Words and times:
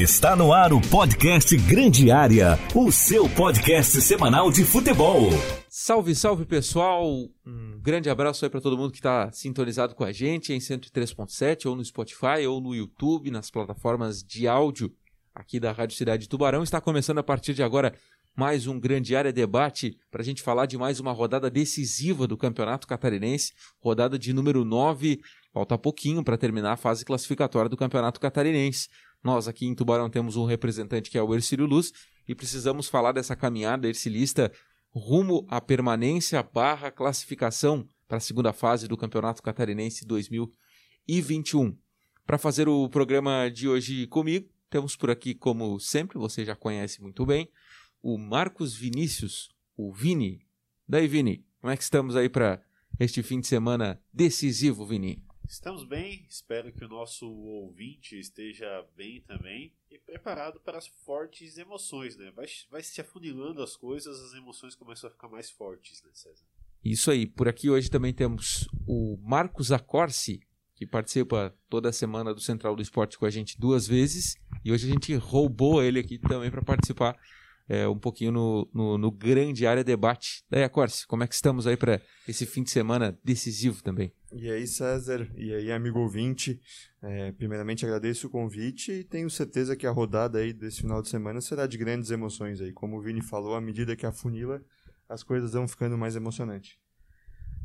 Está 0.00 0.34
no 0.34 0.50
ar 0.50 0.72
o 0.72 0.80
podcast 0.80 1.54
Grande 1.58 2.10
Área, 2.10 2.58
o 2.74 2.90
seu 2.90 3.28
podcast 3.28 4.00
semanal 4.00 4.50
de 4.50 4.64
futebol. 4.64 5.28
Salve, 5.68 6.14
salve 6.14 6.46
pessoal! 6.46 7.28
Um 7.46 7.78
grande 7.82 8.08
abraço 8.08 8.42
aí 8.42 8.50
para 8.50 8.62
todo 8.62 8.78
mundo 8.78 8.92
que 8.92 8.96
está 8.96 9.30
sintonizado 9.30 9.94
com 9.94 10.02
a 10.02 10.10
gente 10.10 10.54
em 10.54 10.58
103.7 10.58 11.66
ou 11.66 11.76
no 11.76 11.84
Spotify 11.84 12.46
ou 12.48 12.62
no 12.62 12.74
YouTube, 12.74 13.30
nas 13.30 13.50
plataformas 13.50 14.22
de 14.22 14.48
áudio 14.48 14.90
aqui 15.34 15.60
da 15.60 15.70
Rádio 15.70 15.98
Cidade 15.98 16.22
de 16.22 16.30
Tubarão. 16.30 16.62
Está 16.62 16.80
começando 16.80 17.18
a 17.18 17.22
partir 17.22 17.52
de 17.52 17.62
agora 17.62 17.92
mais 18.34 18.66
um 18.66 18.80
grande 18.80 19.14
área 19.14 19.30
debate 19.30 19.98
para 20.10 20.22
a 20.22 20.24
gente 20.24 20.40
falar 20.40 20.64
de 20.64 20.78
mais 20.78 20.98
uma 20.98 21.12
rodada 21.12 21.50
decisiva 21.50 22.26
do 22.26 22.38
Campeonato 22.38 22.86
Catarinense, 22.86 23.52
rodada 23.78 24.18
de 24.18 24.32
número 24.32 24.64
9. 24.64 25.20
Falta 25.52 25.76
pouquinho 25.76 26.24
para 26.24 26.38
terminar 26.38 26.72
a 26.72 26.76
fase 26.76 27.04
classificatória 27.04 27.68
do 27.68 27.76
Campeonato 27.76 28.18
Catarinense. 28.18 28.88
Nós 29.22 29.46
aqui 29.46 29.66
em 29.66 29.74
Tubarão 29.74 30.08
temos 30.08 30.36
um 30.36 30.46
representante 30.46 31.10
que 31.10 31.18
é 31.18 31.22
o 31.22 31.34
Ercílio 31.34 31.66
Luz 31.66 31.92
e 32.26 32.34
precisamos 32.34 32.88
falar 32.88 33.12
dessa 33.12 33.36
caminhada 33.36 33.86
ercilista 33.86 34.50
rumo 34.92 35.46
à 35.48 35.60
permanência 35.60 36.42
barra 36.42 36.90
classificação 36.90 37.86
para 38.08 38.16
a 38.16 38.20
segunda 38.20 38.52
fase 38.52 38.88
do 38.88 38.96
Campeonato 38.96 39.42
Catarinense 39.42 40.06
2021. 40.06 41.76
Para 42.26 42.38
fazer 42.38 42.68
o 42.68 42.88
programa 42.88 43.50
de 43.50 43.68
hoje 43.68 44.06
comigo, 44.06 44.48
temos 44.68 44.96
por 44.96 45.10
aqui, 45.10 45.34
como 45.34 45.78
sempre, 45.78 46.18
você 46.18 46.44
já 46.44 46.56
conhece 46.56 47.02
muito 47.02 47.26
bem, 47.26 47.48
o 48.02 48.16
Marcos 48.16 48.74
Vinícius, 48.74 49.50
o 49.76 49.92
Vini. 49.92 50.46
Daí, 50.88 51.06
Vini, 51.06 51.44
como 51.60 51.72
é 51.72 51.76
que 51.76 51.82
estamos 51.82 52.16
aí 52.16 52.28
para 52.28 52.62
este 52.98 53.22
fim 53.22 53.40
de 53.40 53.46
semana 53.46 54.00
decisivo, 54.12 54.86
Vini? 54.86 55.22
Estamos 55.48 55.84
bem, 55.84 56.24
espero 56.28 56.72
que 56.72 56.84
o 56.84 56.88
nosso 56.88 57.28
ouvinte 57.28 58.18
esteja 58.18 58.86
bem 58.96 59.20
também 59.22 59.72
e 59.90 59.98
preparado 59.98 60.60
para 60.60 60.78
as 60.78 60.86
fortes 60.86 61.58
emoções, 61.58 62.16
né? 62.16 62.30
Vai, 62.30 62.46
vai 62.70 62.82
se 62.82 63.00
afunilando 63.00 63.62
as 63.62 63.76
coisas, 63.76 64.20
as 64.20 64.34
emoções 64.34 64.74
começam 64.74 65.08
a 65.08 65.12
ficar 65.12 65.28
mais 65.28 65.50
fortes, 65.50 66.02
né, 66.02 66.10
César? 66.14 66.44
Isso 66.84 67.10
aí, 67.10 67.26
por 67.26 67.48
aqui 67.48 67.68
hoje 67.68 67.90
também 67.90 68.14
temos 68.14 68.68
o 68.86 69.18
Marcos 69.22 69.70
Acorce, 69.70 70.40
que 70.74 70.86
participa 70.86 71.54
toda 71.68 71.92
semana 71.92 72.32
do 72.32 72.40
Central 72.40 72.74
do 72.74 72.80
Esporte 72.80 73.18
com 73.18 73.26
a 73.26 73.30
gente 73.30 73.58
duas 73.58 73.86
vezes, 73.86 74.36
e 74.64 74.72
hoje 74.72 74.88
a 74.88 74.92
gente 74.92 75.14
roubou 75.14 75.82
ele 75.82 75.98
aqui 75.98 76.18
também 76.18 76.50
para 76.50 76.62
participar 76.62 77.18
é, 77.68 77.86
um 77.86 77.98
pouquinho 77.98 78.32
no, 78.32 78.68
no, 78.72 78.98
no, 78.98 79.10
grande 79.12 79.66
área 79.66 79.84
debate. 79.84 80.42
Daí, 80.50 80.64
Acorce, 80.64 81.06
como 81.06 81.22
é 81.22 81.26
que 81.28 81.34
estamos 81.34 81.66
aí 81.66 81.76
para 81.76 82.00
esse 82.26 82.44
fim 82.44 82.64
de 82.64 82.70
semana 82.70 83.16
decisivo 83.22 83.80
também? 83.82 84.12
E 84.32 84.48
aí, 84.48 84.64
César, 84.64 85.28
e 85.34 85.52
aí, 85.52 85.72
amigo 85.72 85.98
ouvinte, 85.98 86.60
é, 87.02 87.32
primeiramente 87.32 87.84
agradeço 87.84 88.28
o 88.28 88.30
convite 88.30 88.92
e 88.92 89.04
tenho 89.04 89.28
certeza 89.28 89.74
que 89.74 89.86
a 89.86 89.90
rodada 89.90 90.38
aí 90.38 90.52
desse 90.52 90.82
final 90.82 91.02
de 91.02 91.08
semana 91.08 91.40
será 91.40 91.66
de 91.66 91.76
grandes 91.76 92.12
emoções 92.12 92.60
aí. 92.60 92.72
Como 92.72 92.96
o 92.96 93.00
Vini 93.00 93.20
falou, 93.20 93.56
à 93.56 93.60
medida 93.60 93.96
que 93.96 94.06
afunila, 94.06 94.62
as 95.08 95.24
coisas 95.24 95.52
vão 95.52 95.66
ficando 95.66 95.98
mais 95.98 96.14
emocionantes. 96.14 96.78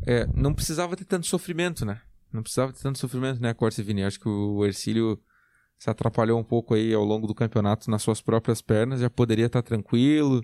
É, 0.08 0.25
não 0.36 0.55
precisava 0.55 0.95
ter 0.95 1.05
tanto 1.05 1.27
sofrimento, 1.27 1.86
né? 1.86 2.02
Não 2.33 2.41
precisava 2.41 2.73
ter 2.73 2.81
tanto 2.81 2.97
sofrimento, 2.97 3.39
né, 3.39 3.53
Corse 3.53 3.80
e 3.80 3.83
Vini? 3.83 4.03
Acho 4.03 4.19
que 4.19 4.27
o 4.27 4.66
Ercílio 4.66 5.21
se 5.77 5.89
atrapalhou 5.91 6.39
um 6.39 6.43
pouco 6.43 6.73
aí 6.73 6.93
ao 6.93 7.03
longo 7.03 7.27
do 7.27 7.36
campeonato 7.36 7.91
nas 7.91 8.02
suas 8.02 8.21
próprias 8.21 8.61
pernas, 8.61 9.02
já 9.02 9.09
poderia 9.09 9.45
estar 9.45 9.61
tá 9.61 9.67
tranquilo, 9.67 10.43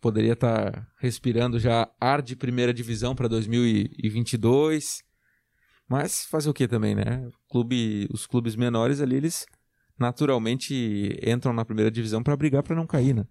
poderia 0.00 0.34
estar 0.34 0.70
tá 0.70 0.86
respirando 0.98 1.58
já 1.58 1.90
ar 2.00 2.22
de 2.22 2.36
primeira 2.36 2.72
divisão 2.72 3.16
para 3.16 3.26
2022. 3.26 5.09
Mas 5.90 6.24
fazer 6.24 6.48
o 6.48 6.54
que 6.54 6.68
também, 6.68 6.94
né? 6.94 7.28
Clube, 7.50 8.08
os 8.12 8.26
clubes 8.26 8.54
menores 8.54 9.00
ali, 9.00 9.16
eles 9.16 9.44
naturalmente 9.98 11.18
entram 11.26 11.52
na 11.52 11.64
primeira 11.64 11.90
divisão 11.90 12.22
para 12.22 12.36
brigar 12.36 12.62
para 12.62 12.76
não 12.76 12.86
cair, 12.86 13.14
né? 13.14 13.26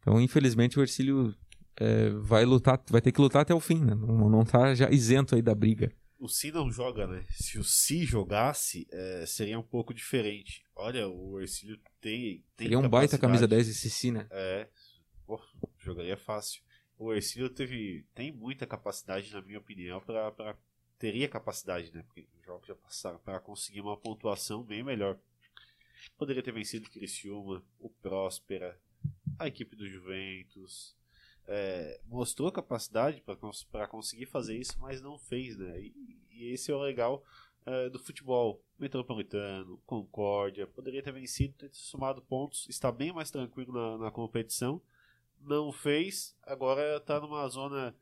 Então, 0.00 0.20
infelizmente, 0.20 0.78
o 0.78 0.82
Ercílio 0.82 1.32
é, 1.78 2.10
vai 2.10 2.44
lutar, 2.44 2.82
vai 2.90 3.00
ter 3.00 3.12
que 3.12 3.20
lutar 3.20 3.42
até 3.42 3.54
o 3.54 3.60
fim, 3.60 3.84
né? 3.84 3.94
Não, 3.94 4.28
não 4.28 4.44
tá 4.44 4.74
já 4.74 4.90
isento 4.90 5.36
aí 5.36 5.40
da 5.40 5.54
briga 5.54 5.92
o 6.22 6.28
Si 6.28 6.52
não 6.52 6.70
joga, 6.70 7.04
né? 7.04 7.26
Se 7.30 7.58
o 7.58 7.64
Si 7.64 8.04
jogasse, 8.04 8.86
é, 8.92 9.26
seria 9.26 9.58
um 9.58 9.62
pouco 9.62 9.92
diferente. 9.92 10.62
Olha, 10.76 11.08
o 11.08 11.40
Ercílio 11.40 11.76
tem. 12.00 12.44
tem 12.56 12.66
Seria 12.66 12.78
um 12.78 12.88
baita 12.88 13.18
camisa 13.18 13.48
10 13.48 13.68
esse 13.68 13.90
Si, 13.90 14.12
né? 14.12 14.28
É, 14.30 14.68
pô, 15.26 15.42
jogaria 15.80 16.16
fácil. 16.16 16.62
O 16.96 17.12
Ercílio 17.12 17.50
teve, 17.50 18.06
tem 18.14 18.30
muita 18.30 18.68
capacidade, 18.68 19.32
na 19.32 19.42
minha 19.42 19.58
opinião, 19.58 20.00
para 20.00 20.56
teria 21.02 21.28
capacidade, 21.28 21.92
né? 21.92 22.04
Porque 22.04 22.28
os 22.38 22.46
jogos 22.46 22.68
já 22.68 22.76
passaram 22.76 23.18
para 23.18 23.40
conseguir 23.40 23.80
uma 23.80 23.96
pontuação 23.96 24.62
bem 24.62 24.84
melhor. 24.84 25.18
Poderia 26.16 26.44
ter 26.44 26.52
vencido 26.52 26.86
o 26.86 26.90
Criciúma, 26.92 27.60
o 27.80 27.90
Próspera, 27.90 28.80
a 29.36 29.48
equipe 29.48 29.74
do 29.74 29.88
Juventus, 29.88 30.96
é, 31.44 32.00
mostrou 32.06 32.52
capacidade 32.52 33.20
para 33.20 33.88
conseguir 33.88 34.26
fazer 34.26 34.56
isso, 34.56 34.78
mas 34.78 35.02
não 35.02 35.18
fez, 35.18 35.56
né? 35.56 35.80
E, 35.80 36.20
e 36.30 36.52
esse 36.52 36.70
é 36.70 36.74
o 36.74 36.80
legal 36.80 37.24
é, 37.66 37.90
do 37.90 37.98
futebol. 37.98 38.62
Metropolitano, 38.78 39.82
Concórdia, 39.84 40.68
poderia 40.68 41.02
ter 41.02 41.12
vencido, 41.12 41.54
ter 41.54 41.70
somado 41.72 42.22
pontos, 42.22 42.68
está 42.68 42.92
bem 42.92 43.12
mais 43.12 43.28
tranquilo 43.28 43.72
na, 43.72 44.04
na 44.04 44.10
competição. 44.12 44.80
Não 45.40 45.72
fez, 45.72 46.36
agora 46.42 46.98
está 46.98 47.18
numa 47.18 47.48
zona 47.48 47.92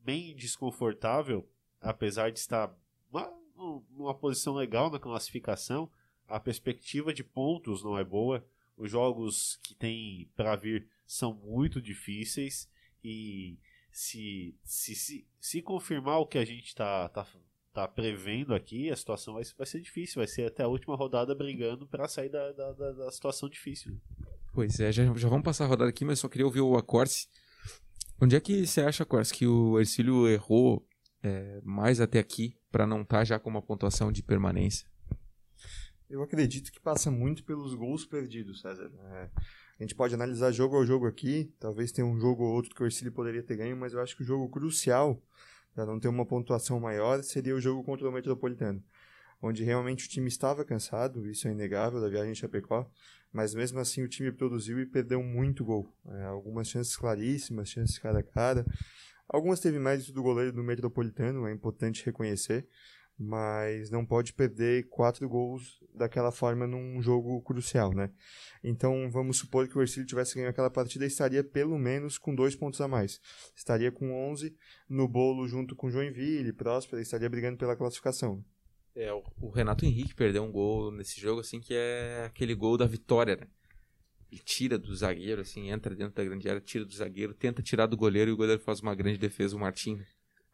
bem 0.00 0.34
desconfortável, 0.34 1.48
apesar 1.80 2.30
de 2.30 2.38
estar 2.38 2.74
uma, 3.10 3.32
numa 3.90 4.14
posição 4.14 4.54
legal 4.54 4.90
na 4.90 4.98
classificação. 4.98 5.90
A 6.28 6.38
perspectiva 6.38 7.12
de 7.12 7.24
pontos 7.24 7.82
não 7.82 7.98
é 7.98 8.04
boa. 8.04 8.44
Os 8.76 8.90
jogos 8.90 9.58
que 9.62 9.74
tem 9.74 10.30
para 10.36 10.56
vir 10.56 10.86
são 11.06 11.34
muito 11.34 11.82
difíceis 11.82 12.68
e 13.02 13.58
se, 13.92 14.54
se, 14.62 14.94
se, 14.94 15.26
se 15.38 15.62
confirmar 15.62 16.18
o 16.18 16.26
que 16.26 16.38
a 16.38 16.44
gente 16.44 16.68
está 16.68 17.08
tá, 17.08 17.26
tá 17.72 17.88
prevendo 17.88 18.54
aqui, 18.54 18.90
a 18.90 18.96
situação 18.96 19.34
vai, 19.34 19.42
vai 19.56 19.66
ser 19.66 19.80
difícil. 19.80 20.20
Vai 20.20 20.28
ser 20.28 20.46
até 20.46 20.62
a 20.62 20.68
última 20.68 20.96
rodada 20.96 21.34
brigando 21.34 21.86
para 21.86 22.08
sair 22.08 22.28
da, 22.28 22.52
da, 22.52 22.72
da, 22.72 22.92
da, 22.92 23.10
situação 23.10 23.48
difícil. 23.48 24.00
Pois 24.54 24.80
é, 24.80 24.90
já, 24.92 25.04
já 25.14 25.28
vamos 25.28 25.44
passar 25.44 25.64
a 25.64 25.68
rodada 25.68 25.90
aqui, 25.90 26.04
mas 26.04 26.18
só 26.18 26.28
queria 26.28 26.46
ouvir 26.46 26.60
o 26.60 26.76
Acorce. 26.76 27.28
Onde 28.20 28.36
é 28.36 28.40
que 28.40 28.66
você 28.66 28.82
acha, 28.82 29.02
Acorce, 29.02 29.34
que 29.34 29.46
o 29.46 29.78
Ercílio 29.78 30.28
errou 30.28 30.86
é, 31.22 31.60
mais 31.62 32.00
até 32.00 32.18
aqui 32.18 32.56
para 32.70 32.86
não 32.86 33.02
estar 33.02 33.18
tá 33.18 33.24
já 33.24 33.38
com 33.38 33.50
uma 33.50 33.62
pontuação 33.62 34.10
de 34.10 34.22
permanência? 34.22 34.86
Eu 36.08 36.22
acredito 36.22 36.72
que 36.72 36.80
passa 36.80 37.10
muito 37.10 37.44
pelos 37.44 37.74
gols 37.74 38.04
perdidos, 38.04 38.60
César. 38.60 38.90
É, 39.12 39.30
a 39.78 39.82
gente 39.82 39.94
pode 39.94 40.14
analisar 40.14 40.50
jogo 40.50 40.76
ao 40.76 40.84
jogo 40.84 41.06
aqui, 41.06 41.52
talvez 41.58 41.92
tenha 41.92 42.06
um 42.06 42.18
jogo 42.18 42.42
ou 42.42 42.52
outro 42.52 42.74
que 42.74 42.82
o 42.82 42.86
Ercílio 42.86 43.12
poderia 43.12 43.42
ter 43.42 43.56
ganho, 43.56 43.76
mas 43.76 43.92
eu 43.92 44.00
acho 44.00 44.16
que 44.16 44.22
o 44.22 44.26
jogo 44.26 44.48
crucial 44.48 45.22
para 45.74 45.86
não 45.86 46.00
ter 46.00 46.08
uma 46.08 46.26
pontuação 46.26 46.80
maior 46.80 47.22
seria 47.22 47.54
o 47.54 47.60
jogo 47.60 47.84
contra 47.84 48.08
o 48.08 48.12
Metropolitano, 48.12 48.82
onde 49.40 49.62
realmente 49.62 50.06
o 50.06 50.08
time 50.08 50.28
estava 50.28 50.64
cansado, 50.64 51.28
isso 51.28 51.46
é 51.46 51.52
inegável 51.52 52.00
da 52.00 52.08
viagem 52.08 52.32
em 52.32 52.34
Chapecó, 52.34 52.90
mas 53.32 53.54
mesmo 53.54 53.78
assim 53.78 54.02
o 54.02 54.08
time 54.08 54.32
produziu 54.32 54.80
e 54.80 54.86
perdeu 54.86 55.22
muito 55.22 55.64
gol. 55.64 55.88
É, 56.08 56.24
algumas 56.24 56.68
chances 56.68 56.96
claríssimas, 56.96 57.70
chances 57.70 57.98
cara 57.98 58.18
a 58.18 58.22
cara. 58.22 58.66
Algumas 59.32 59.60
teve 59.60 59.78
mérito 59.78 60.12
do 60.12 60.24
goleiro 60.24 60.52
do 60.52 60.62
Metropolitano, 60.62 61.46
é 61.46 61.52
importante 61.52 62.04
reconhecer, 62.04 62.66
mas 63.16 63.88
não 63.88 64.04
pode 64.04 64.32
perder 64.32 64.88
quatro 64.88 65.28
gols 65.28 65.78
daquela 65.94 66.32
forma 66.32 66.66
num 66.66 67.00
jogo 67.00 67.40
crucial, 67.42 67.92
né? 67.94 68.10
Então 68.64 69.08
vamos 69.08 69.36
supor 69.36 69.68
que 69.68 69.78
o 69.78 69.82
Ercílio 69.82 70.06
tivesse 70.06 70.34
ganho 70.34 70.48
aquela 70.48 70.68
partida 70.68 71.06
estaria 71.06 71.44
pelo 71.44 71.78
menos 71.78 72.18
com 72.18 72.34
dois 72.34 72.56
pontos 72.56 72.80
a 72.80 72.88
mais. 72.88 73.20
Estaria 73.54 73.92
com 73.92 74.12
11 74.32 74.56
no 74.88 75.06
bolo 75.06 75.46
junto 75.46 75.76
com 75.76 75.90
Joinville, 75.90 76.52
Próspera, 76.52 77.00
estaria 77.00 77.30
brigando 77.30 77.56
pela 77.56 77.76
classificação. 77.76 78.44
É, 78.96 79.12
o 79.12 79.48
Renato 79.50 79.84
Henrique 79.84 80.14
perdeu 80.14 80.42
um 80.42 80.50
gol 80.50 80.90
nesse 80.90 81.20
jogo 81.20 81.40
assim 81.40 81.60
que 81.60 81.72
é 81.72 82.24
aquele 82.26 82.54
gol 82.54 82.76
da 82.76 82.86
vitória, 82.86 83.36
né? 83.36 83.46
Ele 84.30 84.40
tira 84.44 84.78
do 84.78 84.94
zagueiro, 84.94 85.40
assim, 85.40 85.70
entra 85.70 85.94
dentro 85.94 86.14
da 86.14 86.24
grande 86.24 86.48
área, 86.48 86.60
tira 86.60 86.84
do 86.84 86.94
zagueiro, 86.94 87.34
tenta 87.34 87.62
tirar 87.62 87.86
do 87.86 87.96
goleiro 87.96 88.30
e 88.30 88.34
o 88.34 88.36
goleiro 88.36 88.60
faz 88.60 88.80
uma 88.80 88.94
grande 88.94 89.18
defesa, 89.18 89.56
o 89.56 89.58
Martim. 89.58 90.00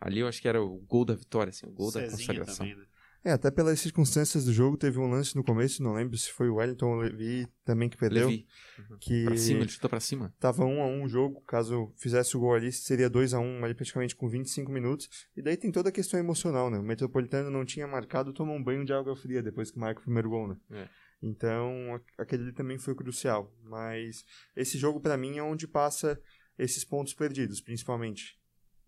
Ali 0.00 0.20
eu 0.20 0.28
acho 0.28 0.40
que 0.40 0.48
era 0.48 0.62
o 0.62 0.78
gol 0.78 1.04
da 1.04 1.14
vitória, 1.14 1.50
assim, 1.50 1.66
o 1.66 1.72
gol 1.72 1.90
Cezinha 1.90 2.10
da 2.10 2.16
consagração. 2.16 2.66
Também, 2.66 2.76
né? 2.76 2.86
É, 3.26 3.32
até 3.32 3.50
pelas 3.50 3.80
circunstâncias 3.80 4.44
do 4.44 4.52
jogo, 4.52 4.76
teve 4.76 5.00
um 5.00 5.10
lance 5.10 5.34
no 5.34 5.42
começo, 5.42 5.82
não 5.82 5.94
lembro 5.94 6.16
se 6.16 6.30
foi 6.30 6.48
o 6.48 6.54
Wellington 6.54 6.86
ou 6.86 6.98
o 6.98 7.00
Levi 7.00 7.48
também 7.64 7.88
que 7.88 7.96
perdeu. 7.96 8.28
Levi. 8.28 8.46
Uhum. 8.78 8.98
Que 9.00 9.24
pra 9.24 9.36
cima, 9.36 9.60
ele 9.62 9.68
chutou 9.68 9.90
pra 9.90 9.98
cima. 9.98 10.32
Tava 10.38 10.64
1 10.64 10.76
um 10.76 10.80
a 10.80 10.86
1 10.86 10.90
um 10.90 11.02
o 11.02 11.08
jogo, 11.08 11.40
caso 11.40 11.92
fizesse 11.96 12.36
o 12.36 12.40
gol 12.40 12.54
ali, 12.54 12.70
seria 12.70 13.10
2 13.10 13.34
a 13.34 13.40
1 13.40 13.42
um, 13.42 13.64
ali 13.64 13.74
praticamente 13.74 14.14
com 14.14 14.28
25 14.28 14.70
minutos. 14.70 15.08
E 15.36 15.42
daí 15.42 15.56
tem 15.56 15.72
toda 15.72 15.88
a 15.88 15.92
questão 15.92 16.20
emocional, 16.20 16.70
né? 16.70 16.78
O 16.78 16.84
Metropolitano 16.84 17.50
não 17.50 17.64
tinha 17.64 17.84
marcado, 17.88 18.32
tomou 18.32 18.54
um 18.54 18.62
banho 18.62 18.84
de 18.84 18.92
água 18.92 19.16
fria 19.16 19.42
depois 19.42 19.72
que 19.72 19.78
marca 19.80 19.98
o 19.98 20.04
primeiro 20.04 20.30
gol, 20.30 20.46
né? 20.46 20.56
É. 20.70 20.88
Então, 21.22 22.00
aquele 22.18 22.52
também 22.52 22.78
foi 22.78 22.94
crucial. 22.94 23.52
Mas 23.62 24.24
esse 24.54 24.78
jogo, 24.78 25.00
para 25.00 25.16
mim, 25.16 25.38
é 25.38 25.42
onde 25.42 25.66
passa 25.66 26.20
esses 26.58 26.84
pontos 26.84 27.14
perdidos, 27.14 27.60
principalmente. 27.60 28.38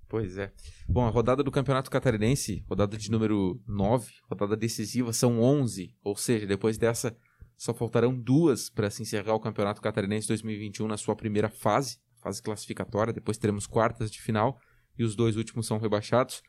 Pois 0.09 0.39
é. 0.39 0.53
Bom, 0.89 1.05
a 1.07 1.11
rodada 1.11 1.43
do 1.43 1.51
Campeonato 1.51 1.91
Catarinense, 1.91 2.65
rodada 2.67 2.97
de 2.97 3.11
número 3.11 3.61
9, 3.67 4.11
rodada 4.31 4.57
decisiva, 4.57 5.13
são 5.13 5.41
11. 5.41 5.95
Ou 6.03 6.17
seja, 6.17 6.47
depois 6.47 6.79
dessa, 6.79 7.17
Só 7.59 7.75
faltarão 7.75 8.17
duas 8.17 8.71
para 8.71 8.89
se 8.89 9.03
encerrar 9.03 9.35
o 9.35 9.41
Campeonato 9.41 9.83
Catarinense 9.83 10.29
2021 10.29 10.87
na 10.87 10.97
sua 10.97 11.17
primeira 11.17 11.49
fase, 11.49 11.99
fase 12.23 12.41
classificatória. 12.41 13.13
Depois 13.13 13.37
teremos 13.37 13.67
quartas 13.67 14.13
de 14.13 14.23
final 14.23 14.61
e 14.97 15.03
os 15.03 15.17
dois 15.17 15.37
últimos 15.37 15.67
são 15.67 15.79
rebaixados. 15.79 16.41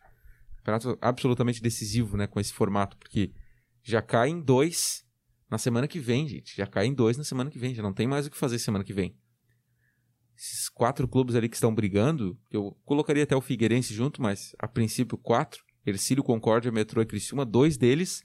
Campeonato 0.58 0.98
absolutamente 1.02 1.62
decisivo, 1.62 2.16
né, 2.16 2.28
com 2.28 2.40
esse 2.40 2.54
formato, 2.54 2.96
porque 2.98 3.34
já 3.82 4.04
caem 4.04 4.40
dois 4.40 5.04
na 5.50 5.58
semana 5.58 5.88
que 5.88 6.00
vem, 6.00 6.28
gente. 6.28 6.56
Já 6.56 6.68
caem 6.68 6.94
dois 6.94 7.18
na 7.18 7.24
semana 7.24 7.50
que 7.50 7.60
vem. 7.60 7.74
Já 7.74 7.84
não 7.84 7.94
tem 7.94 8.08
mais 8.08 8.28
o 8.28 8.32
que 8.32 8.38
fazer 8.38 8.60
semana 8.60 8.84
que 8.84 8.94
vem. 8.94 9.18
Esses 10.38 10.70
quatro 10.70 11.08
clubes 11.08 11.36
ali 11.36 11.50
que 11.50 11.56
estão 11.56 11.74
brigando, 11.74 12.40
eu 12.50 12.78
colocaria 12.86 13.24
até 13.24 13.36
o 13.36 13.42
Figueirense 13.42 13.94
junto, 13.94 14.22
mas 14.22 14.56
a 14.58 14.68
princípio 14.68 15.18
quatro. 15.18 15.64
Ercílio, 15.86 16.24
Concórdia, 16.24 16.72
Metrô 16.72 17.02
e 17.02 17.06
Criciúma. 17.06 17.46
Dois 17.46 17.78
deles, 17.78 18.24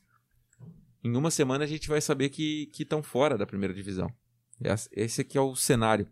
em 1.03 1.17
uma 1.17 1.31
semana 1.31 1.65
a 1.65 1.67
gente 1.67 1.88
vai 1.88 2.00
saber 2.00 2.29
que 2.29 2.71
estão 2.79 3.03
fora 3.03 3.38
da 3.38 3.47
primeira 3.47 3.73
divisão. 3.73 4.12
Esse 4.93 5.23
aqui 5.23 5.38
é 5.38 5.41
o 5.41 5.56
cenário. 5.56 6.09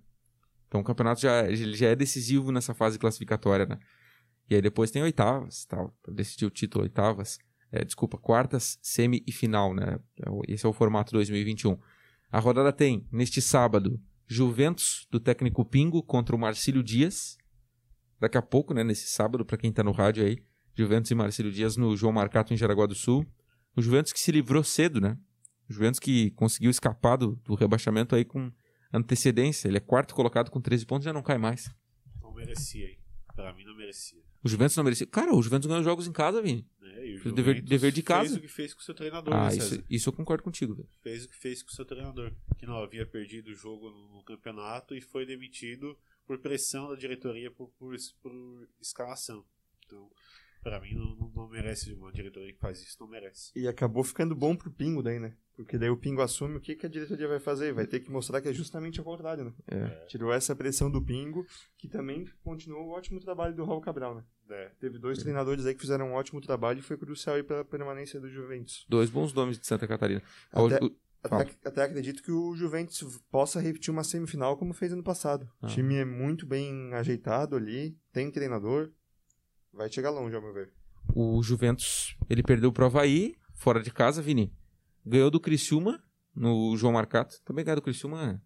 Então 0.66 0.80
o 0.80 0.84
campeonato 0.84 1.20
já, 1.20 1.52
já 1.52 1.88
é 1.88 1.96
decisivo 1.96 2.50
nessa 2.50 2.72
fase 2.72 2.98
classificatória, 2.98 3.66
né? 3.66 3.78
E 4.48 4.54
aí 4.54 4.62
depois 4.62 4.90
tem 4.90 5.02
oitavas, 5.02 5.64
tal, 5.66 5.94
decidir 6.08 6.46
o 6.46 6.50
título 6.50 6.84
oitavas. 6.84 7.38
É, 7.72 7.82
desculpa, 7.84 8.18
quartas, 8.18 8.78
semi 8.82 9.24
e 9.26 9.32
final, 9.32 9.74
né? 9.74 9.98
Esse 10.46 10.66
é 10.66 10.68
o 10.68 10.74
formato 10.74 11.10
2021. 11.12 11.78
A 12.30 12.38
rodada 12.38 12.70
tem, 12.70 13.08
neste 13.10 13.40
sábado, 13.40 13.98
Juventus 14.26 15.06
do 15.10 15.18
técnico 15.18 15.64
Pingo 15.64 16.02
contra 16.02 16.36
o 16.36 16.38
Marcílio 16.38 16.82
Dias. 16.82 17.38
Daqui 18.20 18.36
a 18.36 18.42
pouco, 18.42 18.74
né, 18.74 18.84
nesse 18.84 19.08
sábado, 19.08 19.44
para 19.44 19.56
quem 19.56 19.70
está 19.70 19.82
no 19.82 19.90
rádio 19.90 20.24
aí, 20.24 20.38
Juventus 20.74 21.10
e 21.10 21.14
Marcílio 21.14 21.50
Dias 21.50 21.76
no 21.76 21.96
João 21.96 22.12
Marcato 22.12 22.52
em 22.52 22.56
Jaraguá 22.56 22.86
do 22.86 22.94
Sul. 22.94 23.26
O 23.74 23.80
Juventus 23.80 24.12
que 24.12 24.20
se 24.20 24.30
livrou 24.30 24.62
cedo, 24.62 25.00
né? 25.00 25.18
O 25.68 25.72
Juventus 25.72 25.98
que 25.98 26.30
conseguiu 26.32 26.70
escapar 26.70 27.16
do, 27.16 27.36
do 27.44 27.54
rebaixamento 27.54 28.14
aí 28.14 28.24
com 28.24 28.52
antecedência. 28.92 29.68
Ele 29.68 29.78
é 29.78 29.80
quarto 29.80 30.14
colocado 30.14 30.50
com 30.50 30.60
13 30.60 30.84
pontos 30.84 31.04
já 31.04 31.12
não 31.12 31.22
cai 31.22 31.38
mais. 31.38 31.70
Não 32.20 32.34
merecia, 32.34 32.86
hein? 32.86 33.01
Pra 33.34 33.52
mim 33.54 33.64
não 33.64 33.74
merecia. 33.74 34.20
O 34.44 34.48
Juventus 34.48 34.76
não 34.76 34.84
merecia. 34.84 35.06
Cara, 35.06 35.34
o 35.34 35.42
Juventus 35.42 35.66
ganhou 35.66 35.82
jogos 35.82 36.06
em 36.06 36.12
casa, 36.12 36.42
Vini. 36.42 36.68
É, 36.82 37.06
e 37.06 37.16
o 37.16 37.20
o 37.28 37.32
dever- 37.32 37.54
Juventus 37.56 37.70
dever 37.70 37.92
de 37.92 38.02
casa. 38.02 38.28
Fez 38.28 38.36
o 38.36 38.40
que 38.40 38.48
fez 38.48 38.74
com 38.74 38.80
o 38.80 38.82
seu 38.84 38.94
treinador, 38.94 39.32
Ah, 39.34 39.48
né, 39.48 39.56
isso, 39.56 39.84
isso 39.88 40.08
eu 40.08 40.12
concordo 40.12 40.42
contigo, 40.42 40.74
velho. 40.74 40.88
Fez 41.02 41.24
o 41.24 41.28
que 41.28 41.36
fez 41.36 41.62
com 41.62 41.70
o 41.70 41.72
seu 41.74 41.84
treinador. 41.84 42.32
Que 42.58 42.66
não 42.66 42.76
havia 42.76 43.06
perdido 43.06 43.48
o 43.50 43.54
jogo 43.54 43.90
no, 43.90 44.16
no 44.16 44.22
campeonato 44.24 44.94
e 44.94 45.00
foi 45.00 45.24
demitido 45.24 45.96
por 46.26 46.38
pressão 46.38 46.88
da 46.90 46.94
diretoria 46.96 47.50
por, 47.50 47.68
por, 47.78 47.94
por 48.22 48.68
escalação. 48.80 49.44
Então, 49.86 50.10
pra 50.62 50.80
mim, 50.80 50.94
não, 50.94 51.16
não, 51.16 51.28
não 51.34 51.48
merece 51.48 51.92
uma 51.92 52.12
diretoria 52.12 52.52
que 52.52 52.58
faz 52.60 52.80
isso, 52.80 52.96
não 53.00 53.08
merece. 53.08 53.50
E 53.54 53.66
acabou 53.66 54.02
ficando 54.04 54.34
bom 54.34 54.54
pro 54.56 54.70
Pingo 54.70 55.02
daí, 55.02 55.18
né? 55.18 55.34
Porque 55.54 55.76
daí 55.76 55.90
o 55.90 55.96
Pingo 55.96 56.22
assume 56.22 56.56
o 56.56 56.60
que, 56.60 56.74
que 56.74 56.86
a 56.86 56.88
diretoria 56.88 57.28
vai 57.28 57.38
fazer. 57.38 57.72
Vai 57.74 57.86
ter 57.86 58.00
que 58.00 58.10
mostrar 58.10 58.40
que 58.40 58.48
é 58.48 58.52
justamente 58.52 59.00
o 59.00 59.04
contrário, 59.04 59.44
né? 59.44 59.52
É. 59.68 59.86
Tirou 60.06 60.32
essa 60.32 60.56
pressão 60.56 60.90
do 60.90 61.02
Pingo, 61.02 61.44
que 61.76 61.88
também 61.88 62.26
continuou 62.42 62.86
o 62.86 62.90
ótimo 62.90 63.20
trabalho 63.20 63.54
do 63.54 63.64
Raul 63.64 63.80
Cabral, 63.80 64.14
né? 64.14 64.24
É. 64.50 64.70
Teve 64.80 64.98
dois 64.98 65.18
treinadores 65.18 65.66
aí 65.66 65.74
que 65.74 65.80
fizeram 65.80 66.08
um 66.10 66.14
ótimo 66.14 66.40
trabalho 66.40 66.78
e 66.78 66.82
foi 66.82 66.96
crucial 66.96 67.36
aí 67.36 67.42
pra 67.42 67.64
permanência 67.64 68.18
do 68.20 68.30
Juventus. 68.30 68.86
Dois 68.88 69.10
bons 69.10 69.32
nomes 69.34 69.58
de 69.58 69.66
Santa 69.66 69.86
Catarina. 69.86 70.22
Até- 70.50 70.82
O-. 70.82 71.02
Até, 71.24 71.54
até 71.64 71.82
acredito 71.84 72.20
que 72.20 72.32
o 72.32 72.52
Juventus 72.56 73.00
possa 73.30 73.60
repetir 73.60 73.92
uma 73.92 74.02
semifinal 74.02 74.56
como 74.56 74.72
fez 74.74 74.92
ano 74.92 75.04
passado. 75.04 75.48
Ah. 75.60 75.66
O 75.66 75.68
time 75.70 75.94
é 75.94 76.04
muito 76.04 76.44
bem 76.44 76.92
ajeitado 76.94 77.54
ali, 77.54 77.96
tem 78.12 78.28
treinador, 78.28 78.90
vai 79.72 79.90
chegar 79.90 80.10
longe, 80.10 80.34
ao 80.34 80.42
meu 80.42 80.52
ver. 80.52 80.72
o 81.14 81.42
Juventus, 81.42 82.16
ele 82.28 82.42
perdeu 82.42 82.72
pro 82.72 82.86
Havaí, 82.86 83.36
fora 83.54 83.82
de 83.82 83.90
casa, 83.90 84.22
Vini. 84.22 84.52
Ganhou 85.04 85.30
do 85.30 85.40
Criciúma, 85.40 86.02
no 86.34 86.76
João 86.76 86.92
Marcato. 86.92 87.40
Também 87.44 87.64
ganhou 87.64 87.76
do 87.76 87.82
Criciúma. 87.82 88.42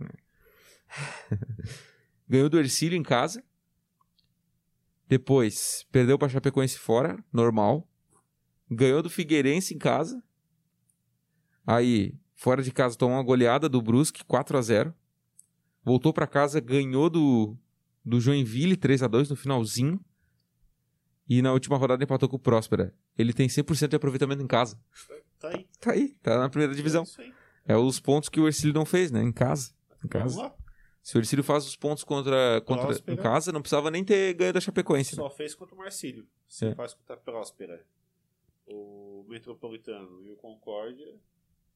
é. 0.00 0.10
ganhou 2.28 2.48
do 2.48 2.58
Ercílio 2.58 2.96
em 2.96 3.02
casa. 3.02 3.44
Depois, 5.08 5.84
perdeu 5.90 6.16
pra 6.16 6.28
Chapecoense 6.28 6.78
fora, 6.78 7.22
normal. 7.32 7.88
Ganhou 8.70 9.02
do 9.02 9.10
Figueirense 9.10 9.74
em 9.74 9.78
casa. 9.78 10.22
Aí, 11.66 12.14
fora 12.34 12.62
de 12.62 12.72
casa, 12.72 12.96
tomou 12.96 13.16
uma 13.16 13.22
goleada 13.22 13.68
do 13.68 13.82
Brusque, 13.82 14.24
4 14.24 14.56
a 14.56 14.62
0 14.62 14.94
Voltou 15.84 16.12
pra 16.12 16.26
casa, 16.26 16.60
ganhou 16.60 17.10
do, 17.10 17.56
do 18.04 18.20
Joinville, 18.20 18.76
3 18.76 19.02
a 19.02 19.08
2 19.08 19.30
no 19.30 19.36
finalzinho. 19.36 20.00
E 21.30 21.40
na 21.40 21.52
última 21.52 21.76
rodada 21.76 22.02
empatou 22.02 22.28
com 22.28 22.34
o 22.34 22.40
Próspera. 22.40 22.92
Ele 23.16 23.32
tem 23.32 23.46
100% 23.48 23.88
de 23.88 23.94
aproveitamento 23.96 24.42
em 24.42 24.46
casa. 24.48 24.76
Tá 25.38 25.48
aí. 25.50 25.66
Tá 25.80 25.92
aí, 25.92 26.08
tá 26.20 26.36
na 26.38 26.48
primeira 26.50 26.74
divisão. 26.74 27.04
É. 27.66 27.72
É 27.72 27.76
os 27.76 28.00
pontos 28.00 28.28
que 28.28 28.40
o 28.40 28.48
Ercílio 28.48 28.74
não 28.74 28.84
fez, 28.84 29.12
né? 29.12 29.22
Em 29.22 29.30
casa. 29.30 29.72
Em 30.04 30.08
Vamos 30.08 30.34
casa. 30.34 30.42
lá. 30.42 30.54
Se 31.02 31.16
o 31.16 31.20
Ercílio 31.20 31.44
faz 31.44 31.64
os 31.66 31.76
pontos 31.76 32.02
contra, 32.04 32.60
contra 32.66 32.86
Próspera. 32.86 33.12
em 33.18 33.22
casa, 33.22 33.52
não 33.52 33.62
precisava 33.62 33.90
nem 33.92 34.04
ter 34.04 34.34
ganho 34.34 34.52
da 34.52 34.60
Chapecoense. 34.60 35.14
né? 35.16 35.22
Só 35.22 35.30
fez 35.30 35.54
contra 35.54 35.74
o 35.74 35.78
Marcílio. 35.78 36.26
Se 36.48 36.66
É. 36.66 36.74
faz 36.74 36.94
contra 36.94 37.14
a 37.14 37.18
Próspera, 37.18 37.80
o 38.66 39.24
Metropolitano 39.28 40.22
e 40.26 40.30
o 40.32 40.36
Concórdia. 40.36 41.14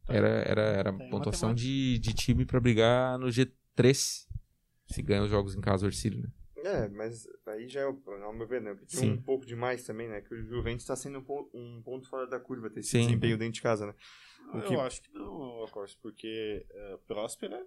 Era, 0.08 0.28
era, 0.28 0.62
era 0.62 0.92
Tem 0.92 1.08
pontuação 1.10 1.54
de, 1.54 1.98
de 2.00 2.12
time 2.12 2.44
pra 2.44 2.60
brigar 2.60 3.18
no 3.18 3.28
G3. 3.28 4.26
Se 4.88 5.00
ganha 5.00 5.22
os 5.22 5.30
jogos 5.30 5.54
em 5.54 5.60
casa, 5.60 5.86
o 5.86 5.88
Ercílio, 5.88 6.20
né? 6.22 6.28
É, 6.64 6.88
mas 6.88 7.28
aí 7.46 7.68
já 7.68 7.80
é, 7.82 7.86
o- 7.86 8.02
ao 8.22 8.32
meu 8.32 8.46
ver, 8.46 8.60
né? 8.62 8.74
Porque 8.74 8.96
Sim. 8.96 9.12
um 9.12 9.22
pouco 9.22 9.44
demais 9.44 9.84
também, 9.84 10.08
né? 10.08 10.20
Que 10.22 10.34
o 10.34 10.42
Juventus 10.46 10.82
está 10.84 10.96
sendo 10.96 11.18
um 11.18 11.24
ponto, 11.24 11.50
um 11.56 11.82
ponto 11.82 12.08
fora 12.08 12.26
da 12.26 12.40
curva 12.40 12.70
ter 12.70 12.80
esse 12.80 12.90
Sim. 12.90 13.06
desempenho 13.06 13.36
dentro 13.36 13.54
de 13.54 13.62
casa, 13.62 13.86
né? 13.86 13.94
O 14.52 14.58
Eu 14.58 14.68
que- 14.68 14.74
acho 14.76 15.02
que 15.02 15.12
não, 15.12 15.62
Acorce, 15.64 15.96
porque 15.98 16.64
é, 16.70 16.96
Próspera, 17.06 17.66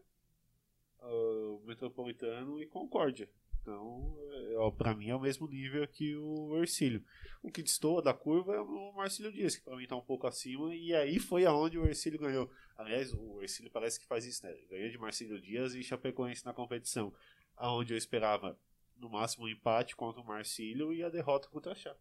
o 1.02 1.62
Metropolitano 1.66 2.62
e 2.62 2.66
Concórdia. 2.68 3.30
Então, 3.62 4.16
é, 4.32 4.72
pra 4.78 4.96
mim 4.96 5.10
é 5.10 5.16
o 5.16 5.20
mesmo 5.20 5.46
nível 5.48 5.86
que 5.90 6.16
o 6.16 6.58
Ercílio. 6.58 7.04
O 7.44 7.52
que 7.52 7.62
destoa 7.62 8.02
da 8.02 8.14
curva 8.14 8.56
é 8.56 8.62
o 8.62 8.94
Marcílio 8.94 9.32
Dias, 9.32 9.58
que 9.58 9.64
pra 9.64 9.76
mim 9.76 9.86
tá 9.86 9.96
um 9.96 10.02
pouco 10.02 10.26
acima, 10.26 10.74
e 10.74 10.94
aí 10.96 11.20
foi 11.20 11.46
aonde 11.46 11.78
o 11.78 11.86
Ercílio 11.86 12.18
ganhou. 12.20 12.50
Aliás, 12.78 13.14
o 13.14 13.42
Ercílio 13.42 13.70
parece 13.70 14.00
que 14.00 14.08
faz 14.08 14.26
isso, 14.26 14.46
né? 14.46 14.56
Ganha 14.70 14.90
de 14.90 14.98
Marcílio 14.98 15.42
Dias 15.42 15.76
e 15.76 15.84
Chapecoense 15.84 16.46
na 16.46 16.54
competição. 16.54 17.14
Aonde 17.58 17.94
eu 17.94 17.98
esperava, 17.98 18.58
no 19.00 19.10
máximo, 19.10 19.46
um 19.46 19.50
empate 19.50 19.96
contra 19.96 20.22
o 20.22 20.26
Marcílio 20.26 20.94
e 20.94 21.04
a 21.04 21.10
derrota 21.10 21.48
contra 21.50 21.72
a 21.72 21.76
Chape. 21.76 22.00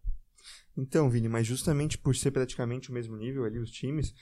Então, 0.77 1.09
Vini, 1.11 1.29
mas 1.29 1.47
justamente 1.47 1.99
por 1.99 2.15
ser 2.15 2.31
praticamente 2.31 2.91
o 2.91 2.93
mesmo 2.93 3.17
nível 3.17 3.45
ali, 3.45 3.59
os 3.59 3.71
times, 3.71 4.15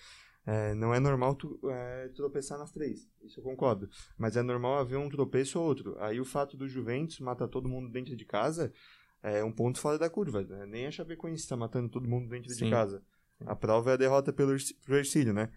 é, 0.47 0.75
não 0.75 0.95
é 0.95 1.01
normal 1.01 1.35
tu 1.35 1.59
é, 1.69 2.09
tropeçar 2.09 2.59
nas 2.59 2.71
três. 2.71 3.09
Isso 3.23 3.41
eu 3.41 3.45
concordo. 3.45 3.89
Mas 4.19 4.37
é 4.37 4.43
normal 4.43 4.79
haver 4.79 4.99
um 4.99 5.09
tropeço 5.09 5.59
ou 5.59 5.67
outro. 5.67 5.97
Aí 5.99 6.21
o 6.21 6.25
fato 6.25 6.57
do 6.57 6.69
Juventus 6.69 7.19
matar 7.21 7.49
todo 7.49 7.69
mundo 7.69 7.91
dentro 7.91 8.15
de 8.15 8.25
casa 8.25 8.73
é 9.23 9.43
um 9.43 9.53
ponto 9.53 9.81
fora 9.81 9.99
da 9.99 10.11
curva. 10.11 10.43
né? 10.43 10.67
Nem 10.67 10.87
a 10.87 10.91
Chapecoense 10.91 11.43
está 11.43 11.57
matando 11.57 11.89
todo 11.89 12.09
mundo 12.09 12.29
dentro 12.29 12.51
Sim. 12.53 12.67
de 12.67 12.71
casa. 12.71 13.03
A 13.47 13.57
prova 13.57 13.91
é 13.91 13.95
a 13.95 13.97
derrota 13.97 14.33
pelo 14.33 14.55
Ercílio, 14.89 15.33
né? 15.33 15.51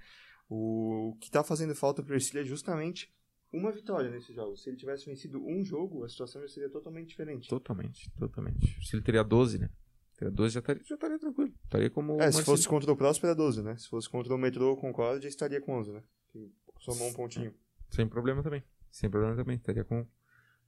O 0.49 1.15
que 1.19 1.27
está 1.27 1.43
fazendo 1.43 1.75
falta 1.75 2.01
pro 2.01 2.15
Ercílio 2.15 2.41
é 2.41 2.45
justamente 2.45 3.13
uma 3.51 3.71
vitória 3.71 4.09
nesse 4.09 4.33
jogo. 4.33 4.55
Se 4.57 4.69
ele 4.69 4.77
tivesse 4.77 5.05
vencido 5.05 5.43
um 5.45 5.63
jogo, 5.63 6.03
a 6.03 6.09
situação 6.09 6.41
já 6.41 6.47
seria 6.47 6.69
totalmente 6.69 7.07
diferente. 7.09 7.47
Totalmente, 7.49 8.11
totalmente. 8.17 8.65
O 8.75 8.79
Ercílio 8.79 9.03
teria 9.03 9.23
12, 9.23 9.59
né? 9.59 9.69
Teria 10.17 10.31
12 10.31 10.53
já 10.55 10.59
estaria, 10.59 10.83
já 10.83 10.95
estaria 10.95 11.19
tranquilo. 11.19 11.53
Estaria 11.63 11.89
como. 11.89 12.19
É, 12.21 12.31
se 12.31 12.43
fosse 12.43 12.67
contra 12.67 12.91
o 12.91 12.97
Próspero 12.97 13.31
é 13.31 13.35
12, 13.35 13.61
né? 13.63 13.77
Se 13.77 13.87
fosse 13.87 14.09
contra 14.09 14.33
o 14.33 14.37
Metrô 14.37 14.69
ou 14.71 14.77
Concórdia, 14.77 15.27
estaria 15.27 15.61
com 15.61 15.73
11, 15.77 15.91
né? 15.93 16.03
Que 16.31 16.51
somou 16.79 17.07
um 17.07 17.13
pontinho. 17.13 17.53
Sem 17.91 18.07
problema 18.07 18.41
também. 18.43 18.63
Sem 18.91 19.09
problema 19.09 19.35
também. 19.35 19.55
Estaria 19.57 19.83
com 19.83 20.05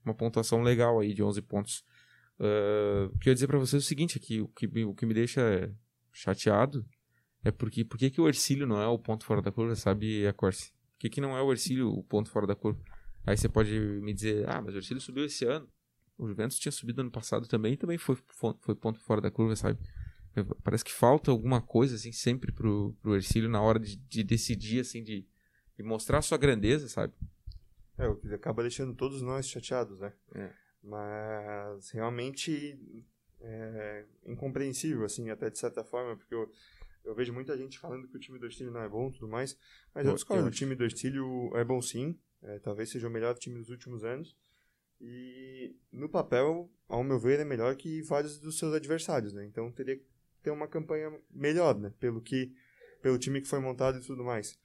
uma 0.04 0.14
pontuação 0.14 0.62
legal 0.62 1.00
aí 1.00 1.12
de 1.12 1.22
11 1.22 1.42
pontos. 1.42 1.84
Ah, 2.38 3.10
o 3.12 3.18
que 3.18 3.28
eu 3.28 3.32
ia 3.32 3.34
dizer 3.34 3.46
pra 3.48 3.58
vocês 3.58 3.82
é 3.82 3.84
o 3.84 3.88
seguinte 3.88 4.16
aqui, 4.18 4.40
o 4.40 4.48
que, 4.48 4.66
me- 4.68 4.84
o 4.84 4.94
que 4.94 5.04
me 5.04 5.12
deixa 5.12 5.70
chateado 6.12 6.86
é 7.44 7.50
porque 7.50 7.84
por 7.84 7.98
que, 7.98 8.10
que 8.10 8.20
o 8.20 8.28
Ercílio 8.28 8.66
não 8.66 8.80
é 8.80 8.86
o 8.86 8.98
ponto 8.98 9.24
fora 9.24 9.42
da 9.42 9.50
curva, 9.52 9.74
sabe, 9.74 10.26
a 10.26 10.32
Corse? 10.32 10.72
Que, 11.00 11.08
que 11.08 11.20
não 11.20 11.34
é 11.36 11.40
o 11.42 11.50
Ercílio 11.50 11.90
o 11.90 12.04
ponto 12.04 12.30
fora 12.30 12.46
da 12.46 12.54
curva? 12.54 12.78
Aí 13.26 13.36
você 13.36 13.48
pode 13.48 13.72
me 13.72 14.12
dizer, 14.12 14.46
ah, 14.48 14.60
mas 14.60 14.74
o 14.74 14.78
Ercílio 14.78 15.00
subiu 15.00 15.24
esse 15.24 15.46
ano. 15.46 15.66
O 16.18 16.28
Juventus 16.28 16.58
tinha 16.58 16.70
subido 16.70 17.00
ano 17.00 17.10
passado 17.10 17.48
também 17.48 17.74
também 17.74 17.96
foi, 17.96 18.16
fo- 18.28 18.56
foi 18.60 18.74
ponto 18.74 19.00
fora 19.00 19.20
da 19.22 19.30
curva, 19.30 19.56
sabe? 19.56 19.78
Parece 20.62 20.84
que 20.84 20.92
falta 20.92 21.30
alguma 21.30 21.62
coisa, 21.62 21.96
assim, 21.96 22.12
sempre 22.12 22.52
pro, 22.52 22.94
pro 23.00 23.16
Ercílio 23.16 23.48
na 23.48 23.62
hora 23.62 23.80
de, 23.80 23.96
de 23.96 24.22
decidir, 24.22 24.80
assim, 24.80 25.02
de, 25.02 25.26
de 25.76 25.82
mostrar 25.82 26.20
sua 26.20 26.36
grandeza, 26.36 26.86
sabe? 26.86 27.14
É, 27.96 28.06
o 28.06 28.16
que 28.16 28.32
acaba 28.34 28.62
deixando 28.62 28.94
todos 28.94 29.22
nós 29.22 29.48
chateados, 29.48 29.98
né? 29.98 30.12
É. 30.34 30.50
Mas 30.82 31.90
realmente 31.90 32.78
é 33.40 34.04
incompreensível, 34.26 35.04
assim, 35.04 35.30
até 35.30 35.48
de 35.48 35.58
certa 35.58 35.82
forma, 35.82 36.14
porque 36.16 36.34
eu, 36.34 36.50
eu 37.04 37.14
vejo 37.14 37.32
muita 37.32 37.56
gente 37.56 37.78
falando 37.78 38.08
que 38.08 38.16
o 38.16 38.20
time 38.20 38.38
do 38.38 38.46
Ercílio 38.46 38.72
não 38.72 38.82
é 38.82 38.88
bom 38.88 39.08
e 39.08 39.12
tudo 39.12 39.28
mais, 39.28 39.56
mas 39.94 40.06
eu 40.06 40.14
discordo, 40.14 40.46
o 40.46 40.50
time 40.50 40.74
do 40.74 40.84
Ercílio 40.84 41.50
é 41.56 41.64
bom 41.64 41.80
sim, 41.80 42.18
é, 42.42 42.58
talvez 42.58 42.90
seja 42.90 43.08
o 43.08 43.10
melhor 43.10 43.36
time 43.36 43.58
dos 43.58 43.70
últimos 43.70 44.04
anos, 44.04 44.36
e 45.00 45.74
no 45.90 46.08
papel, 46.08 46.70
ao 46.86 47.02
meu 47.02 47.18
ver, 47.18 47.40
é 47.40 47.44
melhor 47.44 47.74
que 47.74 48.02
vários 48.02 48.38
dos 48.38 48.58
seus 48.58 48.74
adversários, 48.74 49.32
né? 49.32 49.46
Então 49.46 49.72
teria 49.72 49.96
que 49.96 50.04
ter 50.42 50.50
uma 50.50 50.68
campanha 50.68 51.10
melhor, 51.30 51.78
né? 51.78 51.92
Pelo 51.98 52.20
que, 52.20 52.52
pelo 53.00 53.18
time 53.18 53.40
que 53.40 53.48
foi 53.48 53.60
montado 53.60 53.98
e 53.98 54.02
tudo 54.02 54.22
mais. 54.22 54.58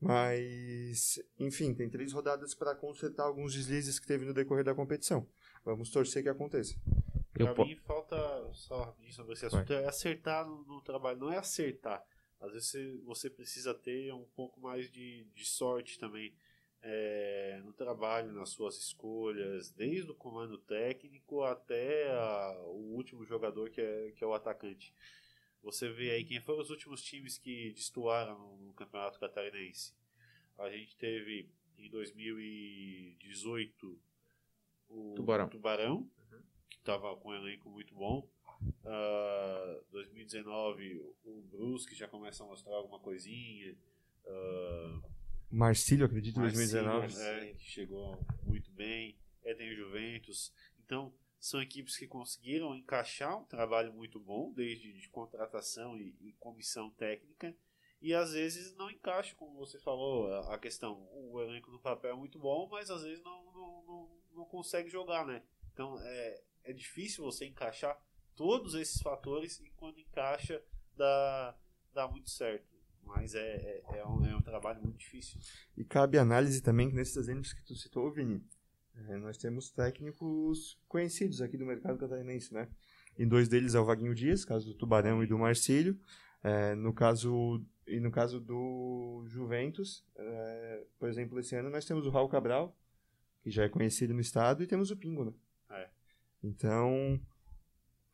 Mas, 0.00 1.20
enfim, 1.38 1.74
tem 1.74 1.90
três 1.90 2.12
rodadas 2.12 2.54
para 2.54 2.74
consertar 2.74 3.24
alguns 3.24 3.52
deslizes 3.52 3.98
que 3.98 4.06
teve 4.06 4.24
no 4.24 4.32
decorrer 4.32 4.64
da 4.64 4.74
competição. 4.74 5.28
Vamos 5.64 5.90
torcer 5.90 6.22
que 6.22 6.28
aconteça. 6.28 6.74
Pra 7.46 7.54
po... 7.54 7.64
mim 7.64 7.76
falta, 7.76 8.16
só 8.52 8.84
rapidinho 8.84 9.12
sobre 9.12 9.34
esse 9.34 9.46
assunto, 9.46 9.68
Vai. 9.68 9.84
é 9.84 9.88
acertar 9.88 10.46
no, 10.46 10.64
no, 10.64 10.80
trabalho. 10.80 11.18
Não 11.18 11.32
é 11.32 11.38
acertar. 11.38 12.04
Às 12.40 12.52
vezes 12.52 13.00
você, 13.04 13.28
precisa 13.28 13.74
ter 13.74 14.12
um 14.14 14.24
pouco 14.34 14.60
mais 14.60 14.90
de, 14.90 15.24
de 15.34 15.44
sorte 15.44 15.98
também 15.98 16.32
é, 16.82 17.60
no 17.64 17.72
trabalho, 17.72 18.32
nas 18.32 18.50
suas 18.50 18.76
escolhas, 18.76 19.70
desde 19.70 20.08
o 20.10 20.14
comando 20.14 20.56
técnico 20.56 21.42
até 21.42 22.10
a, 22.10 22.62
o 22.64 22.94
último 22.94 23.24
jogador 23.24 23.70
que 23.70 23.80
é, 23.80 24.12
que 24.12 24.24
é 24.24 24.26
o 24.26 24.32
atacante. 24.32 24.94
Você 25.62 25.90
vê 25.90 26.12
aí 26.12 26.24
quem 26.24 26.40
foram 26.40 26.60
os 26.60 26.70
últimos 26.70 27.02
times 27.02 27.36
que 27.36 27.72
destoaram 27.72 28.56
no 28.56 28.72
Campeonato 28.72 29.20
Catarinense. 29.20 29.92
A 30.58 30.70
gente 30.70 30.96
teve 30.96 31.50
em 31.76 31.90
2018 31.90 34.00
o 34.88 35.12
Tubarão, 35.14 35.48
Tubarão 35.48 36.10
estava 36.80 37.16
com 37.16 37.30
um 37.30 37.34
elenco 37.34 37.70
muito 37.70 37.94
bom. 37.94 38.28
Uh, 38.60 39.84
2019 39.90 40.98
o 41.24 41.42
Brusque 41.50 41.94
já 41.94 42.06
começa 42.06 42.42
a 42.42 42.46
mostrar 42.46 42.74
alguma 42.74 42.98
coisinha. 42.98 43.76
Uh, 44.24 45.02
Marcílio, 45.50 46.06
acredito, 46.06 46.38
em 46.38 46.42
2019. 46.42 47.20
É, 47.20 47.54
que 47.54 47.64
chegou 47.64 48.18
muito 48.44 48.70
bem. 48.72 49.16
Eden 49.44 49.74
Juventus. 49.74 50.52
Então, 50.84 51.12
são 51.40 51.62
equipes 51.62 51.96
que 51.96 52.06
conseguiram 52.06 52.74
encaixar 52.74 53.38
um 53.38 53.44
trabalho 53.44 53.92
muito 53.92 54.20
bom, 54.20 54.52
desde 54.52 54.92
de 54.92 55.08
contratação 55.08 55.96
e, 55.96 56.14
e 56.20 56.32
comissão 56.34 56.90
técnica, 56.90 57.56
e 58.00 58.14
às 58.14 58.32
vezes 58.32 58.74
não 58.76 58.90
encaixa, 58.90 59.34
como 59.34 59.56
você 59.56 59.78
falou, 59.78 60.32
a, 60.32 60.54
a, 60.54 60.58
questão, 60.58 61.08
o 61.12 61.40
elenco 61.40 61.70
no 61.70 61.78
papel 61.78 62.12
é 62.12 62.16
muito 62.16 62.38
bom, 62.38 62.68
mas 62.70 62.90
às 62.90 63.02
vezes 63.02 63.22
não, 63.22 63.44
não, 63.52 63.84
não, 63.86 64.10
não 64.32 64.44
consegue 64.44 64.88
jogar, 64.88 65.26
né? 65.26 65.42
Então 65.72 65.98
é, 66.00 66.42
é 66.70 66.72
difícil 66.72 67.24
você 67.24 67.46
encaixar 67.46 67.98
todos 68.34 68.74
esses 68.74 69.00
fatores 69.02 69.60
e 69.60 69.70
quando 69.76 69.98
encaixa 69.98 70.62
dá, 70.96 71.56
dá 71.92 72.08
muito 72.08 72.30
certo. 72.30 72.70
Mas 73.02 73.34
é, 73.34 73.40
é, 73.40 73.98
é, 73.98 74.06
um, 74.06 74.24
é 74.24 74.36
um 74.36 74.42
trabalho 74.42 74.80
muito 74.82 74.98
difícil. 74.98 75.40
E 75.76 75.84
cabe 75.84 76.18
análise 76.18 76.62
também 76.62 76.88
que 76.88 76.94
nesses 76.94 77.16
exemplos 77.16 77.52
que 77.52 77.64
tu 77.64 77.74
citou, 77.74 78.10
Vini, 78.10 78.44
é, 78.94 79.16
nós 79.16 79.36
temos 79.36 79.70
técnicos 79.70 80.78
conhecidos 80.86 81.40
aqui 81.40 81.56
do 81.56 81.66
mercado 81.66 81.98
catarinense, 81.98 82.52
né? 82.52 82.68
E 83.18 83.26
dois 83.26 83.48
deles 83.48 83.74
é 83.74 83.80
o 83.80 83.84
Vaguinho 83.84 84.14
Dias, 84.14 84.44
caso 84.44 84.66
do 84.66 84.74
Tubarão 84.74 85.22
e 85.22 85.26
do 85.26 85.38
Marcílio. 85.38 85.98
É, 86.42 86.74
no 86.74 86.94
caso 86.94 87.62
e 87.86 87.98
no 87.98 88.10
caso 88.10 88.40
do 88.40 89.24
Juventus, 89.26 90.04
é, 90.16 90.86
por 90.98 91.08
exemplo, 91.08 91.38
esse 91.40 91.56
ano 91.56 91.68
nós 91.68 91.84
temos 91.84 92.06
o 92.06 92.10
Raul 92.10 92.28
Cabral, 92.28 92.76
que 93.42 93.50
já 93.50 93.64
é 93.64 93.68
conhecido 93.68 94.14
no 94.14 94.20
estado, 94.20 94.62
e 94.62 94.66
temos 94.66 94.90
o 94.90 94.96
Pingo, 94.96 95.24
né? 95.24 95.32
Então, 96.42 97.20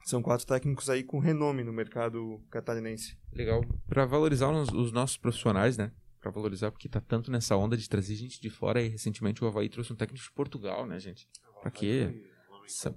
são 0.04 0.22
quatro 0.22 0.46
técnicos 0.46 0.90
aí 0.90 1.02
com 1.02 1.18
renome 1.18 1.64
no 1.64 1.72
mercado 1.72 2.42
catarinense. 2.50 3.16
Legal. 3.32 3.62
Para 3.88 4.04
valorizar 4.04 4.50
os, 4.50 4.68
os 4.70 4.92
nossos 4.92 5.16
profissionais, 5.16 5.76
né? 5.76 5.92
para 6.26 6.32
valorizar, 6.32 6.72
porque 6.72 6.88
tá 6.88 7.00
tanto 7.00 7.30
nessa 7.30 7.56
onda 7.56 7.76
de 7.76 7.88
trazer 7.88 8.16
gente 8.16 8.40
de 8.40 8.50
fora 8.50 8.82
e 8.82 8.88
recentemente 8.88 9.44
o 9.44 9.46
Havaí 9.46 9.68
trouxe 9.68 9.92
um 9.92 9.96
técnico 9.96 10.24
de 10.24 10.32
Portugal, 10.32 10.84
né, 10.84 10.98
gente? 10.98 11.28
Pra 11.60 11.70
quê? 11.70 12.24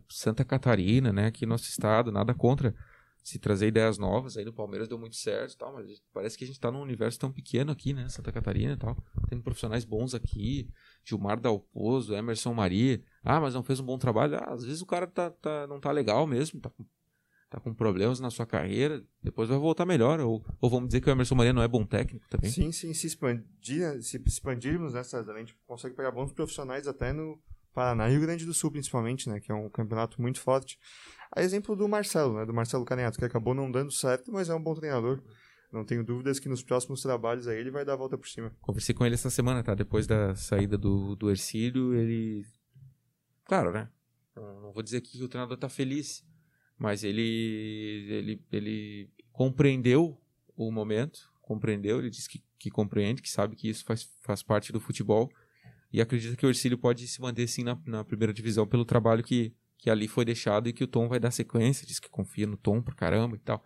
Santa 0.09 0.43
Catarina, 0.43 1.13
né? 1.13 1.27
Aqui 1.27 1.45
nosso 1.45 1.69
estado, 1.69 2.11
nada 2.11 2.33
contra 2.33 2.73
se 3.23 3.39
trazer 3.39 3.67
ideias 3.67 3.97
novas. 3.97 4.37
Aí 4.37 4.45
no 4.45 4.53
Palmeiras 4.53 4.87
deu 4.87 4.97
muito 4.97 5.15
certo 5.15 5.57
tal, 5.57 5.73
mas 5.73 6.01
parece 6.13 6.37
que 6.37 6.43
a 6.43 6.47
gente 6.47 6.59
tá 6.59 6.71
num 6.71 6.81
universo 6.81 7.19
tão 7.19 7.31
pequeno 7.31 7.71
aqui, 7.71 7.93
né? 7.93 8.07
Santa 8.09 8.31
Catarina 8.31 8.73
e 8.73 8.77
tal. 8.77 8.97
Tem 9.29 9.39
profissionais 9.39 9.85
bons 9.85 10.13
aqui. 10.13 10.69
Gilmar 11.03 11.39
Dalpozo, 11.39 12.13
Emerson 12.15 12.53
Maria. 12.53 13.01
Ah, 13.23 13.39
mas 13.39 13.53
não 13.53 13.63
fez 13.63 13.79
um 13.79 13.85
bom 13.85 13.97
trabalho. 13.97 14.35
Ah, 14.35 14.53
às 14.53 14.63
vezes 14.63 14.81
o 14.81 14.85
cara 14.85 15.07
tá, 15.07 15.29
tá, 15.29 15.67
não 15.67 15.79
tá 15.79 15.91
legal 15.91 16.25
mesmo, 16.25 16.59
tá 16.59 16.69
com 16.69 16.85
tá 17.49 17.59
com 17.59 17.73
problemas 17.73 18.19
na 18.19 18.29
sua 18.29 18.45
carreira, 18.45 19.03
depois 19.23 19.49
vai 19.49 19.57
voltar 19.57 19.85
melhor. 19.85 20.19
Ou, 20.19 20.45
ou 20.61 20.69
vamos 20.69 20.89
dizer 20.89 21.01
que 21.01 21.09
o 21.09 21.11
Emerson 21.11 21.35
Maria 21.35 21.51
não 21.51 21.63
é 21.63 21.67
bom 21.67 21.83
técnico 21.83 22.27
também? 22.29 22.51
Sim, 22.51 22.71
sim. 22.71 22.93
Se, 22.93 23.07
expandir, 23.07 24.03
se 24.03 24.21
expandirmos 24.25 24.93
nessa, 24.93 25.19
a 25.19 25.39
gente 25.39 25.57
consegue 25.65 25.95
pegar 25.95 26.11
bons 26.11 26.31
profissionais 26.31 26.87
até 26.87 27.11
no 27.11 27.41
Paraná 27.73 28.07
Rio 28.07 28.21
Grande 28.21 28.45
do 28.45 28.53
Sul, 28.53 28.71
principalmente, 28.71 29.29
né? 29.29 29.39
Que 29.39 29.51
é 29.51 29.55
um 29.55 29.69
campeonato 29.69 30.21
muito 30.21 30.39
forte. 30.39 30.79
A 31.35 31.41
exemplo 31.41 31.75
do 31.75 31.87
Marcelo, 31.87 32.37
né? 32.37 32.45
Do 32.45 32.53
Marcelo 32.53 32.85
Caneato, 32.85 33.19
que 33.19 33.25
acabou 33.25 33.53
não 33.53 33.71
dando 33.71 33.91
certo, 33.91 34.31
mas 34.31 34.49
é 34.49 34.55
um 34.55 34.61
bom 34.61 34.73
treinador. 34.73 35.21
Não 35.71 35.85
tenho 35.85 36.03
dúvidas 36.03 36.39
que 36.39 36.49
nos 36.49 36.63
próximos 36.63 37.01
trabalhos 37.01 37.47
aí 37.47 37.59
ele 37.59 37.69
vai 37.69 37.85
dar 37.85 37.93
a 37.93 37.97
volta 37.97 38.17
por 38.17 38.27
cima. 38.27 38.51
Conversei 38.59 38.95
com 38.95 39.05
ele 39.05 39.13
essa 39.13 39.29
semana, 39.29 39.63
tá? 39.63 39.75
Depois 39.75 40.07
da 40.07 40.35
saída 40.35 40.77
do, 40.77 41.15
do 41.15 41.29
Ercílio, 41.29 41.93
ele. 41.93 42.43
Claro, 43.45 43.71
né? 43.71 43.89
Não 44.35 44.71
vou 44.73 44.81
dizer 44.81 45.01
que 45.01 45.21
o 45.23 45.27
treinador 45.27 45.57
tá 45.57 45.69
feliz, 45.69 46.25
mas 46.77 47.03
ele, 47.03 48.07
ele, 48.09 48.45
ele 48.51 49.09
compreendeu 49.31 50.19
o 50.55 50.71
momento, 50.71 51.31
compreendeu, 51.41 51.99
ele 51.99 52.09
disse 52.09 52.29
que, 52.29 52.43
que 52.57 52.69
compreende, 52.69 53.21
que 53.21 53.29
sabe 53.29 53.55
que 53.55 53.69
isso 53.69 53.83
faz, 53.85 54.09
faz 54.21 54.41
parte 54.41 54.71
do 54.71 54.79
futebol 54.79 55.29
e 55.91 56.01
acredita 56.01 56.35
que 56.35 56.45
o 56.45 56.49
Ercílio 56.49 56.77
pode 56.77 57.07
se 57.07 57.21
manter 57.21 57.47
sim 57.47 57.63
na, 57.63 57.79
na 57.85 58.03
primeira 58.03 58.33
divisão 58.33 58.67
pelo 58.67 58.85
trabalho 58.85 59.23
que, 59.23 59.53
que 59.77 59.89
ali 59.89 60.07
foi 60.07 60.23
deixado 60.25 60.69
e 60.69 60.73
que 60.73 60.83
o 60.83 60.87
Tom 60.87 61.07
vai 61.07 61.19
dar 61.19 61.31
sequência, 61.31 61.85
diz 61.85 61.99
que 61.99 62.09
confia 62.09 62.45
no 62.45 62.57
Tom 62.57 62.81
pra 62.81 62.93
caramba 62.93 63.35
e 63.35 63.39
tal. 63.39 63.63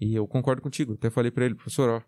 E 0.00 0.14
eu 0.14 0.26
concordo 0.26 0.60
contigo, 0.60 0.94
até 0.94 1.10
falei 1.10 1.30
para 1.30 1.44
ele, 1.44 1.54
professor, 1.54 1.88
ó, 1.88 2.02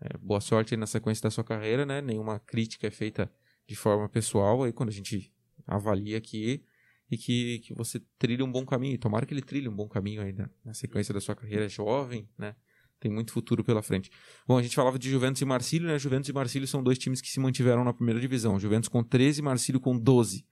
é, 0.00 0.16
boa 0.18 0.40
sorte 0.40 0.76
na 0.76 0.86
sequência 0.86 1.22
da 1.22 1.30
sua 1.30 1.44
carreira, 1.44 1.86
né? 1.86 2.00
Nenhuma 2.00 2.40
crítica 2.40 2.86
é 2.86 2.90
feita 2.90 3.30
de 3.66 3.76
forma 3.76 4.08
pessoal, 4.08 4.64
aí 4.64 4.72
quando 4.72 4.88
a 4.88 4.92
gente 4.92 5.32
avalia 5.66 6.18
aqui, 6.18 6.64
e 7.10 7.18
que, 7.18 7.58
que 7.60 7.74
você 7.74 8.00
trilhe 8.18 8.42
um 8.42 8.50
bom 8.50 8.64
caminho. 8.64 8.96
Tomara 8.96 9.26
que 9.26 9.34
ele 9.34 9.42
trilhe 9.42 9.68
um 9.68 9.74
bom 9.74 9.88
caminho 9.88 10.22
aí 10.22 10.32
na 10.64 10.72
sequência 10.72 11.12
da 11.12 11.20
sua 11.20 11.34
carreira. 11.34 11.64
É 11.64 11.68
jovem, 11.68 12.28
né? 12.38 12.54
Tem 13.00 13.10
muito 13.10 13.32
futuro 13.32 13.64
pela 13.64 13.82
frente. 13.82 14.10
Bom, 14.46 14.58
a 14.58 14.62
gente 14.62 14.76
falava 14.76 14.98
de 14.98 15.10
Juventus 15.10 15.40
e 15.40 15.44
Marcílio, 15.46 15.88
né? 15.88 15.98
Juventus 15.98 16.28
e 16.28 16.32
Marcílio 16.32 16.68
são 16.68 16.82
dois 16.82 16.98
times 16.98 17.22
que 17.22 17.30
se 17.30 17.40
mantiveram 17.40 17.82
na 17.82 17.94
primeira 17.94 18.20
divisão. 18.20 18.60
Juventus 18.60 18.88
com 18.88 19.02
13 19.02 19.40
e 19.40 19.42
Marcílio 19.42 19.80
com 19.80 19.98
12. 19.98 20.44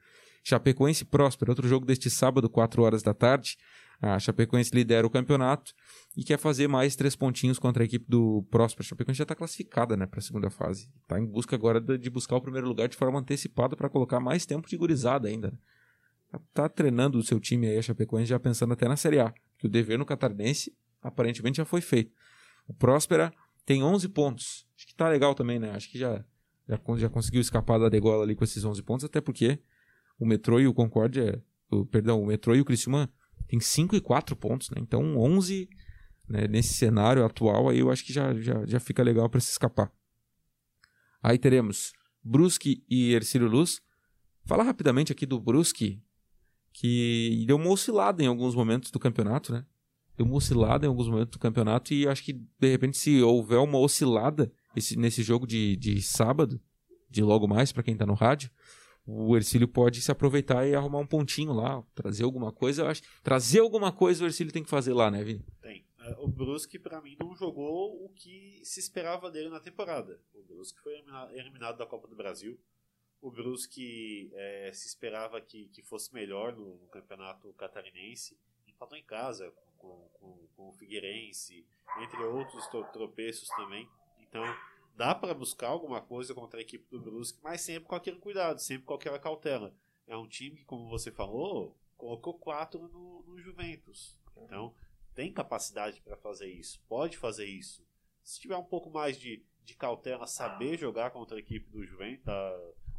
Chapecoense 0.42 1.04
Próspero, 1.04 1.52
outro 1.52 1.68
jogo 1.68 1.84
deste 1.84 2.08
sábado, 2.08 2.48
4 2.48 2.82
horas 2.82 3.02
da 3.02 3.12
tarde. 3.12 3.58
A 4.00 4.18
Chapecoense 4.18 4.70
lidera 4.74 5.06
o 5.06 5.10
campeonato 5.10 5.72
e 6.16 6.24
quer 6.24 6.38
fazer 6.38 6.68
mais 6.68 6.96
três 6.96 7.14
pontinhos 7.14 7.58
contra 7.58 7.82
a 7.82 7.86
equipe 7.86 8.06
do 8.08 8.46
Próspero. 8.50 8.82
A 8.82 8.88
Chapecoense 8.88 9.18
já 9.18 9.24
está 9.24 9.34
classificada 9.34 9.96
né, 9.96 10.06
para 10.06 10.20
a 10.20 10.22
segunda 10.22 10.48
fase. 10.48 10.88
Está 11.02 11.20
em 11.20 11.26
busca 11.26 11.54
agora 11.54 11.80
de 11.80 12.08
buscar 12.08 12.36
o 12.36 12.40
primeiro 12.40 12.66
lugar 12.66 12.88
de 12.88 12.96
forma 12.96 13.18
antecipada 13.18 13.76
para 13.76 13.90
colocar 13.90 14.20
mais 14.20 14.46
tempo 14.46 14.68
de 14.68 14.76
gurizada 14.76 15.28
ainda. 15.28 15.50
Né? 15.50 15.58
tá 16.52 16.68
treinando 16.68 17.18
o 17.18 17.22
seu 17.22 17.40
time 17.40 17.66
aí, 17.66 17.78
a 17.78 17.82
Chapecoense, 17.82 18.28
já 18.28 18.38
pensando 18.38 18.72
até 18.72 18.86
na 18.86 18.96
Série 18.96 19.18
A. 19.18 19.32
Que 19.58 19.66
o 19.66 19.68
dever 19.68 19.98
no 19.98 20.06
Catarinense 20.06 20.72
aparentemente 21.02 21.56
já 21.56 21.64
foi 21.64 21.80
feito. 21.80 22.12
O 22.68 22.74
Próspera 22.74 23.32
tem 23.64 23.82
11 23.82 24.08
pontos. 24.10 24.66
Acho 24.76 24.86
que 24.86 24.94
tá 24.94 25.08
legal 25.08 25.34
também, 25.34 25.58
né? 25.58 25.70
Acho 25.70 25.90
que 25.90 25.98
já, 25.98 26.24
já, 26.68 26.78
já 26.96 27.08
conseguiu 27.08 27.40
escapar 27.40 27.78
da 27.78 27.88
degola 27.88 28.22
ali 28.22 28.36
com 28.36 28.44
esses 28.44 28.64
11 28.64 28.82
pontos, 28.82 29.04
até 29.04 29.20
porque 29.20 29.58
o 30.18 30.26
Metrô 30.26 30.60
e 30.60 30.66
o 30.66 30.74
Concórdia, 30.74 31.42
o, 31.70 31.84
perdão, 31.86 32.22
o 32.22 32.26
Metrô 32.26 32.54
e 32.54 32.60
o 32.60 32.64
Criciúma 32.64 33.10
tem 33.48 33.58
5 33.58 33.96
e 33.96 34.00
4 34.00 34.36
pontos, 34.36 34.70
né? 34.70 34.76
Então 34.80 35.16
11 35.16 35.68
né, 36.28 36.46
nesse 36.46 36.74
cenário 36.74 37.24
atual 37.24 37.68
aí 37.68 37.78
eu 37.78 37.90
acho 37.90 38.04
que 38.04 38.12
já, 38.12 38.34
já, 38.34 38.66
já 38.66 38.78
fica 38.78 39.02
legal 39.02 39.28
para 39.28 39.40
se 39.40 39.50
escapar. 39.50 39.90
Aí 41.22 41.38
teremos 41.38 41.92
Brusque 42.22 42.84
e 42.88 43.14
Ercílio 43.14 43.48
Luz. 43.48 43.80
Fala 44.44 44.62
rapidamente 44.62 45.10
aqui 45.12 45.26
do 45.26 45.40
Brusque, 45.40 46.02
que 46.72 47.44
deu 47.46 47.56
uma 47.56 47.70
oscilada 47.70 48.22
em 48.22 48.26
alguns 48.26 48.54
momentos 48.54 48.90
do 48.90 48.98
campeonato, 48.98 49.52
né? 49.52 49.64
Uma 50.22 50.36
oscilada 50.36 50.84
em 50.84 50.88
alguns 50.88 51.08
momentos 51.08 51.32
do 51.32 51.38
campeonato 51.38 51.94
e 51.94 52.06
acho 52.08 52.24
que, 52.24 52.32
de 52.32 52.68
repente, 52.68 52.96
se 52.96 53.22
houver 53.22 53.58
uma 53.58 53.78
oscilada 53.78 54.52
esse, 54.76 54.96
nesse 54.96 55.22
jogo 55.22 55.46
de, 55.46 55.76
de 55.76 56.00
sábado, 56.02 56.60
de 57.08 57.22
logo 57.22 57.46
mais, 57.46 57.72
para 57.72 57.82
quem 57.82 57.96
tá 57.96 58.04
no 58.04 58.14
rádio, 58.14 58.50
o 59.06 59.36
Ercílio 59.36 59.66
pode 59.66 60.02
se 60.02 60.10
aproveitar 60.10 60.66
e 60.66 60.74
arrumar 60.74 60.98
um 60.98 61.06
pontinho 61.06 61.52
lá, 61.52 61.82
trazer 61.94 62.24
alguma 62.24 62.52
coisa. 62.52 62.82
Eu 62.82 62.88
acho 62.88 63.02
trazer 63.22 63.60
alguma 63.60 63.90
coisa 63.90 64.24
o 64.24 64.26
Ercílio 64.26 64.52
tem 64.52 64.62
que 64.62 64.68
fazer 64.68 64.92
lá, 64.92 65.10
né, 65.10 65.24
Vini? 65.24 65.44
Tem. 65.62 65.86
É, 66.00 66.16
o 66.18 66.28
Brusque, 66.28 66.78
para 66.78 67.00
mim, 67.00 67.16
não 67.18 67.34
jogou 67.34 68.04
o 68.04 68.10
que 68.10 68.60
se 68.64 68.80
esperava 68.80 69.30
dele 69.30 69.48
na 69.48 69.60
temporada. 69.60 70.20
O 70.34 70.42
Brusque 70.42 70.80
foi 70.80 70.92
eliminado 71.32 71.78
da 71.78 71.86
Copa 71.86 72.06
do 72.06 72.16
Brasil 72.16 72.58
o 73.20 73.30
Brusque 73.30 74.30
é, 74.32 74.70
se 74.72 74.86
esperava 74.86 75.40
que, 75.40 75.68
que 75.68 75.82
fosse 75.82 76.12
melhor 76.14 76.54
no, 76.54 76.78
no, 76.78 76.86
campeonato 76.88 77.52
catarinense, 77.54 78.38
empatou 78.66 78.96
em 78.96 79.04
casa 79.04 79.52
com, 79.78 80.48
com 80.56 80.68
o 80.68 80.72
Figueirense, 80.72 81.66
entre 82.02 82.22
outros 82.22 82.66
tropeços 82.92 83.48
também. 83.50 83.88
Então, 84.20 84.44
dá 84.94 85.14
para 85.14 85.32
buscar 85.32 85.68
alguma 85.68 86.00
coisa 86.00 86.34
contra 86.34 86.58
a 86.58 86.62
equipe 86.62 86.84
do 86.90 87.00
Brusque, 87.00 87.38
mas 87.42 87.60
sempre 87.60 87.88
com 87.88 87.94
aquele 87.94 88.18
cuidado, 88.18 88.58
sempre 88.58 88.84
com 88.84 88.94
aquela 88.94 89.18
cautela. 89.18 89.74
É 90.06 90.16
um 90.16 90.26
time 90.26 90.56
que, 90.56 90.64
como 90.64 90.88
você 90.88 91.10
falou, 91.10 91.76
colocou 91.96 92.34
quatro 92.34 92.88
no, 92.88 93.22
no 93.22 93.38
Juventus. 93.38 94.18
Então, 94.36 94.74
tem 95.14 95.32
capacidade 95.32 96.00
para 96.00 96.16
fazer 96.16 96.48
isso, 96.48 96.80
pode 96.88 97.16
fazer 97.16 97.46
isso. 97.46 97.86
Se 98.22 98.40
tiver 98.40 98.56
um 98.56 98.64
pouco 98.64 98.90
mais 98.90 99.18
de, 99.18 99.44
de 99.64 99.74
cautela 99.74 100.26
saber 100.26 100.78
jogar 100.78 101.10
contra 101.10 101.36
a 101.36 101.40
equipe 101.40 101.68
do 101.70 101.84
Juventus, 101.84 102.24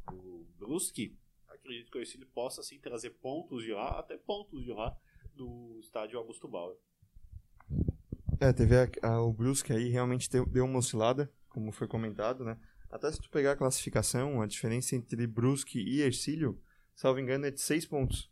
do 0.10 0.46
Brusque, 0.58 1.16
acredito 1.48 1.92
que 1.92 1.98
o 2.00 2.28
possa 2.28 2.64
sim 2.64 2.80
trazer 2.80 3.12
pontos 3.12 3.64
de 3.64 3.72
lá, 3.72 4.00
até 4.00 4.18
pontos 4.18 4.64
de 4.64 4.72
lá, 4.72 4.98
no 5.46 5.80
estádio 5.80 6.18
Augusto 6.18 6.48
Bauer. 6.48 6.76
É, 8.40 8.54
teve 8.54 8.76
a, 8.76 8.90
a, 9.04 9.22
o 9.22 9.34
Brusque 9.34 9.74
aí 9.74 9.90
realmente 9.90 10.30
deu, 10.30 10.46
deu 10.46 10.66
uma 10.66 10.80
oscilada, 10.80 11.32
como 11.50 11.72
foi 11.72 11.88
comentado, 11.88 12.46
né? 12.46 12.58
Até 12.90 13.12
se 13.12 13.22
tu 13.22 13.30
pegar 13.30 13.52
a 13.52 13.56
classificação, 13.56 14.42
a 14.42 14.48
diferença 14.48 14.96
entre 14.96 15.28
Brusque 15.28 15.80
e 15.80 16.02
Ercílio, 16.02 16.60
salvo 16.96 17.20
engano, 17.20 17.46
é 17.46 17.52
de 17.52 17.62
6 17.62 17.86
pontos. 17.86 18.32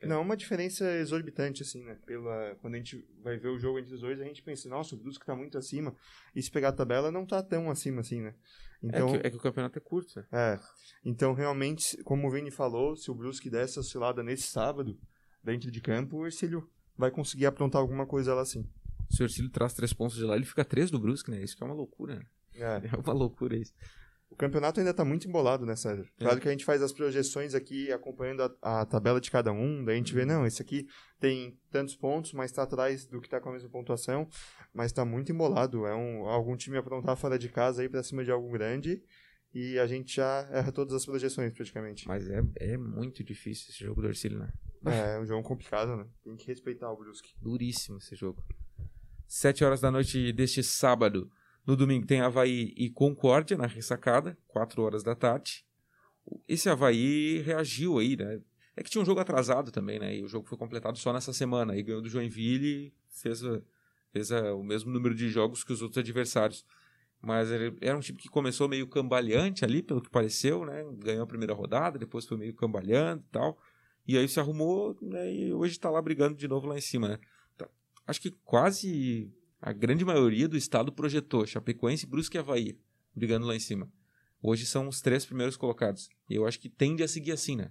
É. 0.00 0.06
Não 0.06 0.16
é 0.16 0.18
uma 0.18 0.36
diferença 0.36 0.84
exorbitante, 0.96 1.62
assim, 1.62 1.82
né? 1.82 1.98
Pela, 2.04 2.54
quando 2.56 2.74
a 2.74 2.78
gente 2.78 3.04
vai 3.22 3.38
ver 3.38 3.48
o 3.48 3.58
jogo 3.58 3.78
entre 3.78 3.94
os 3.94 4.00
dois, 4.00 4.20
a 4.20 4.24
gente 4.24 4.42
pensa, 4.42 4.68
nossa, 4.68 4.94
o 4.94 4.98
Brusque 4.98 5.24
tá 5.24 5.34
muito 5.34 5.56
acima. 5.56 5.94
E 6.34 6.42
se 6.42 6.50
pegar 6.50 6.68
a 6.68 6.72
tabela, 6.72 7.10
não 7.10 7.26
tá 7.26 7.42
tão 7.42 7.70
acima 7.70 8.00
assim, 8.00 8.20
né? 8.20 8.34
Então, 8.82 9.08
é, 9.08 9.18
que, 9.18 9.26
é 9.26 9.30
que 9.30 9.36
o 9.36 9.40
campeonato 9.40 9.78
é 9.78 9.82
curto. 9.82 10.18
Né? 10.18 10.26
É. 10.32 10.60
Então, 11.04 11.32
realmente, 11.32 11.96
como 12.04 12.28
o 12.28 12.30
Vini 12.30 12.50
falou, 12.50 12.94
se 12.94 13.10
o 13.10 13.14
Brusque 13.14 13.50
der 13.50 13.64
essa 13.64 13.80
oscilada 13.80 14.22
nesse 14.22 14.44
sábado, 14.44 14.98
dentro 15.46 15.70
de 15.70 15.80
campo, 15.80 16.18
o 16.18 16.26
Ercílio 16.26 16.68
vai 16.98 17.10
conseguir 17.10 17.46
aprontar 17.46 17.80
alguma 17.80 18.04
coisa 18.04 18.34
lá 18.34 18.44
sim. 18.44 18.68
Se 19.08 19.22
o 19.22 19.24
Ercílio 19.24 19.50
traz 19.50 19.72
três 19.72 19.92
pontos 19.92 20.16
de 20.16 20.24
lá, 20.24 20.34
ele 20.34 20.44
fica 20.44 20.64
três 20.64 20.90
do 20.90 20.98
Brusque, 20.98 21.30
né? 21.30 21.42
Isso 21.42 21.56
que 21.56 21.62
é 21.62 21.66
uma 21.66 21.74
loucura. 21.74 22.16
Né? 22.16 22.26
É. 22.54 22.82
é 22.92 22.96
uma 22.96 23.12
loucura 23.12 23.56
isso. 23.56 23.72
O 24.28 24.34
campeonato 24.34 24.80
ainda 24.80 24.90
está 24.90 25.04
muito 25.04 25.28
embolado, 25.28 25.64
né, 25.64 25.76
César? 25.76 26.02
É. 26.18 26.24
Claro 26.24 26.38
é. 26.38 26.40
que 26.40 26.48
a 26.48 26.50
gente 26.50 26.64
faz 26.64 26.82
as 26.82 26.92
projeções 26.92 27.54
aqui 27.54 27.92
acompanhando 27.92 28.42
a, 28.60 28.80
a, 28.80 28.84
tabela 28.84 29.20
de 29.20 29.30
cada 29.30 29.52
um, 29.52 29.84
daí 29.84 29.94
a 29.94 29.98
gente 29.98 30.12
vê, 30.12 30.24
não, 30.24 30.44
esse 30.44 30.60
aqui 30.60 30.88
tem 31.20 31.56
tantos 31.70 31.94
pontos, 31.94 32.32
mas 32.32 32.50
está 32.50 32.64
atrás 32.64 33.06
do 33.06 33.20
que 33.20 33.28
está 33.28 33.40
com 33.40 33.50
a 33.50 33.52
mesma 33.52 33.68
pontuação, 33.70 34.28
mas 34.74 34.86
está 34.86 35.04
muito 35.04 35.30
embolado. 35.30 35.86
É 35.86 35.94
um, 35.94 36.26
algum 36.26 36.56
time 36.56 36.76
aprontar 36.76 37.16
fora 37.16 37.38
de 37.38 37.48
casa 37.48 37.82
aí 37.82 37.88
para 37.88 38.02
cima 38.02 38.24
de 38.24 38.32
algum 38.32 38.50
grande 38.50 39.00
e 39.56 39.78
a 39.78 39.86
gente 39.86 40.16
já 40.16 40.46
erra 40.52 40.70
todas 40.70 40.92
as 40.92 41.06
projeções 41.06 41.50
praticamente. 41.50 42.06
Mas 42.06 42.28
é, 42.28 42.42
é 42.56 42.76
muito 42.76 43.24
difícil 43.24 43.68
esse 43.70 43.82
jogo 43.82 44.02
do 44.02 44.08
Ercílio, 44.08 44.38
né? 44.38 44.52
É, 44.84 45.14
é 45.14 45.18
um 45.18 45.24
jogo 45.24 45.42
complicado, 45.42 45.96
né? 45.96 46.06
Tem 46.22 46.36
que 46.36 46.46
respeitar 46.46 46.92
o 46.92 46.96
Brusque. 46.98 47.30
Duríssimo 47.40 47.96
esse 47.96 48.14
jogo. 48.14 48.44
Sete 49.26 49.64
horas 49.64 49.80
da 49.80 49.90
noite 49.90 50.30
deste 50.30 50.62
sábado. 50.62 51.30
No 51.66 51.74
domingo 51.74 52.06
tem 52.06 52.20
Havaí 52.20 52.74
e 52.76 52.90
Concórdia 52.90 53.56
na 53.56 53.66
ressacada, 53.66 54.36
4 54.46 54.82
horas 54.82 55.02
da 55.02 55.14
tarde. 55.14 55.64
Esse 56.46 56.68
Havaí 56.68 57.40
reagiu 57.40 57.98
aí, 57.98 58.14
né? 58.14 58.42
É 58.76 58.82
que 58.82 58.90
tinha 58.90 59.00
um 59.00 59.06
jogo 59.06 59.20
atrasado 59.20 59.72
também, 59.72 59.98
né? 59.98 60.18
E 60.18 60.22
o 60.22 60.28
jogo 60.28 60.46
foi 60.46 60.58
completado 60.58 60.98
só 60.98 61.14
nessa 61.14 61.32
semana. 61.32 61.72
Aí 61.72 61.82
ganhou 61.82 62.02
do 62.02 62.10
Joinville, 62.10 62.92
fez, 63.08 63.40
fez 64.12 64.30
a, 64.30 64.54
o 64.54 64.62
mesmo 64.62 64.92
número 64.92 65.14
de 65.14 65.30
jogos 65.30 65.64
que 65.64 65.72
os 65.72 65.80
outros 65.80 65.96
adversários. 65.96 66.62
Mas 67.20 67.50
ele 67.50 67.76
era 67.80 67.96
um 67.96 68.00
time 68.00 68.18
que 68.18 68.28
começou 68.28 68.68
meio 68.68 68.86
cambaleante 68.86 69.64
ali, 69.64 69.82
pelo 69.82 70.00
que 70.00 70.10
pareceu, 70.10 70.64
né? 70.64 70.84
Ganhou 70.98 71.24
a 71.24 71.26
primeira 71.26 71.54
rodada, 71.54 71.98
depois 71.98 72.26
foi 72.26 72.36
meio 72.36 72.54
cambaleando 72.54 73.22
e 73.26 73.32
tal. 73.32 73.58
E 74.06 74.16
aí 74.16 74.28
se 74.28 74.38
arrumou, 74.38 74.96
né? 75.02 75.32
E 75.32 75.52
hoje 75.52 75.72
está 75.72 75.90
lá 75.90 76.00
brigando 76.00 76.36
de 76.36 76.46
novo 76.46 76.66
lá 76.66 76.76
em 76.76 76.80
cima, 76.80 77.08
né? 77.08 77.18
Tá, 77.56 77.68
acho 78.06 78.20
que 78.20 78.30
quase 78.44 79.32
a 79.60 79.72
grande 79.72 80.04
maioria 80.04 80.46
do 80.46 80.56
estado 80.56 80.92
projetou 80.92 81.46
Chapecoense, 81.46 82.06
Brusque 82.06 82.36
e 82.36 82.38
Havaí, 82.38 82.78
brigando 83.14 83.46
lá 83.46 83.56
em 83.56 83.60
cima. 83.60 83.90
Hoje 84.40 84.64
são 84.64 84.86
os 84.86 85.00
três 85.00 85.24
primeiros 85.24 85.56
colocados. 85.56 86.08
E 86.30 86.36
eu 86.36 86.46
acho 86.46 86.60
que 86.60 86.68
tende 86.68 87.02
a 87.02 87.08
seguir 87.08 87.32
assim, 87.32 87.56
né? 87.56 87.70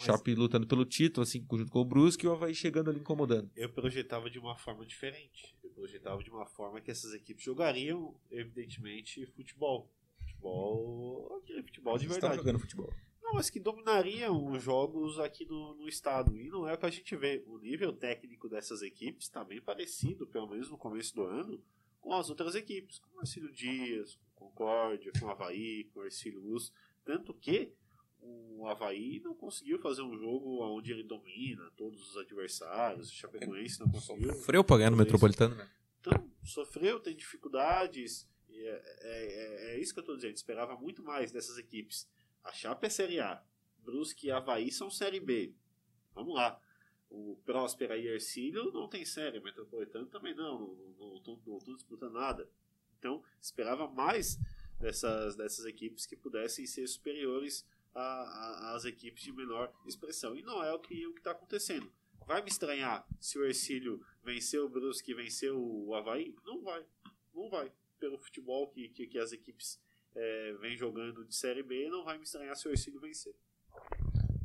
Mas... 0.00 0.06
Chape 0.06 0.34
lutando 0.34 0.66
pelo 0.66 0.86
título, 0.86 1.22
assim, 1.22 1.46
junto 1.52 1.70
com 1.70 1.80
o 1.80 1.84
Brusque 1.84 2.24
e 2.24 2.28
o 2.28 2.32
Havaí 2.32 2.54
chegando 2.54 2.88
ali 2.88 3.00
incomodando. 3.00 3.50
Eu 3.54 3.68
projetava 3.68 4.30
de 4.30 4.38
uma 4.38 4.56
forma 4.56 4.86
diferente. 4.86 5.54
Eu 5.62 5.70
projetava 5.70 6.22
de 6.22 6.30
uma 6.30 6.46
forma 6.46 6.80
que 6.80 6.90
essas 6.90 7.12
equipes 7.12 7.44
jogariam, 7.44 8.14
evidentemente, 8.30 9.26
futebol. 9.26 9.92
Futebol. 10.20 11.40
Aquele 11.42 11.62
futebol 11.62 11.98
de 11.98 12.06
verdade. 12.06 12.36
Jogando 12.36 12.58
futebol. 12.58 12.90
Não, 13.22 13.34
mas 13.34 13.50
que 13.50 13.60
dominariam 13.60 14.50
os 14.50 14.62
jogos 14.62 15.18
aqui 15.18 15.44
no, 15.44 15.74
no 15.74 15.86
estado. 15.86 16.34
E 16.36 16.48
não 16.48 16.66
é 16.66 16.72
o 16.72 16.78
que 16.78 16.86
a 16.86 16.90
gente 16.90 17.14
vê. 17.14 17.44
O 17.46 17.58
nível 17.58 17.92
técnico 17.92 18.48
dessas 18.48 18.80
equipes 18.80 19.26
está 19.26 19.44
bem 19.44 19.60
parecido, 19.60 20.26
pelo 20.26 20.48
menos 20.48 20.70
no 20.70 20.78
começo 20.78 21.14
do 21.14 21.24
ano, 21.24 21.62
com 22.00 22.14
as 22.14 22.30
outras 22.30 22.54
equipes, 22.54 22.98
com 22.98 23.18
o 23.18 23.20
Ercílio 23.20 23.52
Dias, 23.52 24.18
com 24.34 24.46
o 24.46 24.48
Concórdia, 24.48 25.12
com 25.20 25.26
o 25.26 25.30
Havaí, 25.30 25.84
com 25.92 26.00
o 26.00 26.04
Ercílio 26.04 26.40
Luz. 26.40 26.72
Tanto 27.04 27.34
que 27.34 27.72
o 28.22 28.66
Havaí 28.66 29.20
não 29.20 29.34
conseguiu 29.34 29.78
fazer 29.78 30.02
um 30.02 30.16
jogo 30.18 30.62
onde 30.62 30.92
ele 30.92 31.02
domina 31.02 31.70
todos 31.76 32.10
os 32.10 32.16
adversários. 32.16 33.08
O 33.08 33.14
Chapecoense 33.14 33.80
não 33.80 33.90
conseguiu. 33.90 34.34
Sofreu 34.34 34.62
para 34.62 34.78
ganhar 34.78 34.90
no 34.90 34.96
Metropolitano, 34.96 35.54
né? 35.54 35.68
Então, 36.00 36.30
sofreu, 36.44 37.00
tem 37.00 37.16
dificuldades. 37.16 38.28
É, 38.50 38.58
é, 38.58 39.72
é, 39.72 39.74
é, 39.74 39.80
isso 39.80 39.92
que 39.92 40.00
eu 40.00 40.02
estou 40.02 40.16
dizendo. 40.16 40.36
Esperava 40.36 40.76
muito 40.76 41.02
mais 41.02 41.32
dessas 41.32 41.56
equipes. 41.58 42.08
A 42.44 42.52
Chape 42.52 42.86
é 42.86 42.90
Série 42.90 43.20
A. 43.20 43.42
Brusque 43.78 44.26
e 44.26 44.30
Havaí 44.30 44.70
são 44.70 44.90
Série 44.90 45.20
B. 45.20 45.54
Vamos 46.14 46.34
lá. 46.34 46.60
O 47.08 47.36
Próspera 47.44 47.96
e 47.96 48.06
Ercílio 48.06 48.70
não 48.72 48.88
tem 48.88 49.04
série. 49.04 49.38
O 49.38 49.42
Metropolitano 49.42 50.06
também 50.06 50.34
não. 50.34 50.74
Não 50.98 51.16
estão 51.16 51.74
disputando 51.76 52.12
nada. 52.12 52.48
Então, 52.98 53.22
esperava 53.40 53.88
mais 53.88 54.38
dessas, 54.78 55.36
dessas 55.36 55.64
equipes 55.64 56.04
que 56.04 56.16
pudessem 56.16 56.66
ser 56.66 56.86
superiores 56.86 57.66
às 57.94 58.84
equipes 58.84 59.22
de 59.22 59.32
menor 59.32 59.72
expressão. 59.86 60.36
E 60.36 60.42
não 60.42 60.62
é 60.62 60.72
o 60.72 60.78
que 60.78 61.06
o 61.06 61.14
está 61.14 61.32
acontecendo. 61.32 61.90
Vai 62.26 62.42
me 62.42 62.48
estranhar 62.48 63.06
se 63.20 63.38
o 63.38 63.44
Ercílio 63.44 64.00
venceu 64.22 64.66
o 64.66 64.68
Brusque 64.68 65.14
venceu 65.14 65.60
o 65.60 65.94
Havaí? 65.94 66.34
Não 66.44 66.62
vai. 66.62 66.84
Não 67.34 67.50
vai. 67.50 67.72
Pelo 67.98 68.18
futebol 68.18 68.68
que, 68.68 68.88
que, 68.88 69.06
que 69.06 69.18
as 69.18 69.32
equipes 69.32 69.80
é, 70.14 70.52
vem 70.60 70.76
jogando 70.76 71.24
de 71.24 71.34
Série 71.34 71.62
B, 71.62 71.88
não 71.88 72.04
vai 72.04 72.18
me 72.18 72.24
estranhar 72.24 72.56
se 72.56 72.68
o 72.68 72.70
Ercílio 72.70 73.00
vencer. 73.00 73.34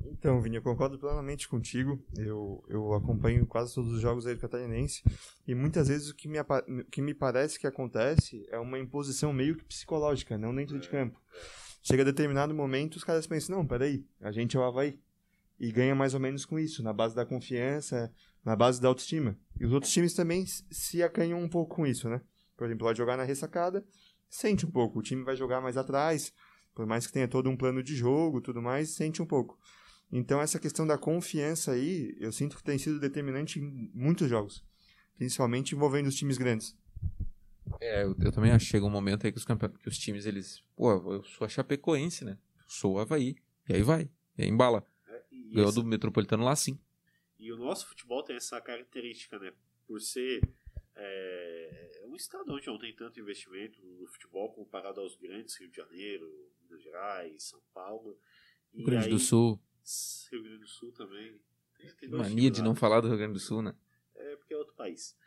Então, 0.06 0.42
Vini, 0.42 0.56
eu 0.56 0.62
concordo 0.62 0.98
plenamente 0.98 1.48
contigo. 1.48 2.04
Eu, 2.18 2.64
eu 2.70 2.94
acompanho 2.94 3.46
quase 3.46 3.74
todos 3.74 3.92
os 3.92 4.02
jogos 4.02 4.26
aí 4.26 4.36
do 4.36 4.42
Catarinense 4.42 5.04
e 5.48 5.54
muitas 5.54 5.88
vezes 5.88 6.10
o 6.10 6.16
que 6.16 6.28
me, 6.28 6.38
que 6.92 7.02
me 7.02 7.14
parece 7.14 7.60
que 7.60 7.68
acontece 7.68 8.46
é 8.50 8.58
uma 8.58 8.80
imposição 8.80 9.34
meio 9.34 9.56
que 9.56 9.66
psicológica, 9.66 10.38
não 10.38 10.56
dentro 10.56 10.78
é, 10.78 10.80
de 10.80 10.90
campo. 10.90 11.20
Chega 11.88 12.02
a 12.02 12.06
determinado 12.06 12.52
momento, 12.52 12.96
os 12.96 13.04
caras 13.04 13.28
pensam: 13.28 13.58
não, 13.58 13.66
peraí, 13.66 14.04
a 14.20 14.32
gente 14.32 14.58
é 14.58 14.60
o 14.60 14.64
Havaí. 14.64 15.00
E 15.60 15.72
ganha 15.72 15.94
mais 15.94 16.16
ou 16.16 16.20
menos 16.20 16.44
com 16.44 16.58
isso, 16.58 16.82
na 16.82 16.92
base 16.92 17.16
da 17.16 17.24
confiança, 17.26 18.12
na 18.44 18.56
base 18.56 18.82
da 18.82 18.88
autoestima. 18.88 19.38
E 19.60 19.66
os 19.66 19.72
outros 19.72 19.94
times 19.94 20.16
também 20.16 20.46
se 20.72 21.04
acanham 21.04 21.40
um 21.40 21.48
pouco 21.48 21.76
com 21.76 21.86
isso, 21.86 22.10
né? 22.10 22.22
Por 22.58 22.66
exemplo, 22.66 22.88
pode 22.88 22.98
jogar 22.98 23.16
na 23.16 23.24
ressacada, 23.24 23.86
sente 24.28 24.66
um 24.66 24.72
pouco. 24.72 24.98
O 24.98 25.04
time 25.04 25.24
vai 25.24 25.36
jogar 25.36 25.62
mais 25.62 25.78
atrás, 25.78 26.34
por 26.74 26.88
mais 26.88 27.06
que 27.06 27.14
tenha 27.14 27.28
todo 27.28 27.52
um 27.52 27.56
plano 27.56 27.84
de 27.84 27.96
jogo 27.96 28.42
tudo 28.42 28.64
mais, 28.64 28.96
sente 28.96 29.22
um 29.22 29.26
pouco. 29.26 29.56
Então, 30.12 30.42
essa 30.42 30.60
questão 30.60 30.88
da 30.88 30.98
confiança 30.98 31.74
aí, 31.74 32.16
eu 32.20 32.32
sinto 32.32 32.58
que 32.58 32.64
tem 32.64 32.80
sido 32.80 33.00
determinante 33.00 33.60
em 33.60 33.92
muitos 33.94 34.28
jogos, 34.28 34.66
principalmente 35.18 35.76
envolvendo 35.76 36.08
os 36.08 36.16
times 36.16 36.40
grandes. 36.40 36.76
É, 37.86 38.04
eu, 38.04 38.16
eu 38.20 38.32
também 38.32 38.52
acho 38.52 38.66
que 38.66 38.72
chega 38.72 38.86
um 38.86 38.90
momento 38.90 39.26
aí 39.26 39.32
que 39.32 39.38
os, 39.38 39.46
que 39.46 39.88
os 39.88 39.98
times, 39.98 40.26
eles. 40.26 40.64
Pô, 40.76 40.92
eu 40.92 41.24
sou 41.24 41.46
a 41.46 41.50
Chapecoense, 41.50 42.26
né? 42.26 42.38
Eu 42.58 42.66
sou 42.68 42.94
o 42.96 43.00
Havaí. 43.00 43.36
E 43.70 43.76
aí 43.76 43.84
vai. 43.84 44.10
E 44.38 44.44
aí 44.44 44.50
embala. 44.50 44.86
É, 45.08 45.24
Ganhou 45.52 45.70
essa... 45.70 45.82
do 45.82 45.88
Metropolitano 45.88 46.44
lá 46.44 46.56
sim. 46.56 46.80
E 47.38 47.52
o 47.52 47.58
nosso 47.58 47.88
futebol 47.88 48.24
tem 48.24 48.36
essa 48.36 48.60
característica, 48.60 49.38
né? 49.38 49.54
Por 49.86 50.02
ser 50.02 50.42
é, 50.96 52.02
um 52.06 52.16
estado 52.16 52.52
onde 52.52 52.66
não 52.66 52.80
tem 52.80 52.94
tanto 52.96 53.20
investimento 53.20 53.80
no 53.84 54.08
futebol 54.08 54.52
comparado 54.52 55.00
aos 55.00 55.16
grandes, 55.16 55.56
Rio 55.60 55.70
de 55.70 55.78
Janeiro, 55.78 56.26
Minas 56.64 56.82
Gerais, 56.82 57.44
São 57.44 57.62
Paulo. 57.72 58.18
Rio 58.74 58.86
Grande 58.86 59.06
aí, 59.06 59.12
do 59.12 59.20
Sul. 59.20 59.62
Rio 60.32 60.42
Grande 60.42 60.60
do 60.60 60.68
Sul 60.68 60.92
também. 60.92 61.40
Tem, 61.78 61.96
tem 61.96 62.10
Mania 62.10 62.50
de 62.50 62.64
não 62.64 62.74
falar 62.74 63.02
do 63.02 63.10
Rio 63.10 63.18
Grande 63.18 63.34
do 63.34 63.40
Sul, 63.40 63.62
né? 63.62 63.76
É 64.16 64.36
porque 64.36 64.54
é 64.54 64.58
outro 64.58 64.74
país. 64.76 65.18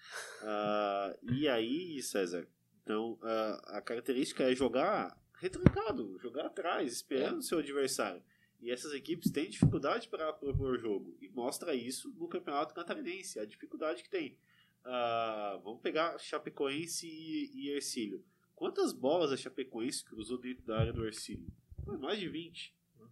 Uh, 0.42 1.33
e 1.35 1.48
aí, 1.48 2.03
César, 2.03 2.48
então 2.83 3.18
uh, 3.22 3.61
a 3.66 3.83
característica 3.83 4.44
é 4.44 4.55
jogar 4.55 5.16
retrancado, 5.38 6.18
jogar 6.18 6.46
atrás, 6.46 6.92
esperando 6.92 7.37
o 7.37 7.40
é. 7.40 7.42
seu 7.42 7.59
adversário. 7.59 8.22
E 8.61 8.70
essas 8.70 8.92
equipes 8.92 9.31
têm 9.31 9.48
dificuldade 9.48 10.09
para 10.09 10.33
propor 10.33 10.79
jogo. 10.79 11.16
E 11.20 11.29
mostra 11.29 11.74
isso 11.74 12.12
no 12.18 12.27
Campeonato 12.29 12.74
Catarinense, 12.74 13.38
a 13.38 13.44
dificuldade 13.44 14.03
que 14.03 14.11
tem. 14.11 14.37
Uh, 14.85 15.61
vamos 15.62 15.81
pegar 15.81 16.18
Chapecoense 16.18 17.07
e, 17.07 17.51
e 17.55 17.70
Ercílio. 17.70 18.24
Quantas 18.57 18.92
bolas 18.92 19.31
a 19.31 19.37
Chapecoense 19.37 20.05
cruzou 20.05 20.38
dentro 20.38 20.64
da 20.64 20.79
área 20.79 20.92
do 20.92 21.07
Ercílio? 21.07 21.46
Foi 21.85 21.96
mais 21.96 22.18
de 22.18 22.29
20. 22.29 22.74
Uhum. 22.98 23.07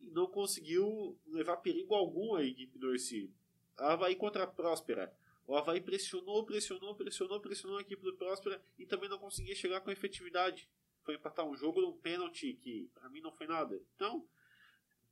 E 0.00 0.10
não 0.10 0.26
conseguiu 0.26 1.18
levar 1.26 1.56
perigo 1.58 1.94
algum 1.94 2.34
à 2.34 2.44
equipe 2.44 2.78
do 2.78 2.92
Ercílio. 2.92 3.32
A 3.78 3.94
Havaí 3.94 4.14
contra 4.14 4.44
a 4.44 4.46
Próspera. 4.46 5.14
O 5.50 5.56
Havaí 5.56 5.80
pressionou, 5.80 6.46
pressionou, 6.46 6.94
pressionou, 6.94 7.40
pressionou 7.40 7.78
a 7.78 7.80
equipe 7.80 8.00
do 8.04 8.16
Próspera 8.16 8.62
e 8.78 8.86
também 8.86 9.08
não 9.08 9.18
conseguia 9.18 9.52
chegar 9.52 9.80
com 9.80 9.90
efetividade. 9.90 10.70
Foi 11.02 11.16
empatar 11.16 11.44
um 11.44 11.56
jogo 11.56 11.80
num 11.80 11.98
pênalti 11.98 12.52
que 12.52 12.88
para 12.94 13.08
mim 13.08 13.20
não 13.20 13.32
foi 13.32 13.48
nada. 13.48 13.82
Então, 13.96 14.24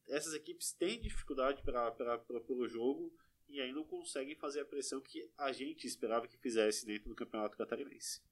essas 0.07 0.35
equipes 0.35 0.71
têm 0.71 1.01
dificuldade 1.01 1.61
para 1.65 2.19
propor 2.19 2.57
o 2.57 2.69
jogo 2.69 3.13
e 3.49 3.61
aí 3.61 3.73
não 3.73 3.83
conseguem 3.83 4.37
fazer 4.37 4.61
a 4.61 4.65
pressão 4.65 5.01
que 5.01 5.29
a 5.37 5.51
gente 5.51 5.89
esperava 5.89 6.29
que 6.29 6.39
fizesse 6.39 6.87
dentro 6.87 7.09
do 7.09 7.17
Campeonato 7.17 7.57
Catarinense. 7.57 8.23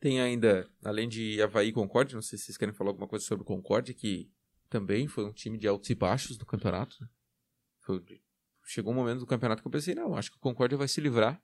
Tem 0.00 0.20
ainda, 0.20 0.68
além 0.82 1.08
de 1.08 1.40
Havaí 1.40 1.70
Concorde, 1.70 2.16
não 2.16 2.22
sei 2.22 2.38
se 2.40 2.46
vocês 2.46 2.58
querem 2.58 2.74
falar 2.74 2.90
alguma 2.90 3.06
coisa 3.06 3.24
sobre 3.24 3.44
o 3.44 3.46
Concorde, 3.46 3.94
que 3.94 4.28
também 4.68 5.06
foi 5.06 5.26
um 5.26 5.32
time 5.32 5.56
de 5.56 5.68
altos 5.68 5.90
e 5.90 5.94
baixos 5.94 6.36
no 6.36 6.44
campeonato. 6.44 6.96
Né? 7.00 7.08
Foi, 7.82 8.02
chegou 8.70 8.92
um 8.92 8.96
momento 8.96 9.18
do 9.18 9.26
campeonato 9.26 9.62
que 9.62 9.66
eu 9.66 9.72
pensei, 9.72 9.94
não, 9.94 10.14
acho 10.14 10.30
que 10.30 10.36
o 10.36 10.40
Concórdia 10.40 10.78
vai 10.78 10.86
se 10.86 11.00
livrar. 11.00 11.42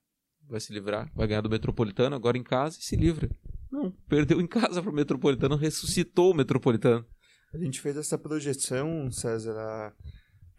Vai 0.48 0.60
se 0.60 0.72
livrar, 0.72 1.10
vai 1.12 1.26
ganhar 1.26 1.40
do 1.40 1.50
Metropolitano 1.50 2.14
agora 2.14 2.38
em 2.38 2.42
casa 2.42 2.78
e 2.78 2.82
se 2.82 2.94
livra. 2.94 3.28
Não, 3.68 3.90
perdeu 4.08 4.40
em 4.40 4.46
casa 4.46 4.80
pro 4.80 4.92
Metropolitano, 4.92 5.56
ressuscitou 5.56 6.30
o 6.30 6.34
Metropolitano. 6.36 7.04
A 7.52 7.58
gente 7.58 7.80
fez 7.80 7.96
essa 7.96 8.16
projeção, 8.16 9.10
César, 9.10 9.92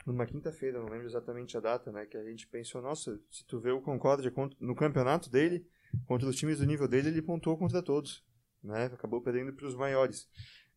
numa 0.06 0.26
quinta-feira, 0.26 0.80
não 0.80 0.90
lembro 0.90 1.08
exatamente 1.08 1.56
a 1.56 1.62
data, 1.62 1.90
né? 1.90 2.06
Que 2.06 2.18
a 2.18 2.24
gente 2.26 2.46
pensou, 2.48 2.82
nossa, 2.82 3.18
se 3.32 3.46
tu 3.46 3.62
vê 3.62 3.72
o 3.72 3.82
Concórdia 3.82 4.34
no 4.60 4.76
campeonato 4.76 5.30
dele, 5.30 5.66
contra 6.06 6.28
os 6.28 6.36
times 6.36 6.60
do 6.60 6.66
nível 6.66 6.88
dele, 6.88 7.08
ele 7.08 7.22
pontuou 7.22 7.58
contra 7.58 7.82
todos, 7.82 8.26
né? 8.62 8.86
Acabou 8.88 9.22
perdendo 9.22 9.54
para 9.54 9.68
os 9.68 9.76
maiores. 9.76 10.28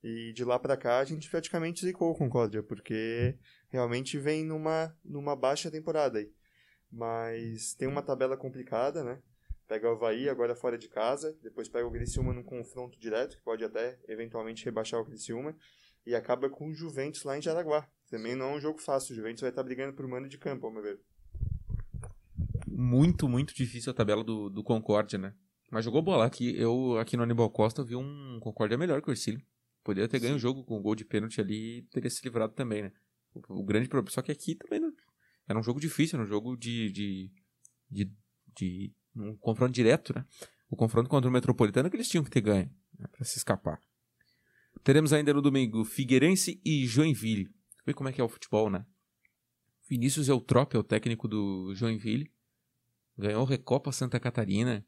E 0.02 0.32
de 0.32 0.44
lá 0.44 0.58
para 0.58 0.76
cá 0.76 0.98
a 0.98 1.04
gente 1.04 1.28
praticamente 1.28 1.84
zicou 1.84 2.10
o 2.10 2.14
Concórdia, 2.14 2.62
porque 2.62 3.36
realmente 3.68 4.18
vem 4.18 4.44
numa, 4.44 4.96
numa 5.04 5.36
baixa 5.36 5.70
temporada 5.70 6.18
aí. 6.18 6.32
Mas 6.90 7.74
tem 7.74 7.86
uma 7.86 8.02
tabela 8.02 8.36
complicada, 8.36 9.04
né? 9.04 9.20
Pega 9.68 9.88
o 9.88 9.92
Havaí 9.92 10.28
agora 10.28 10.56
fora 10.56 10.76
de 10.76 10.88
casa, 10.88 11.36
depois 11.42 11.68
pega 11.68 11.86
o 11.86 11.92
Criciúma 11.92 12.32
num 12.32 12.42
confronto 12.42 12.98
direto, 12.98 13.36
que 13.36 13.42
pode 13.42 13.62
até 13.62 13.98
eventualmente 14.08 14.64
rebaixar 14.64 15.00
o 15.00 15.04
Criciúma, 15.04 15.54
e 16.04 16.14
acaba 16.14 16.50
com 16.50 16.68
o 16.68 16.74
Juventus 16.74 17.22
lá 17.22 17.38
em 17.38 17.42
Jaraguá. 17.42 17.88
Também 18.10 18.34
não 18.34 18.46
é 18.50 18.56
um 18.56 18.60
jogo 18.60 18.80
fácil, 18.80 19.12
o 19.12 19.16
Juventus 19.16 19.42
vai 19.42 19.50
estar 19.50 19.62
brigando 19.62 19.94
por 19.94 20.08
mano 20.08 20.28
de 20.28 20.38
campo, 20.38 20.66
ao 20.66 20.72
meu 20.72 20.82
ver. 20.82 20.98
Muito, 22.66 23.28
muito 23.28 23.54
difícil 23.54 23.92
a 23.92 23.94
tabela 23.94 24.24
do, 24.24 24.50
do 24.50 24.64
Concórdia, 24.64 25.18
né? 25.18 25.34
Mas 25.70 25.84
jogou 25.84 26.02
bola. 26.02 26.24
Aqui, 26.24 26.58
eu, 26.58 26.98
aqui 26.98 27.16
no 27.16 27.22
Aníbal 27.22 27.48
Costa, 27.50 27.84
vi 27.84 27.94
um 27.94 28.40
Concórdia 28.40 28.76
melhor 28.76 29.00
que 29.00 29.08
o 29.08 29.12
Ercílio. 29.12 29.40
Poderia 29.82 30.08
ter 30.08 30.20
ganho 30.20 30.36
o 30.36 30.38
jogo 30.38 30.64
com 30.64 30.76
o 30.76 30.82
gol 30.82 30.94
de 30.94 31.04
pênalti 31.04 31.40
ali 31.40 31.78
e 31.78 31.82
teria 31.82 32.10
se 32.10 32.22
livrado 32.22 32.52
também, 32.52 32.82
né? 32.82 32.92
O, 33.34 33.60
o, 33.60 33.64
grande 33.64 33.88
problema. 33.88 34.12
Só 34.12 34.20
que 34.22 34.30
aqui 34.30 34.54
também 34.54 34.80
não, 34.80 34.92
era 35.48 35.58
um 35.58 35.62
jogo 35.62 35.80
difícil, 35.80 36.16
era 36.16 36.24
um 36.24 36.28
jogo 36.28 36.56
de, 36.56 36.90
de, 36.90 37.30
de, 37.90 38.12
de 38.54 38.92
um 39.16 39.36
confronto 39.36 39.72
direto, 39.72 40.14
né? 40.14 40.24
O 40.68 40.76
confronto 40.76 41.08
contra 41.08 41.28
o 41.28 41.32
Metropolitano 41.32 41.88
é 41.88 41.90
que 41.90 41.96
eles 41.96 42.08
tinham 42.08 42.22
que 42.22 42.30
ter 42.30 42.40
ganho 42.40 42.70
né? 42.98 43.06
para 43.10 43.24
se 43.24 43.38
escapar. 43.38 43.80
Teremos 44.84 45.12
ainda 45.12 45.34
no 45.34 45.42
domingo 45.42 45.84
Figueirense 45.84 46.60
e 46.64 46.86
Joinville. 46.86 47.50
Vê 47.84 47.92
como 47.92 48.08
é 48.08 48.12
que 48.12 48.20
é 48.20 48.24
o 48.24 48.28
futebol, 48.28 48.70
né? 48.70 48.86
Vinícius 49.88 50.28
Eutrop 50.28 50.74
é 50.74 50.78
o 50.78 50.84
técnico 50.84 51.26
do 51.26 51.74
Joinville. 51.74 52.30
Ganhou 53.18 53.44
a 53.44 53.48
Recopa 53.48 53.90
Santa 53.90 54.20
Catarina. 54.20 54.86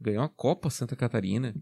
Ganhou 0.00 0.24
a 0.24 0.28
Copa 0.28 0.68
Santa 0.70 0.96
Catarina. 0.96 1.54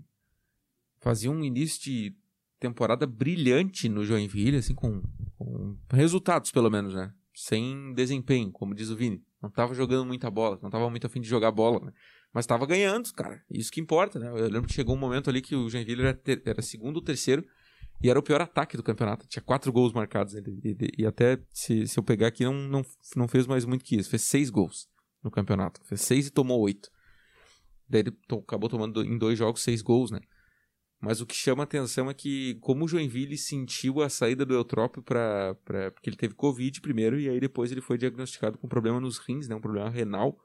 Fazia 1.01 1.31
um 1.31 1.45
início 1.45 1.83
de 1.83 2.17
temporada 2.59 3.07
brilhante 3.07 3.89
no 3.89 4.05
Joinville, 4.05 4.59
assim, 4.59 4.75
com, 4.75 5.03
com 5.37 5.77
resultados, 5.93 6.51
pelo 6.51 6.71
menos, 6.71 6.95
né? 6.95 7.13
Sem 7.35 7.95
desempenho, 7.95 8.51
como 8.51 8.75
diz 8.75 8.91
o 8.91 8.97
Vini. 8.97 9.23
Não 9.41 9.51
tava 9.51 9.75
jogando 9.75 10.07
muita 10.07 10.31
bola, 10.31 10.59
não 10.63 10.71
tava 10.71 10.91
muito 10.91 11.07
afim 11.07 11.21
de 11.21 11.29
jogar 11.29 11.53
bola, 11.53 11.87
né? 11.87 11.93
Mas 12.33 12.47
tava 12.47 12.67
ganhando, 12.67 13.13
cara. 13.15 13.43
Isso 13.51 13.71
que 13.71 13.81
importa, 13.81 14.19
né? 14.19 14.29
Eu 14.29 14.49
lembro 14.49 14.67
que 14.67 14.75
chegou 14.75 14.95
um 14.95 14.99
momento 14.99 15.31
ali 15.31 15.41
que 15.41 15.55
o 15.55 15.69
Joinville 15.69 16.03
era, 16.03 16.15
ter, 16.15 16.43
era 16.45 16.61
segundo 16.61 16.97
ou 16.97 17.03
terceiro 17.03 17.45
e 18.03 18.11
era 18.11 18.19
o 18.19 18.23
pior 18.23 18.41
ataque 18.41 18.77
do 18.77 18.83
campeonato. 18.83 19.27
Tinha 19.27 19.43
quatro 19.43 19.73
gols 19.73 19.93
marcados. 19.93 20.35
E, 20.35 20.43
e, 20.65 21.03
e 21.03 21.07
até, 21.07 21.41
se, 21.51 21.87
se 21.87 21.99
eu 21.99 22.03
pegar 22.03 22.29
aqui, 22.29 22.45
não, 22.45 22.55
não, 22.55 22.83
não 23.17 23.29
fez 23.29 23.47
mais 23.47 23.65
muito 23.65 23.85
que 23.85 23.97
isso. 23.97 24.11
Fez 24.11 24.23
seis 24.23 24.51
gols 24.51 24.89
no 25.23 25.31
campeonato. 25.31 25.81
Fez 25.85 26.03
seis 26.03 26.27
e 26.27 26.31
tomou 26.31 26.61
oito. 26.61 26.91
Daí 27.89 28.03
ele 28.03 28.11
to, 28.29 28.37
acabou 28.37 28.69
tomando 28.69 29.03
em 29.03 29.17
dois 29.17 29.39
jogos 29.39 29.63
seis 29.63 29.81
gols, 29.81 30.11
né? 30.11 30.21
Mas 31.01 31.21
o 31.21 31.27
que 31.27 31.35
chama 31.35 31.63
atenção 31.63 32.11
é 32.11 32.15
que, 32.15 32.57
como 32.57 32.85
o 32.85 32.89
Joinville 32.89 33.39
sentiu 33.39 34.03
a 34.03 34.09
saída 34.09 34.45
do 34.45 34.55
Eutrópio 34.55 35.03
para. 35.03 35.55
Porque 35.93 36.11
ele 36.11 36.17
teve 36.17 36.35
Covid 36.35 36.81
primeiro, 36.81 37.21
e 37.21 37.29
aí 37.29 37.39
depois 37.39 37.71
ele 37.71 37.81
foi 37.81 37.97
diagnosticado 37.97 38.59
com 38.59 38.67
problema 38.67 39.01
nos 39.01 39.19
rins, 39.19 39.49
né? 39.49 39.55
Um 39.55 39.61
problema 39.61 39.89
renal. 39.89 40.39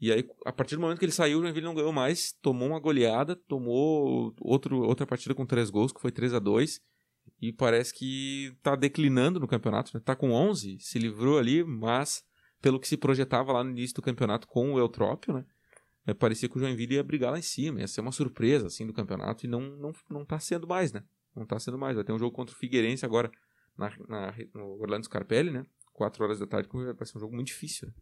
E 0.00 0.12
aí, 0.12 0.28
a 0.44 0.52
partir 0.52 0.76
do 0.76 0.82
momento 0.82 0.98
que 0.98 1.04
ele 1.04 1.12
saiu, 1.12 1.38
o 1.38 1.42
Joinville 1.42 1.66
não 1.66 1.74
ganhou 1.74 1.92
mais, 1.92 2.32
tomou 2.42 2.68
uma 2.68 2.78
goleada, 2.78 3.34
tomou 3.34 4.34
outro, 4.40 4.82
outra 4.82 5.06
partida 5.06 5.34
com 5.34 5.46
três 5.46 5.70
gols, 5.70 5.92
que 5.92 6.00
foi 6.00 6.12
3 6.12 6.34
a 6.34 6.38
2 6.38 6.80
e 7.40 7.52
parece 7.52 7.94
que 7.94 8.56
tá 8.62 8.76
declinando 8.76 9.40
no 9.40 9.48
campeonato, 9.48 9.90
né? 9.94 10.02
Tá 10.04 10.14
com 10.14 10.30
11, 10.30 10.78
se 10.80 10.98
livrou 10.98 11.38
ali, 11.38 11.64
mas 11.64 12.24
pelo 12.60 12.80
que 12.80 12.88
se 12.88 12.96
projetava 12.96 13.52
lá 13.52 13.64
no 13.64 13.70
início 13.70 13.96
do 13.96 14.02
campeonato 14.02 14.46
com 14.46 14.74
o 14.74 14.78
Eutrópio, 14.78 15.34
né? 15.34 15.44
É, 16.06 16.14
parecia 16.14 16.48
que 16.48 16.56
o 16.56 16.60
Joinville 16.60 16.94
ia 16.94 17.02
brigar 17.02 17.32
lá 17.32 17.38
em 17.38 17.42
cima, 17.42 17.80
ia 17.80 17.88
ser 17.88 18.00
uma 18.00 18.12
surpresa 18.12 18.68
assim 18.68 18.86
do 18.86 18.92
campeonato 18.92 19.44
e 19.44 19.48
não, 19.48 19.60
não, 19.60 19.92
não 20.08 20.24
tá 20.24 20.38
sendo 20.38 20.66
mais, 20.66 20.92
né? 20.92 21.02
Não 21.34 21.44
tá 21.44 21.58
sendo 21.58 21.76
mais. 21.76 21.96
Vai 21.96 22.04
ter 22.04 22.12
um 22.12 22.18
jogo 22.18 22.34
contra 22.34 22.54
o 22.54 22.58
Figueirense 22.58 23.04
agora 23.04 23.30
na, 23.76 23.90
na, 24.08 24.34
no 24.54 24.80
Orlando 24.80 25.04
Scarpelli, 25.04 25.50
né? 25.50 25.66
4 25.92 26.22
horas 26.22 26.38
da 26.38 26.46
tarde, 26.46 26.68
vai 26.68 27.06
ser 27.06 27.18
um 27.18 27.20
jogo 27.20 27.34
muito 27.34 27.48
difícil. 27.48 27.88
Né? 27.88 27.94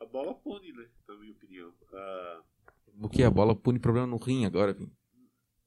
A 0.00 0.04
bola 0.04 0.34
pune, 0.34 0.72
né? 0.72 0.88
Na 1.08 1.16
minha 1.16 1.32
opinião. 1.32 1.68
Uh... 1.70 2.42
O 3.00 3.08
que? 3.08 3.22
A 3.22 3.30
bola 3.30 3.54
pune 3.54 3.78
problema 3.78 4.06
no 4.06 4.16
rim 4.16 4.44
agora, 4.44 4.72
Vim? 4.72 4.90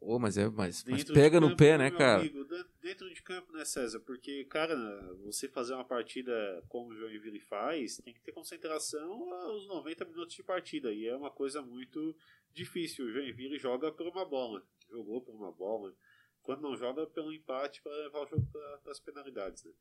Oh, 0.02 0.18
mas 0.18 0.38
é, 0.38 0.48
mas, 0.48 0.84
mas 0.86 1.04
pega 1.04 1.42
no 1.42 1.58
pé, 1.58 1.78
né, 1.78 1.92
cara? 1.92 2.22
Amigo, 2.22 2.46
dentro 2.82 3.14
de 3.14 3.22
campo, 3.22 3.52
né, 3.52 3.66
César? 3.66 4.00
Porque, 4.00 4.46
cara, 4.46 4.76
você 5.26 5.50
fazer 5.50 5.74
uma 5.74 5.84
partida 5.84 6.32
como 6.70 6.90
o 6.90 6.96
Joinville 6.96 7.42
faz, 7.42 7.98
tem 7.98 8.14
que 8.14 8.22
ter 8.22 8.32
concentração 8.32 9.34
aos 9.34 9.68
90 9.68 10.06
minutos 10.06 10.36
de 10.36 10.44
partida. 10.44 10.94
E 10.94 11.06
é 11.06 11.16
uma 11.16 11.30
coisa 11.30 11.62
muito 11.62 12.16
difícil. 12.54 13.06
O 13.06 13.12
Joinville 13.12 13.60
joga 13.60 13.92
por 13.92 14.08
uma 14.08 14.24
bola. 14.24 14.66
Jogou 14.90 15.22
por 15.22 15.36
uma 15.36 15.52
bola. 15.52 15.94
Quando 16.42 16.62
não 16.62 16.78
joga, 16.78 17.06
pelo 17.06 17.34
empate 17.34 17.82
para 17.82 17.92
levar 17.98 18.22
o 18.24 18.28
jogo 18.28 18.48
para 18.52 18.92
as 18.92 19.00
penalidades, 19.02 19.66
né? 19.66 19.74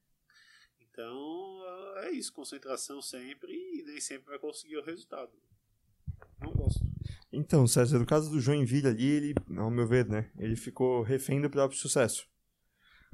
Então, 0.81 1.63
é 1.99 2.11
isso. 2.11 2.33
Concentração 2.33 3.01
sempre 3.01 3.53
e 3.53 3.85
nem 3.85 4.01
sempre 4.01 4.31
vai 4.31 4.39
conseguir 4.39 4.79
o 4.79 4.85
resultado. 4.85 5.33
Então, 7.33 7.67
César, 7.67 7.99
no 7.99 8.07
caso 8.07 8.31
do 8.31 8.41
Joinville 8.41 8.89
ali, 8.89 9.07
ele, 9.07 9.35
ao 9.57 9.71
meu 9.71 9.87
ver, 9.87 10.07
né, 10.07 10.31
ele 10.39 10.57
ficou 10.57 11.03
refém 11.03 11.41
do 11.41 11.51
próprio 11.51 11.79
sucesso. 11.79 12.27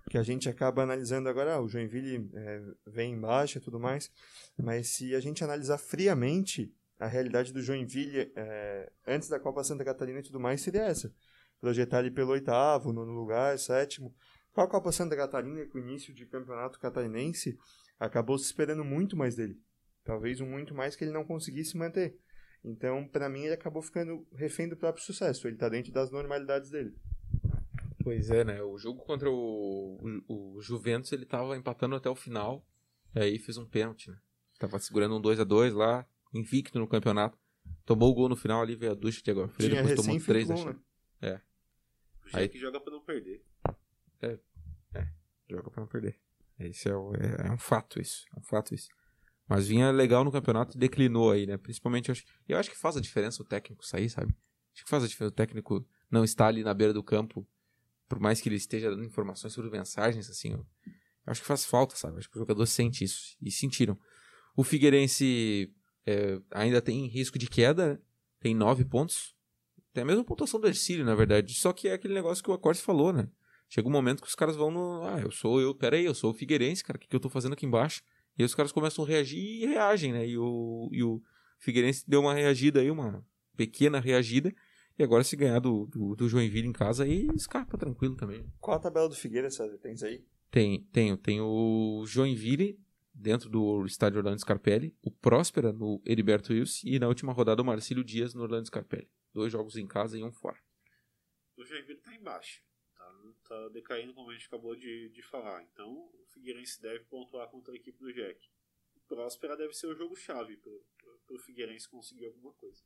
Que 0.08 0.18
a 0.18 0.22
gente 0.22 0.48
acaba 0.48 0.82
analisando 0.82 1.28
agora, 1.28 1.54
ah, 1.54 1.60
o 1.60 1.68
Joinville 1.68 2.30
é, 2.34 2.62
vem 2.86 3.14
em 3.14 3.20
baixa 3.20 3.58
e 3.58 3.60
tudo 3.60 3.80
mais, 3.80 4.12
mas 4.56 4.88
se 4.88 5.14
a 5.14 5.20
gente 5.20 5.42
analisar 5.42 5.78
friamente 5.78 6.72
a 6.98 7.06
realidade 7.06 7.52
do 7.52 7.62
Joinville 7.62 8.30
é, 8.36 8.92
antes 9.06 9.28
da 9.28 9.40
Copa 9.40 9.64
Santa 9.64 9.84
Catarina 9.84 10.20
e 10.20 10.22
tudo 10.22 10.38
mais, 10.38 10.60
seria 10.60 10.82
essa. 10.82 11.12
Projetar 11.60 12.00
ele 12.00 12.10
pelo 12.10 12.32
oitavo, 12.32 12.92
nono 12.92 13.12
lugar, 13.12 13.58
sétimo. 13.58 14.14
Com 14.52 14.60
a 14.60 14.68
Copa 14.68 14.92
Santa 14.92 15.16
Catarina, 15.16 15.66
com 15.66 15.78
o 15.78 15.80
início 15.80 16.14
de 16.14 16.26
campeonato 16.26 16.78
catarinense, 16.78 17.58
acabou 17.98 18.38
se 18.38 18.44
esperando 18.44 18.84
muito 18.84 19.16
mais 19.16 19.34
dele. 19.34 19.58
Talvez 20.04 20.40
um 20.40 20.46
muito 20.46 20.74
mais 20.74 20.94
que 20.94 21.02
ele 21.02 21.12
não 21.12 21.24
conseguisse 21.24 21.76
manter. 21.76 22.16
Então, 22.64 23.06
para 23.06 23.28
mim, 23.28 23.42
ele 23.42 23.54
acabou 23.54 23.82
ficando 23.82 24.26
refém 24.32 24.68
do 24.68 24.76
próprio 24.76 25.04
sucesso. 25.04 25.46
Ele 25.46 25.56
tá 25.56 25.68
dentro 25.68 25.92
das 25.92 26.10
normalidades 26.10 26.70
dele. 26.70 26.96
Pois 28.02 28.30
é, 28.30 28.44
né? 28.44 28.62
O 28.62 28.78
jogo 28.78 29.04
contra 29.04 29.30
o, 29.30 30.22
o, 30.26 30.56
o 30.56 30.60
Juventus, 30.62 31.12
ele 31.12 31.26
tava 31.26 31.56
empatando 31.56 31.94
até 31.94 32.08
o 32.08 32.14
final. 32.14 32.66
E 33.14 33.20
aí 33.20 33.38
fez 33.38 33.58
um 33.58 33.66
pênalti, 33.66 34.10
né? 34.10 34.18
Tava 34.58 34.78
segurando 34.78 35.16
um 35.16 35.20
2 35.20 35.40
a 35.40 35.44
2 35.44 35.74
lá, 35.74 36.06
invicto 36.32 36.78
no 36.78 36.88
campeonato. 36.88 37.38
Tomou 37.84 38.10
o 38.10 38.14
gol 38.14 38.28
no 38.28 38.36
final 38.36 38.62
ali, 38.62 38.74
veio 38.74 38.92
a 38.92 38.94
ducha 38.94 39.22
de 39.22 39.30
agora 39.30 39.48
Freire, 39.48 39.74
depois 39.74 39.94
tomou 39.94 40.20
três, 40.20 40.50
acho. 40.50 40.68
Né? 40.68 40.78
É. 41.22 41.34
O 42.32 42.36
aí... 42.36 42.48
que 42.48 42.58
joga 42.58 42.80
pra 42.80 42.92
não 42.92 43.00
perder. 43.00 43.44
É, 44.22 44.38
é. 44.94 45.08
Joga 45.48 45.70
pra 45.70 45.80
não 45.82 45.88
perder. 45.88 46.18
Esse 46.58 46.88
é, 46.88 46.94
o, 46.94 47.14
é, 47.14 47.48
é 47.48 47.52
um 47.52 47.58
fato 47.58 48.00
isso. 48.00 48.24
É 48.34 48.38
um 48.38 48.42
fato 48.42 48.74
isso. 48.74 48.88
Mas 49.48 49.68
vinha 49.68 49.90
legal 49.90 50.24
no 50.24 50.32
campeonato 50.32 50.76
e 50.76 50.80
declinou 50.80 51.30
aí, 51.30 51.46
né? 51.46 51.56
Principalmente, 51.56 52.08
eu 52.08 52.12
acho, 52.12 52.24
eu 52.48 52.58
acho 52.58 52.70
que 52.70 52.78
faz 52.78 52.96
a 52.96 53.00
diferença 53.00 53.42
o 53.42 53.44
técnico 53.44 53.86
sair, 53.86 54.08
sabe? 54.08 54.34
Acho 54.72 54.84
que 54.84 54.90
faz 54.90 55.04
a 55.04 55.06
diferença 55.06 55.32
o 55.32 55.36
técnico 55.36 55.86
não 56.10 56.24
estar 56.24 56.46
ali 56.46 56.62
na 56.62 56.72
beira 56.72 56.92
do 56.92 57.02
campo, 57.02 57.46
por 58.08 58.18
mais 58.18 58.40
que 58.40 58.48
ele 58.48 58.56
esteja 58.56 58.90
dando 58.90 59.04
informações 59.04 59.52
sobre 59.52 59.70
mensagens, 59.70 60.30
assim. 60.30 60.52
Eu, 60.52 60.66
eu 61.26 61.30
acho 61.30 61.40
que 61.40 61.46
faz 61.46 61.64
falta, 61.64 61.94
sabe? 61.96 62.18
Acho 62.18 62.30
que 62.30 62.36
o 62.36 62.40
jogador 62.40 62.64
sente 62.66 63.04
isso. 63.04 63.36
E 63.40 63.50
sentiram. 63.50 63.98
O 64.56 64.64
Figueirense 64.64 65.72
é, 66.06 66.40
ainda 66.50 66.80
tem 66.80 67.06
risco 67.06 67.38
de 67.38 67.48
queda, 67.48 67.94
né? 67.94 67.98
tem 68.40 68.54
nove 68.54 68.84
pontos. 68.84 69.34
Tem 69.92 70.02
a 70.02 70.06
mesma 70.06 70.24
pontuação 70.24 70.60
do 70.60 70.66
Ercílio, 70.66 71.04
na 71.04 71.14
verdade. 71.14 71.54
Só 71.54 71.72
que 71.72 71.88
é 71.88 71.92
aquele 71.94 72.14
negócio 72.14 72.42
que 72.42 72.50
o 72.50 72.54
Acorte 72.54 72.82
falou, 72.82 73.12
né? 73.12 73.28
Chega 73.68 73.88
um 73.88 73.92
momento 73.92 74.22
que 74.22 74.28
os 74.28 74.34
caras 74.34 74.56
vão 74.56 74.70
no. 74.70 75.02
Ah, 75.04 75.20
eu 75.20 75.30
sou 75.30 75.60
eu, 75.60 75.74
pera 75.74 75.96
aí, 75.96 76.04
eu 76.04 76.14
sou 76.14 76.30
o 76.30 76.34
Figueirense, 76.34 76.84
cara, 76.84 76.96
o 76.96 77.00
que, 77.00 77.08
que 77.08 77.16
eu 77.16 77.20
tô 77.20 77.28
fazendo 77.28 77.54
aqui 77.54 77.64
embaixo? 77.64 78.02
E 78.36 78.42
aí 78.42 78.46
os 78.46 78.54
caras 78.54 78.72
começam 78.72 79.04
a 79.04 79.08
reagir 79.08 79.38
e 79.38 79.66
reagem, 79.66 80.12
né? 80.12 80.26
E 80.26 80.36
o, 80.36 80.88
e 80.92 81.02
o 81.02 81.22
Figueirense 81.58 82.08
deu 82.08 82.20
uma 82.20 82.34
reagida 82.34 82.80
aí, 82.80 82.90
uma 82.90 83.24
pequena 83.56 84.00
reagida. 84.00 84.52
E 84.98 85.02
agora 85.02 85.24
se 85.24 85.36
ganhar 85.36 85.58
do, 85.58 85.86
do, 85.86 86.14
do 86.14 86.28
Joinville 86.28 86.68
em 86.68 86.72
casa 86.72 87.04
aí 87.04 87.26
escapa 87.34 87.76
tranquilo 87.76 88.16
também. 88.16 88.46
Qual 88.60 88.76
a 88.76 88.80
tabela 88.80 89.08
do 89.08 89.14
Figueirense, 89.14 89.56
César? 89.56 89.78
Tens 89.78 90.02
aí? 90.02 90.24
Tem, 90.50 90.84
tenho. 90.92 91.16
Tem 91.16 91.40
o 91.40 92.04
Joinville 92.06 92.78
dentro 93.12 93.48
do 93.48 93.84
estádio 93.86 94.18
Orlando 94.18 94.40
Scarpelli, 94.40 94.96
o 95.02 95.10
Próspera 95.10 95.72
no 95.72 96.02
Heriberto 96.04 96.52
Wilson 96.52 96.88
e 96.88 96.98
na 96.98 97.08
última 97.08 97.32
rodada 97.32 97.62
o 97.62 97.64
Marcílio 97.64 98.04
Dias 98.04 98.34
no 98.34 98.42
Orlando 98.42 98.66
Scarpelli. 98.66 99.08
Dois 99.32 99.52
jogos 99.52 99.76
em 99.76 99.86
casa 99.86 100.18
e 100.18 100.22
um 100.22 100.32
fora. 100.32 100.58
O 101.56 101.64
Joinville 101.64 102.00
tá 102.00 102.14
embaixo. 102.14 102.60
Tá, 103.54 103.62
tá 103.62 103.68
decaindo, 103.68 104.12
como 104.14 104.30
a 104.30 104.34
gente 104.34 104.46
acabou 104.46 104.74
de, 104.74 105.08
de 105.10 105.22
falar. 105.22 105.62
Então, 105.72 105.90
o 105.90 106.26
Figueirense 106.32 106.80
deve 106.82 107.04
pontuar 107.04 107.48
contra 107.48 107.72
a 107.72 107.76
equipe 107.76 107.98
do 107.98 108.12
Jack. 108.12 108.38
O 108.96 109.00
Próspera 109.08 109.56
deve 109.56 109.72
ser 109.74 109.86
o 109.86 109.94
jogo-chave 109.94 110.56
para 110.56 111.36
o 111.36 111.38
Figueirense 111.38 111.88
conseguir 111.88 112.26
alguma 112.26 112.52
coisa. 112.54 112.82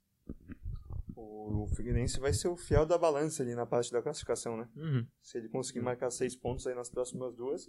O 1.17 1.67
Figueirense 1.75 2.21
vai 2.21 2.33
ser 2.33 2.49
o 2.49 2.57
fiel 2.57 2.87
da 2.87 2.97
balança 2.97 3.43
ali 3.43 3.55
na 3.55 3.67
parte 3.67 3.91
da 3.91 4.01
classificação, 4.01 4.57
né? 4.57 4.69
Uhum. 4.77 5.07
Se 5.21 5.39
ele 5.39 5.49
conseguir 5.49 5.81
marcar 5.81 6.11
seis 6.11 6.37
pontos 6.37 6.67
aí 6.67 6.75
nas 6.75 6.89
próximas 6.89 7.35
duas, 7.35 7.69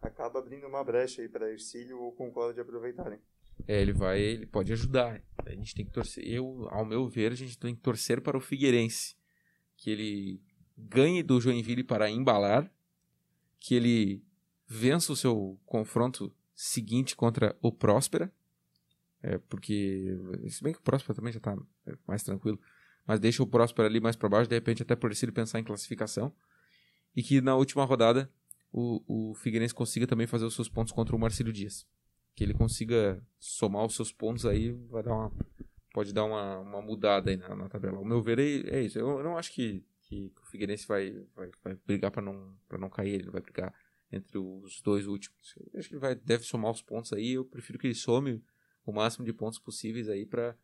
acaba 0.00 0.38
abrindo 0.38 0.66
uma 0.68 0.84
brecha 0.84 1.22
aí 1.22 1.28
para 1.28 1.50
Ercílio 1.50 1.98
ou 2.00 2.12
Concórdia 2.12 2.62
aproveitarem. 2.62 3.18
É, 3.66 3.80
ele 3.80 3.92
vai, 3.92 4.20
ele 4.20 4.46
pode 4.46 4.72
ajudar. 4.72 5.20
A 5.44 5.50
gente 5.50 5.74
tem 5.74 5.84
que 5.84 5.92
torcer. 5.92 6.24
Eu, 6.24 6.68
ao 6.70 6.84
meu 6.84 7.08
ver, 7.08 7.32
a 7.32 7.36
gente 7.36 7.58
tem 7.58 7.74
que 7.74 7.80
torcer 7.80 8.20
para 8.20 8.36
o 8.36 8.40
Figueirense. 8.40 9.16
Que 9.76 9.90
ele 9.90 10.42
ganhe 10.76 11.22
do 11.22 11.40
Joinville 11.40 11.84
para 11.84 12.10
embalar. 12.10 12.70
Que 13.58 13.74
ele 13.74 14.22
vença 14.66 15.12
o 15.12 15.16
seu 15.16 15.58
confronto 15.64 16.34
seguinte 16.54 17.16
contra 17.16 17.56
o 17.62 17.72
Próspera. 17.72 18.32
É, 19.22 19.38
porque. 19.38 20.16
Se 20.48 20.62
bem 20.62 20.72
que 20.72 20.78
o 20.80 20.82
Próspera 20.82 21.14
também 21.14 21.32
já 21.32 21.38
está 21.38 21.56
mais 22.06 22.22
tranquilo. 22.22 22.60
Mas 23.06 23.20
deixa 23.20 23.42
o 23.42 23.46
Próspera 23.46 23.88
ali 23.88 24.00
mais 24.00 24.16
para 24.16 24.28
baixo. 24.28 24.48
De 24.48 24.54
repente, 24.54 24.82
até 24.82 24.94
por 24.94 25.10
ele 25.10 25.32
pensar 25.32 25.58
em 25.58 25.64
classificação. 25.64 26.32
E 27.16 27.22
que 27.22 27.40
na 27.40 27.54
última 27.56 27.84
rodada 27.84 28.30
o, 28.72 29.30
o 29.30 29.34
Figueirense 29.34 29.74
consiga 29.74 30.06
também 30.06 30.26
fazer 30.26 30.44
os 30.44 30.54
seus 30.54 30.68
pontos 30.68 30.92
contra 30.92 31.14
o 31.14 31.18
Marcílio 31.18 31.52
Dias 31.52 31.86
que 32.34 32.42
ele 32.42 32.54
consiga 32.54 33.22
somar 33.38 33.84
os 33.84 33.94
seus 33.94 34.12
pontos 34.12 34.44
aí, 34.44 34.72
vai 34.90 35.02
dar 35.02 35.14
uma, 35.14 35.32
pode 35.92 36.12
dar 36.12 36.24
uma, 36.24 36.58
uma 36.58 36.82
mudada 36.82 37.30
aí 37.30 37.36
na, 37.36 37.54
na 37.54 37.68
tabela. 37.68 37.98
O 37.98 38.04
meu 38.04 38.20
ver 38.20 38.38
é, 38.38 38.78
é 38.78 38.82
isso. 38.82 38.98
Eu, 38.98 39.22
não 39.22 39.38
acho 39.38 39.52
que, 39.52 39.84
que 40.30 40.40
o 40.40 40.46
Figueirense 40.46 40.86
vai, 40.86 41.10
vai, 41.34 41.50
vai 41.62 41.74
brigar 41.86 42.10
para 42.10 42.22
não, 42.22 42.56
não 42.78 42.90
cair, 42.90 43.14
ele 43.14 43.30
vai 43.30 43.40
brigar 43.40 43.74
entre 44.10 44.38
os 44.38 44.80
dois 44.80 45.06
últimos. 45.06 45.54
Eu 45.72 45.80
acho 45.80 45.88
que 45.88 45.94
ele 45.94 46.00
vai, 46.00 46.14
deve 46.14 46.44
somar 46.44 46.70
os 46.70 46.82
pontos 46.82 47.12
aí. 47.12 47.32
Eu 47.32 47.44
prefiro 47.44 47.78
que 47.78 47.86
ele 47.86 47.94
some 47.94 48.42
o 48.84 48.92
máximo 48.92 49.24
de 49.24 49.32
pontos 49.32 49.58
possíveis 49.58 50.08
aí 50.08 50.26
para 50.26 50.56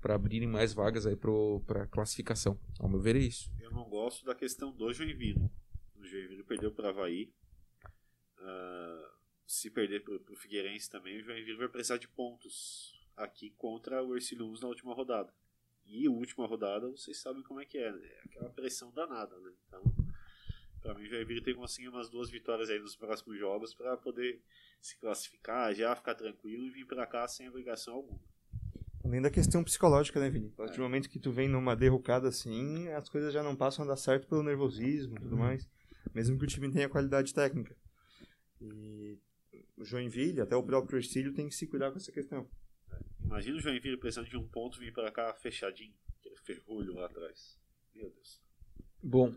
para 0.00 0.14
abrirem 0.14 0.48
mais 0.48 0.72
vagas 0.72 1.06
aí 1.06 1.14
para 1.14 1.86
classificação. 1.88 2.58
Ao 2.78 2.88
meu 2.88 3.00
ver 3.00 3.16
é 3.16 3.18
isso. 3.18 3.52
Eu 3.60 3.70
não 3.70 3.84
gosto 3.84 4.24
da 4.24 4.34
questão 4.34 4.72
do 4.72 4.90
Joinville. 4.92 5.50
O 5.94 6.06
Joinville 6.06 6.42
perdeu 6.42 6.72
para 6.72 6.88
Havaí. 6.88 7.30
Uh, 8.38 9.10
se 9.46 9.70
perder 9.70 10.02
para 10.02 10.14
o 10.14 10.36
Figueirense 10.36 10.88
também, 10.88 11.18
o 11.18 11.22
Joinville 11.22 11.58
vai 11.58 11.68
precisar 11.68 11.98
de 11.98 12.08
pontos 12.08 12.98
aqui 13.14 13.50
contra 13.58 14.02
o 14.02 14.14
Ercílio 14.14 14.46
Luz 14.46 14.60
na 14.62 14.68
última 14.68 14.94
rodada. 14.94 15.34
E 15.90 16.08
última 16.08 16.46
rodada, 16.46 16.88
vocês 16.88 17.20
sabem 17.20 17.42
como 17.42 17.60
é 17.60 17.64
que 17.64 17.76
é, 17.76 17.90
né? 17.90 18.06
É 18.06 18.20
aquela 18.24 18.50
pressão 18.50 18.92
danada, 18.92 19.36
né? 19.40 19.50
Então, 19.66 19.82
para 20.80 20.94
mim, 20.94 21.02
o 21.02 21.08
Joinville 21.08 21.42
tem 21.42 21.52
que 21.52 21.60
conseguir 21.60 21.88
umas 21.88 22.08
duas 22.08 22.30
vitórias 22.30 22.70
aí 22.70 22.78
nos 22.78 22.94
próximos 22.94 23.36
jogos 23.36 23.74
para 23.74 23.96
poder 23.96 24.40
se 24.80 24.96
classificar, 24.98 25.74
já 25.74 25.94
ficar 25.96 26.14
tranquilo 26.14 26.64
e 26.64 26.70
vir 26.70 26.86
para 26.86 27.06
cá 27.08 27.26
sem 27.26 27.48
obrigação 27.48 27.94
alguma. 27.94 28.20
Além 29.04 29.20
da 29.20 29.30
questão 29.30 29.64
psicológica, 29.64 30.20
né, 30.20 30.30
Vini? 30.30 30.52
A 30.54 30.58
partir 30.58 30.76
do 30.76 30.82
momento 30.84 31.10
que 31.10 31.18
tu 31.18 31.32
vem 31.32 31.48
numa 31.48 31.74
derrocada 31.74 32.28
assim, 32.28 32.88
as 32.90 33.08
coisas 33.08 33.32
já 33.32 33.42
não 33.42 33.56
passam 33.56 33.84
a 33.84 33.88
dar 33.88 33.96
certo 33.96 34.28
pelo 34.28 34.44
nervosismo 34.44 35.16
e 35.16 35.20
tudo 35.20 35.34
uhum. 35.34 35.42
mais. 35.42 35.68
Mesmo 36.14 36.38
que 36.38 36.44
o 36.44 36.48
time 36.48 36.70
tenha 36.70 36.88
qualidade 36.88 37.34
técnica. 37.34 37.76
E 38.60 39.18
o 39.76 39.84
Joinville, 39.84 40.40
até 40.40 40.54
o 40.54 40.62
próprio 40.62 40.98
Ercílio 40.98 41.34
tem 41.34 41.48
que 41.48 41.54
se 41.54 41.66
cuidar 41.66 41.90
com 41.90 41.96
essa 41.96 42.12
questão. 42.12 42.48
Imagina 43.20 43.56
o 43.56 43.60
Joinville 43.60 43.96
precisando 43.96 44.28
de 44.28 44.36
um 44.36 44.48
ponto 44.48 44.78
vir 44.78 44.92
para 44.92 45.10
cá 45.12 45.32
fechadinho, 45.34 45.94
aquele 46.18 46.36
ferrolho 46.36 46.94
lá 46.94 47.06
atrás. 47.06 47.58
Meu 47.94 48.10
Deus. 48.10 48.40
Bom, 49.02 49.34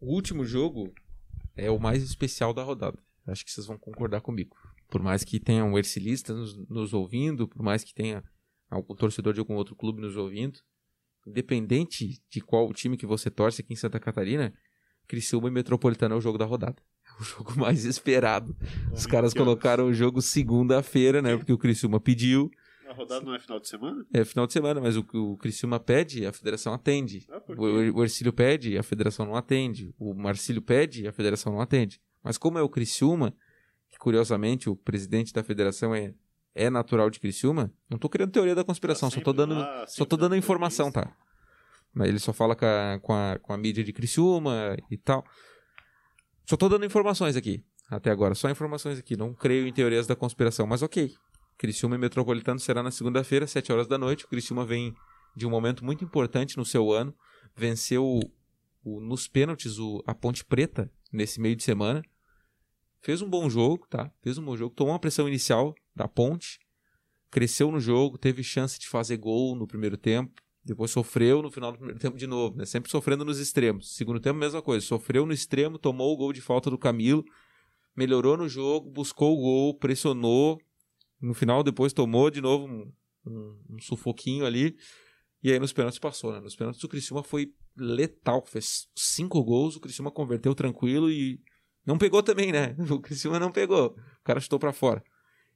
o 0.00 0.12
último 0.12 0.44
jogo 0.44 0.94
é 1.56 1.70
o 1.70 1.78
mais 1.78 2.02
especial 2.02 2.54
da 2.54 2.62
rodada. 2.62 2.98
Acho 3.26 3.44
que 3.44 3.50
vocês 3.50 3.66
vão 3.66 3.78
concordar 3.78 4.20
comigo. 4.20 4.56
Por 4.88 5.02
mais 5.02 5.24
que 5.24 5.40
tenha 5.40 5.64
um 5.64 5.78
ercilista 5.78 6.32
nos, 6.32 6.56
nos 6.68 6.92
ouvindo, 6.92 7.48
por 7.48 7.62
mais 7.62 7.84
que 7.84 7.94
tenha 7.94 8.22
algum 8.70 8.94
torcedor 8.94 9.32
de 9.32 9.40
algum 9.40 9.54
outro 9.54 9.76
clube 9.76 10.00
nos 10.00 10.16
ouvindo, 10.16 10.58
independente 11.26 12.22
de 12.30 12.40
qual 12.40 12.72
time 12.72 12.96
que 12.96 13.06
você 13.06 13.30
torce 13.30 13.60
aqui 13.60 13.72
em 13.72 13.76
Santa 13.76 14.00
Catarina, 14.00 14.52
Criciúma 15.06 15.48
e 15.48 15.50
Metropolitano 15.50 16.14
é 16.14 16.18
o 16.18 16.20
jogo 16.20 16.38
da 16.38 16.44
rodada 16.44 16.82
o 17.20 17.24
jogo 17.24 17.58
mais 17.58 17.84
esperado. 17.84 18.56
Os 18.92 19.06
caras 19.06 19.34
colocaram 19.34 19.86
o 19.86 19.94
jogo 19.94 20.20
segunda-feira, 20.20 21.22
né? 21.22 21.36
Porque 21.36 21.52
o 21.52 21.58
Criciúma 21.58 22.00
pediu. 22.00 22.50
A 22.88 22.92
rodada 22.92 23.24
não 23.24 23.34
é 23.34 23.38
final 23.38 23.58
de 23.58 23.68
semana? 23.68 24.06
É 24.12 24.24
final 24.24 24.46
de 24.46 24.52
semana, 24.52 24.80
mas 24.80 24.96
o, 24.96 25.04
o 25.14 25.36
Criciúma 25.36 25.80
pede, 25.80 26.26
a 26.26 26.32
federação 26.32 26.72
atende. 26.74 27.26
Ah, 27.30 27.40
o, 27.48 27.98
o 27.98 28.02
Ercílio 28.02 28.32
pede, 28.32 28.78
a 28.78 28.82
federação 28.82 29.26
não 29.26 29.36
atende. 29.36 29.94
O 29.98 30.14
Marcílio 30.14 30.62
pede, 30.62 31.06
a 31.06 31.12
federação 31.12 31.52
não 31.52 31.60
atende. 31.60 32.00
Mas 32.22 32.38
como 32.38 32.58
é 32.58 32.62
o 32.62 32.68
Criciúma, 32.68 33.34
que 33.90 33.98
curiosamente 33.98 34.68
o 34.68 34.76
presidente 34.76 35.32
da 35.32 35.42
federação 35.42 35.94
é, 35.94 36.14
é 36.54 36.70
natural 36.70 37.10
de 37.10 37.20
Criciúma, 37.20 37.72
não 37.88 37.98
tô 37.98 38.08
criando 38.08 38.32
teoria 38.32 38.54
da 38.54 38.64
conspiração, 38.64 39.08
tá 39.08 39.16
só 39.16 39.20
tô 39.20 39.32
dando, 39.32 39.54
lá, 39.54 39.86
só 39.86 40.04
tô 40.04 40.16
dando 40.16 40.36
informação, 40.36 40.90
tá? 40.90 41.14
Mas 41.92 42.08
ele 42.08 42.18
só 42.18 42.32
fala 42.32 42.56
com 42.56 42.66
a, 42.66 42.98
com 43.00 43.12
a, 43.12 43.38
com 43.40 43.52
a 43.52 43.56
mídia 43.56 43.84
de 43.84 43.92
Criciúma 43.92 44.76
e 44.90 44.96
tal. 44.96 45.24
Só 46.46 46.56
tô 46.56 46.68
dando 46.68 46.84
informações 46.84 47.36
aqui, 47.36 47.64
até 47.88 48.10
agora. 48.10 48.34
Só 48.34 48.50
informações 48.50 48.98
aqui. 48.98 49.16
Não 49.16 49.32
creio 49.32 49.66
em 49.66 49.72
teorias 49.72 50.06
da 50.06 50.14
conspiração, 50.14 50.66
mas 50.66 50.82
ok. 50.82 51.14
Criciúma 51.56 51.94
e 51.94 51.98
Metropolitano 51.98 52.58
será 52.60 52.82
na 52.82 52.90
segunda-feira, 52.90 53.46
7 53.46 53.72
horas 53.72 53.86
da 53.86 53.96
noite. 53.96 54.24
O 54.24 54.28
Criciúma 54.28 54.64
vem 54.64 54.94
de 55.34 55.46
um 55.46 55.50
momento 55.50 55.84
muito 55.84 56.04
importante 56.04 56.56
no 56.56 56.64
seu 56.64 56.92
ano. 56.92 57.14
Venceu 57.56 58.04
o, 58.04 58.20
o, 58.84 59.00
nos 59.00 59.26
pênaltis 59.26 59.78
o, 59.78 60.02
a 60.06 60.14
Ponte 60.14 60.44
Preta 60.44 60.90
nesse 61.12 61.40
meio 61.40 61.56
de 61.56 61.62
semana. 61.62 62.02
Fez 63.00 63.22
um 63.22 63.28
bom 63.28 63.48
jogo, 63.48 63.86
tá? 63.88 64.10
Fez 64.22 64.36
um 64.36 64.44
bom 64.44 64.56
jogo. 64.56 64.74
Tomou 64.74 64.92
uma 64.92 64.98
pressão 64.98 65.28
inicial 65.28 65.74
da 65.94 66.08
Ponte. 66.08 66.58
Cresceu 67.30 67.70
no 67.70 67.80
jogo, 67.80 68.18
teve 68.18 68.42
chance 68.42 68.78
de 68.78 68.88
fazer 68.88 69.16
gol 69.16 69.56
no 69.56 69.66
primeiro 69.66 69.96
tempo. 69.96 70.43
Depois 70.64 70.90
sofreu 70.90 71.42
no 71.42 71.50
final 71.50 71.72
do 71.72 71.76
primeiro 71.76 72.00
tempo 72.00 72.16
de 72.16 72.26
novo, 72.26 72.56
né? 72.56 72.64
Sempre 72.64 72.90
sofrendo 72.90 73.22
nos 73.22 73.38
extremos. 73.38 73.94
Segundo 73.94 74.18
tempo, 74.18 74.38
mesma 74.38 74.62
coisa. 74.62 74.84
Sofreu 74.84 75.26
no 75.26 75.32
extremo, 75.32 75.78
tomou 75.78 76.14
o 76.14 76.16
gol 76.16 76.32
de 76.32 76.40
falta 76.40 76.70
do 76.70 76.78
Camilo, 76.78 77.22
melhorou 77.94 78.34
no 78.36 78.48
jogo, 78.48 78.90
buscou 78.90 79.34
o 79.34 79.36
gol, 79.36 79.78
pressionou. 79.78 80.58
No 81.20 81.34
final, 81.34 81.62
depois 81.62 81.92
tomou 81.92 82.30
de 82.30 82.40
novo 82.40 82.66
um, 82.66 82.90
um, 83.26 83.60
um 83.70 83.78
sufoquinho 83.78 84.46
ali. 84.46 84.74
E 85.42 85.52
aí 85.52 85.58
nos 85.58 85.74
pênaltis 85.74 85.98
passou, 85.98 86.32
né? 86.32 86.40
Nos 86.40 86.56
pênaltis 86.56 86.82
o 86.82 86.88
Criciúma 86.88 87.22
foi 87.22 87.52
letal. 87.76 88.42
Fez 88.46 88.88
cinco 88.96 89.44
gols, 89.44 89.76
o 89.76 89.80
Criciúma 89.80 90.10
converteu 90.10 90.54
tranquilo 90.54 91.10
e 91.10 91.38
não 91.84 91.98
pegou 91.98 92.22
também, 92.22 92.50
né? 92.50 92.74
O 92.90 93.00
Criciúma 93.00 93.38
não 93.38 93.52
pegou. 93.52 93.88
O 93.88 94.24
cara 94.24 94.40
chutou 94.40 94.58
para 94.58 94.72
fora. 94.72 95.04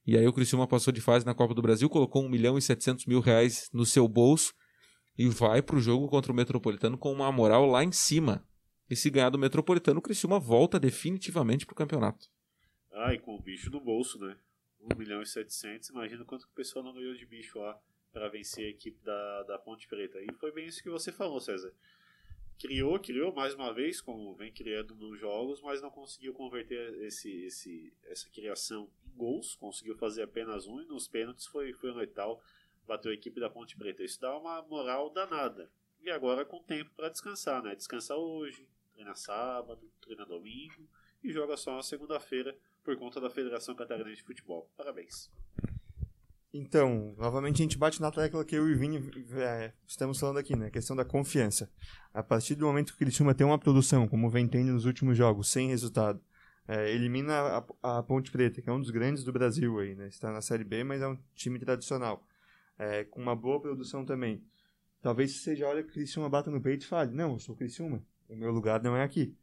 E 0.06 0.18
aí 0.18 0.26
o 0.28 0.32
Criciúma 0.34 0.66
passou 0.66 0.92
de 0.92 1.00
fase 1.00 1.24
na 1.24 1.34
Copa 1.34 1.54
do 1.54 1.62
Brasil, 1.62 1.88
colocou 1.88 2.22
1 2.22 2.28
milhão 2.28 2.58
e 2.58 2.62
700 2.62 3.06
mil 3.06 3.20
reais 3.20 3.70
no 3.72 3.86
seu 3.86 4.06
bolso 4.06 4.52
e 5.18 5.28
vai 5.28 5.60
para 5.60 5.76
o 5.76 5.80
jogo 5.80 6.08
contra 6.08 6.30
o 6.30 6.34
Metropolitano 6.34 6.96
com 6.96 7.12
uma 7.12 7.32
moral 7.32 7.66
lá 7.66 7.82
em 7.82 7.90
cima. 7.90 8.46
E 8.88 8.94
se 8.94 9.10
ganhar 9.10 9.30
do 9.30 9.38
Metropolitano, 9.38 9.98
o 9.98 10.02
Criciúma 10.02 10.38
volta 10.38 10.78
definitivamente 10.78 11.66
para 11.66 11.72
o 11.72 11.76
campeonato. 11.76 12.30
Ah, 12.92 13.12
e 13.12 13.18
com 13.18 13.34
o 13.34 13.42
bicho 13.42 13.68
no 13.68 13.80
bolso, 13.80 14.18
né? 14.18 14.36
1 14.80 14.96
milhão 14.96 15.20
e 15.20 15.26
700, 15.26 15.90
imagina 15.90 16.24
quanto 16.24 16.46
que 16.46 16.52
o 16.52 16.54
pessoal 16.54 16.84
não 16.84 16.94
ganhou 16.94 17.14
de 17.14 17.26
bicho 17.26 17.58
lá 17.58 17.78
para 18.12 18.28
vencer 18.28 18.66
a 18.66 18.70
equipe 18.70 18.98
da, 19.02 19.42
da 19.42 19.58
Ponte 19.58 19.88
Preta. 19.88 20.18
E 20.20 20.32
foi 20.34 20.52
bem 20.52 20.66
isso 20.66 20.82
que 20.82 20.88
você 20.88 21.10
falou, 21.10 21.40
César. 21.40 21.74
Criou, 22.58 22.98
criou 22.98 23.32
mais 23.32 23.54
uma 23.54 23.72
vez, 23.72 24.00
como 24.00 24.34
vem 24.34 24.52
criando 24.52 24.94
nos 24.94 25.18
jogos, 25.18 25.60
mas 25.60 25.82
não 25.82 25.90
conseguiu 25.90 26.32
converter 26.32 27.02
esse, 27.02 27.30
esse, 27.42 27.92
essa 28.06 28.28
criação 28.30 28.88
em 29.06 29.16
gols, 29.16 29.54
conseguiu 29.56 29.96
fazer 29.96 30.22
apenas 30.22 30.66
um, 30.66 30.80
e 30.80 30.86
nos 30.86 31.06
pênaltis 31.06 31.46
foi, 31.46 31.72
foi 31.72 31.92
letal 31.92 32.42
bateu 32.88 33.10
a 33.12 33.14
equipe 33.14 33.38
da 33.38 33.50
Ponte 33.50 33.76
Preta. 33.76 34.02
Isso 34.02 34.20
dá 34.20 34.36
uma 34.36 34.62
moral 34.62 35.10
danada. 35.10 35.70
E 36.00 36.10
agora 36.10 36.44
com 36.44 36.62
tempo 36.62 36.90
para 36.96 37.10
descansar, 37.10 37.62
né? 37.62 37.76
Descansar 37.76 38.16
hoje, 38.16 38.66
treina 38.94 39.14
sábado, 39.14 39.88
treina 40.00 40.24
domingo 40.24 40.88
e 41.22 41.30
joga 41.30 41.56
só 41.56 41.76
na 41.76 41.82
segunda-feira 41.82 42.56
por 42.82 42.96
conta 42.96 43.20
da 43.20 43.28
Federação 43.28 43.74
Catarinense 43.74 44.16
de 44.16 44.22
Futebol. 44.22 44.70
Parabéns. 44.76 45.30
Então, 46.52 47.14
novamente 47.18 47.56
a 47.56 47.64
gente 47.64 47.76
bate 47.76 48.00
na 48.00 48.10
tecla 48.10 48.44
que 48.44 48.56
eu 48.56 48.66
e 48.68 48.72
o 48.72 48.78
Vini 48.78 49.26
é, 49.34 49.72
estamos 49.86 50.18
falando 50.18 50.38
aqui, 50.38 50.56
né? 50.56 50.68
A 50.68 50.70
questão 50.70 50.96
da 50.96 51.04
confiança. 51.04 51.70
A 52.14 52.22
partir 52.22 52.54
do 52.54 52.64
momento 52.64 52.92
que 52.92 52.94
o 52.94 52.98
Criciúma 52.98 53.34
tem 53.34 53.46
uma 53.46 53.58
produção, 53.58 54.08
como 54.08 54.30
vem 54.30 54.48
tendo 54.48 54.72
nos 54.72 54.86
últimos 54.86 55.16
jogos, 55.16 55.50
sem 55.50 55.68
resultado, 55.68 56.20
é, 56.66 56.90
elimina 56.90 57.34
a, 57.82 57.98
a, 57.98 58.02
Ponte 58.02 58.30
Preta, 58.30 58.62
que 58.62 58.70
é 58.70 58.72
um 58.72 58.80
dos 58.80 58.90
grandes 58.90 59.24
do 59.24 59.32
Brasil 59.32 59.78
aí, 59.78 59.94
né? 59.94 60.08
Está 60.08 60.32
na 60.32 60.40
Série 60.40 60.64
B, 60.64 60.84
mas 60.84 61.02
é 61.02 61.08
um 61.08 61.18
time 61.34 61.58
tradicional 61.58 62.26
é, 62.78 63.04
com 63.04 63.20
uma 63.20 63.34
boa 63.34 63.60
produção 63.60 64.04
também. 64.04 64.42
Talvez 65.00 65.42
seja 65.42 65.66
hora 65.66 65.82
que 65.82 65.90
o 65.90 65.92
Criciúma 65.92 66.28
bata 66.28 66.50
no 66.50 66.60
peito 66.60 66.84
e 66.84 66.86
fale, 66.86 67.14
não, 67.14 67.32
eu 67.32 67.38
sou 67.38 67.56
Criciúma, 67.56 68.04
o 68.28 68.36
meu 68.36 68.50
lugar 68.50 68.82
não 68.82 68.96
é 68.96 69.02
aqui. 69.02 69.36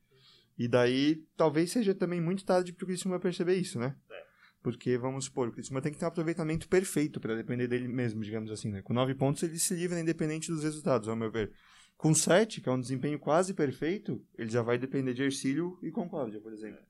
E 0.58 0.67
daí, 0.67 1.26
talvez 1.36 1.71
seja 1.71 1.93
também 1.93 2.21
muito 2.21 2.45
tarde 2.45 2.71
para 2.71 2.84
o 2.84 2.88
Criciúma 2.88 3.19
perceber 3.19 3.56
isso, 3.56 3.78
né? 3.78 3.95
É. 4.10 4.26
Porque, 4.63 4.98
vamos 4.98 5.26
supor, 5.26 5.50
o 5.50 5.52
Criciúma 5.52 5.82
tem 5.82 5.91
que 5.91 6.00
ter 6.00 6.06
um 6.06 6.08
aproveitamento 6.08 6.67
perfeito 6.67 7.19
para 7.19 7.36
depender 7.36 7.67
dele 7.67 7.88
mesmo, 7.88 8.21
digamos 8.21 8.50
assim, 8.50 8.71
né? 8.71 8.82
Com 8.82 8.93
nove 8.93 9.13
pontos 9.13 9.43
ele 9.43 9.60
se 9.60 9.76
livra 9.76 10.00
independente 10.00 10.50
dos 10.50 10.63
resultados, 10.63 11.08
ao 11.08 11.15
meu 11.15 11.30
ver. 11.30 11.52
Com 11.98 12.13
7, 12.13 12.62
que 12.62 12.67
é 12.67 12.71
um 12.71 12.80
desempenho 12.80 13.19
quase 13.19 13.54
perfeito, 13.54 14.26
ele 14.38 14.50
já 14.50 14.62
vai 14.62 14.78
depender 14.78 15.13
de 15.13 15.24
Ercílio 15.24 15.78
e 15.82 15.91
Concórdia, 15.91 16.41
por 16.41 16.52
exemplo. 16.52 16.82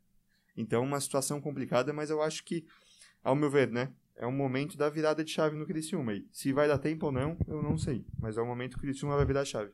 Então, 0.55 0.83
uma 0.83 0.99
situação 0.99 1.41
complicada, 1.41 1.91
mas 1.91 2.09
eu 2.09 2.21
acho 2.21 2.43
que, 2.43 2.65
ao 3.23 3.35
meu 3.35 3.49
ver, 3.49 3.69
né? 3.69 3.91
É 4.17 4.25
um 4.25 4.31
momento 4.31 4.77
da 4.77 4.89
virada 4.89 5.23
de 5.23 5.31
chave 5.31 5.57
no 5.57 5.65
Criciúma. 5.65 6.13
aí. 6.13 6.25
se 6.31 6.53
vai 6.53 6.67
dar 6.67 6.77
tempo 6.77 7.07
ou 7.07 7.11
não, 7.11 7.37
eu 7.47 7.61
não 7.61 7.77
sei. 7.77 8.05
Mas 8.19 8.37
é 8.37 8.41
o 8.41 8.45
momento 8.45 8.73
que 8.73 8.79
o 8.79 8.81
Criciúma 8.81 9.15
vai 9.15 9.25
virar 9.25 9.41
a 9.41 9.45
chave. 9.45 9.71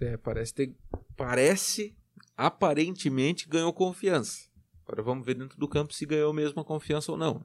É, 0.00 0.16
parece 0.16 0.54
ter. 0.54 0.76
Parece, 1.16 1.96
aparentemente, 2.36 3.48
ganhou 3.48 3.72
confiança. 3.72 4.50
Agora 4.84 5.02
vamos 5.02 5.26
ver 5.26 5.34
dentro 5.34 5.58
do 5.58 5.68
campo 5.68 5.92
se 5.92 6.06
ganhou 6.06 6.32
mesmo 6.32 6.60
a 6.60 6.64
confiança 6.64 7.12
ou 7.12 7.18
não. 7.18 7.44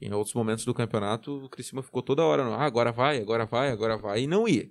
Em 0.00 0.12
outros 0.12 0.34
momentos 0.34 0.64
do 0.64 0.72
campeonato, 0.72 1.44
o 1.44 1.48
Criciúma 1.48 1.82
ficou 1.82 2.02
toda 2.02 2.24
hora, 2.24 2.44
ah, 2.44 2.64
agora 2.64 2.92
vai, 2.92 3.20
agora 3.20 3.46
vai, 3.46 3.70
agora 3.70 3.96
vai, 3.96 4.22
e 4.22 4.26
não 4.26 4.46
ia. 4.46 4.70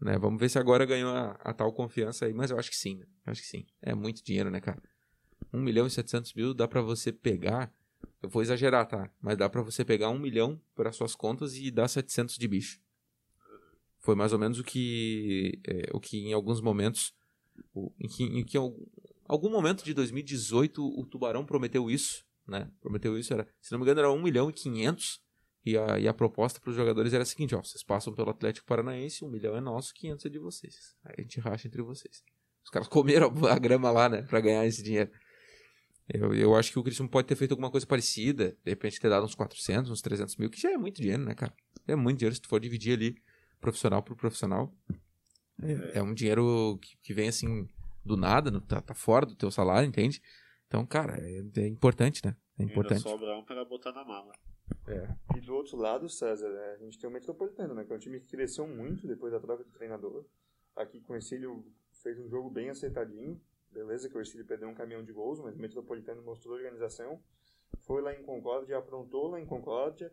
Né? 0.00 0.18
Vamos 0.18 0.40
ver 0.40 0.48
se 0.48 0.58
agora 0.58 0.84
ganhou 0.84 1.10
a, 1.10 1.32
a 1.40 1.52
tal 1.52 1.72
confiança 1.72 2.26
aí, 2.26 2.34
mas 2.34 2.50
eu 2.50 2.58
acho 2.58 2.70
que 2.70 2.76
sim, 2.76 2.96
né? 2.96 3.06
acho 3.26 3.42
que 3.42 3.46
sim. 3.46 3.64
É 3.80 3.94
muito 3.94 4.24
dinheiro, 4.24 4.50
né, 4.50 4.60
cara? 4.60 4.82
1 5.52 5.60
milhão 5.60 5.86
e 5.86 5.90
700 5.90 6.34
mil 6.34 6.52
dá 6.52 6.66
para 6.66 6.82
você 6.82 7.12
pegar, 7.12 7.72
eu 8.26 8.30
vou 8.30 8.42
exagerar, 8.42 8.86
tá? 8.86 9.08
Mas 9.20 9.38
dá 9.38 9.48
para 9.48 9.62
você 9.62 9.84
pegar 9.84 10.10
1 10.10 10.18
milhão 10.18 10.60
para 10.74 10.92
suas 10.92 11.14
contas 11.14 11.56
e 11.56 11.70
dar 11.70 11.86
700 11.86 12.36
de 12.36 12.48
bicho. 12.48 12.80
Foi 14.00 14.14
mais 14.14 14.32
ou 14.32 14.38
menos 14.38 14.58
o 14.58 14.64
que, 14.64 15.60
é, 15.64 15.90
o 15.92 16.00
que 16.00 16.18
em 16.18 16.32
alguns 16.32 16.60
momentos, 16.60 17.14
o, 17.72 17.92
em 18.00 18.08
que, 18.08 18.24
em 18.24 18.44
que 18.44 18.58
algum 19.26 19.48
momento 19.48 19.84
de 19.84 19.94
2018 19.94 20.84
o 20.84 21.06
Tubarão 21.06 21.44
prometeu 21.44 21.88
isso, 21.88 22.24
né? 22.46 22.68
Prometeu 22.80 23.16
isso, 23.16 23.32
era, 23.32 23.46
se 23.60 23.70
não 23.72 23.78
me 23.78 23.84
engano 23.84 24.00
era 24.00 24.12
1 24.12 24.22
milhão 24.22 24.50
e 24.50 24.52
500 24.52 25.20
e 25.64 25.78
a, 25.78 25.98
e 25.98 26.08
a 26.08 26.14
proposta 26.14 26.60
para 26.60 26.70
os 26.70 26.76
jogadores 26.76 27.12
era 27.12 27.22
a 27.22 27.26
seguinte, 27.26 27.54
ó, 27.54 27.62
vocês 27.62 27.82
passam 27.82 28.12
pelo 28.12 28.30
Atlético 28.30 28.66
Paranaense, 28.66 29.24
1 29.24 29.28
milhão 29.28 29.56
é 29.56 29.60
nosso, 29.60 29.94
500 29.94 30.26
é 30.26 30.28
de 30.28 30.38
vocês. 30.38 30.96
Aí 31.04 31.14
a 31.18 31.22
gente 31.22 31.40
racha 31.40 31.68
entre 31.68 31.82
vocês. 31.82 32.24
Os 32.64 32.70
caras 32.70 32.88
comeram 32.88 33.32
a 33.48 33.58
grama 33.58 33.90
lá, 33.92 34.08
né, 34.08 34.22
para 34.22 34.40
ganhar 34.40 34.66
esse 34.66 34.82
dinheiro. 34.82 35.10
Eu, 36.08 36.32
eu 36.34 36.54
acho 36.54 36.72
que 36.72 36.78
o 36.78 36.84
Cristiano 36.84 37.10
pode 37.10 37.26
ter 37.26 37.34
feito 37.34 37.52
alguma 37.52 37.70
coisa 37.70 37.86
parecida, 37.86 38.56
de 38.64 38.70
repente 38.70 39.00
ter 39.00 39.08
dado 39.08 39.24
uns 39.24 39.34
400, 39.34 39.90
uns 39.90 40.00
300 40.00 40.36
mil, 40.36 40.48
que 40.48 40.60
já 40.60 40.70
é 40.70 40.76
muito 40.76 41.00
dinheiro, 41.00 41.24
né, 41.24 41.34
cara? 41.34 41.52
É 41.86 41.96
muito 41.96 42.18
dinheiro 42.18 42.34
se 42.34 42.40
tu 42.40 42.48
for 42.48 42.60
dividir 42.60 42.94
ali 42.94 43.16
profissional 43.60 44.02
por 44.02 44.16
profissional. 44.16 44.72
É, 45.60 45.98
é 45.98 46.02
um 46.02 46.14
dinheiro 46.14 46.78
que, 46.80 46.96
que, 46.98 47.14
vem 47.14 47.28
assim 47.28 47.68
do 48.04 48.16
nada, 48.16 48.60
tá, 48.60 48.80
tá, 48.80 48.94
fora 48.94 49.26
do 49.26 49.34
teu 49.34 49.50
salário, 49.50 49.88
entende? 49.88 50.22
Então, 50.68 50.86
cara, 50.86 51.18
é, 51.18 51.42
é 51.56 51.66
importante, 51.66 52.24
né? 52.24 52.36
É 52.58 52.62
importante. 52.62 53.06
Ainda 53.06 53.10
sobra 53.10 53.36
um 53.36 53.44
para 53.44 53.64
botar 53.64 53.92
na 53.92 54.04
mala. 54.04 54.32
É. 54.86 55.08
E 55.36 55.40
do 55.40 55.54
outro 55.54 55.76
lado, 55.76 56.08
César, 56.08 56.48
é, 56.48 56.74
a 56.74 56.78
gente 56.78 56.98
tem 56.98 57.08
o 57.08 57.12
Metropolitano, 57.12 57.74
né? 57.74 57.84
Que 57.84 57.92
é 57.92 57.96
um 57.96 57.98
time 57.98 58.20
que 58.20 58.28
cresceu 58.28 58.66
muito 58.66 59.06
depois 59.06 59.32
da 59.32 59.40
troca 59.40 59.64
do 59.64 59.70
treinador. 59.70 60.24
Aqui 60.76 61.00
com 61.00 61.16
o 61.16 61.64
fez 62.02 62.18
um 62.18 62.28
jogo 62.28 62.50
bem 62.50 62.68
acertadinho. 62.70 63.40
Beleza 63.76 64.08
que 64.08 64.16
o 64.16 64.20
Ercílio 64.20 64.46
perdeu 64.46 64.70
um 64.70 64.74
caminhão 64.74 65.04
de 65.04 65.12
gols, 65.12 65.38
mas 65.38 65.54
o 65.54 65.58
Metropolitano 65.58 66.22
mostrou 66.22 66.54
organização. 66.54 67.22
Foi 67.80 68.00
lá 68.00 68.14
em 68.14 68.22
Concórdia, 68.22 68.78
aprontou 68.78 69.28
lá 69.28 69.38
em 69.38 69.44
Concórdia. 69.44 70.10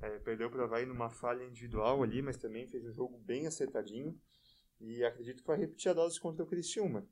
É, 0.00 0.20
perdeu 0.20 0.48
para 0.48 0.66
vai 0.66 0.86
numa 0.86 1.10
falha 1.10 1.42
individual 1.42 2.00
ali, 2.04 2.22
mas 2.22 2.36
também 2.36 2.64
fez 2.68 2.84
um 2.84 2.92
jogo 2.92 3.18
bem 3.18 3.48
acertadinho. 3.48 4.16
E 4.80 5.02
acredito 5.02 5.42
que 5.42 5.48
vai 5.48 5.58
repetir 5.58 5.90
a 5.90 5.94
dose 5.94 6.20
contra 6.20 6.44
o 6.44 6.46
Criciúma. 6.46 7.04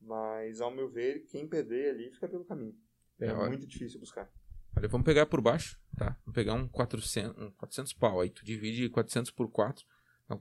Mas, 0.00 0.60
ao 0.60 0.70
meu 0.70 0.88
ver, 0.88 1.26
quem 1.26 1.48
perder 1.48 1.90
ali 1.90 2.12
fica 2.12 2.28
pelo 2.28 2.44
caminho. 2.44 2.78
É, 3.18 3.26
é 3.26 3.48
muito 3.48 3.66
difícil 3.66 3.98
buscar. 3.98 4.30
Olha, 4.76 4.86
vamos 4.86 5.04
pegar 5.04 5.26
por 5.26 5.40
baixo, 5.40 5.80
tá? 5.96 6.16
Vamos 6.24 6.34
pegar 6.34 6.54
um 6.54 6.68
400, 6.68 7.42
um 7.42 7.50
400 7.50 7.92
pau. 7.94 8.20
Aí 8.20 8.30
tu 8.30 8.44
divide 8.44 8.88
400 8.88 9.32
por 9.32 9.50
4, 9.50 9.84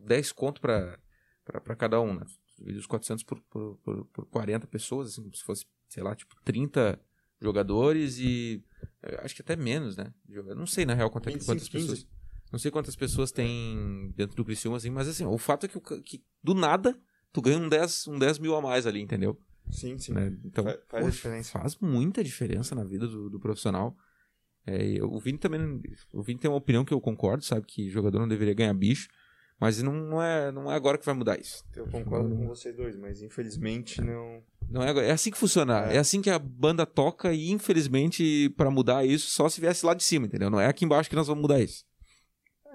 10 0.06 0.32
conto 0.34 0.62
para 0.62 1.76
cada 1.76 2.00
um, 2.00 2.14
né? 2.14 2.26
Tu 2.64 2.68
divide 2.68 2.80
os 2.80 2.88
400 2.88 3.24
por, 3.26 3.42
por, 3.42 3.76
por, 3.84 4.06
por 4.06 4.26
40 4.28 4.66
pessoas, 4.68 5.10
assim, 5.10 5.22
como 5.22 5.36
se 5.36 5.44
fosse, 5.44 5.66
sei 5.90 6.02
lá, 6.02 6.16
tipo 6.16 6.34
30 6.46 6.98
jogadores 7.42 8.18
e 8.20 8.64
eh, 9.02 9.20
acho 9.22 9.36
que 9.36 9.42
até 9.42 9.58
menos, 9.58 9.98
né? 9.98 10.14
Eu 10.30 10.56
não 10.56 10.66
sei 10.66 10.86
na 10.86 10.94
real 10.94 11.10
quantas, 11.10 11.34
25, 11.34 11.52
quantas 11.52 11.68
pessoas. 11.68 12.08
Não 12.50 12.58
sei 12.58 12.72
quantas 12.72 12.96
pessoas 12.96 13.32
tem 13.32 14.14
dentro 14.16 14.38
do 14.38 14.46
Criciúma, 14.46 14.78
assim, 14.78 14.90
mas 14.90 15.10
assim, 15.10 15.26
o 15.26 15.38
fato 15.38 15.66
é 15.66 15.70
que, 15.70 15.80
que 16.02 16.24
do 16.42 16.54
nada 16.54 16.98
tu 17.34 17.42
ganha 17.42 17.58
um 17.58 17.68
10, 17.68 18.08
um 18.08 18.18
10 18.18 18.40
mil 18.40 18.56
a 18.56 18.62
mais 18.62 18.88
ali, 18.88 19.02
entendeu? 19.02 19.38
Sim, 19.70 19.98
sim. 19.98 20.14
Né? 20.14 20.38
Então, 20.46 20.64
faz, 20.64 20.80
faz, 20.88 21.14
diferença. 21.14 21.52
faz 21.52 21.78
muita 21.78 22.24
diferença 22.24 22.76
na 22.76 22.84
vida 22.86 23.08
do, 23.08 23.30
do 23.30 23.40
profissional. 23.40 23.98
É, 24.66 25.04
o 25.04 25.20
Vini 25.20 25.38
também. 25.38 25.82
O 26.14 26.24
Vini 26.24 26.40
tem 26.40 26.50
uma 26.50 26.58
opinião 26.58 26.86
que 26.86 26.94
eu 26.94 27.02
concordo, 27.02 27.44
sabe? 27.44 27.66
Que 27.66 27.90
jogador 27.90 28.20
não 28.20 28.28
deveria 28.28 28.54
ganhar 28.54 28.74
bicho. 28.74 29.10
Mas 29.64 29.82
não, 29.82 29.94
não, 29.94 30.22
é, 30.22 30.52
não 30.52 30.70
é 30.70 30.76
agora 30.76 30.98
que 30.98 31.06
vai 31.06 31.16
mudar 31.16 31.40
isso. 31.40 31.64
Eu 31.74 31.88
concordo 31.88 32.28
não, 32.28 32.36
com 32.36 32.48
vocês 32.50 32.76
dois, 32.76 32.98
mas 32.98 33.22
infelizmente 33.22 34.02
não. 34.02 34.44
Não 34.70 34.84
é, 34.84 34.90
agora. 34.90 35.06
é 35.06 35.12
assim 35.12 35.32
que 35.32 35.38
funciona. 35.38 35.90
É. 35.90 35.96
é 35.96 36.00
assim 36.00 36.22
que 36.22 36.30
a 36.30 36.38
banda 36.38 36.86
toca 36.86 37.32
e 37.32 37.50
infelizmente 37.50 38.50
para 38.58 38.70
mudar 38.70 39.06
isso 39.06 39.30
só 39.30 39.48
se 39.48 39.62
viesse 39.62 39.86
lá 39.86 39.94
de 39.94 40.04
cima, 40.04 40.26
entendeu? 40.26 40.50
Não 40.50 40.60
é 40.60 40.68
aqui 40.68 40.84
embaixo 40.84 41.10
que 41.10 41.16
nós 41.16 41.28
vamos 41.28 41.44
mudar 41.44 41.62
isso. 41.62 41.86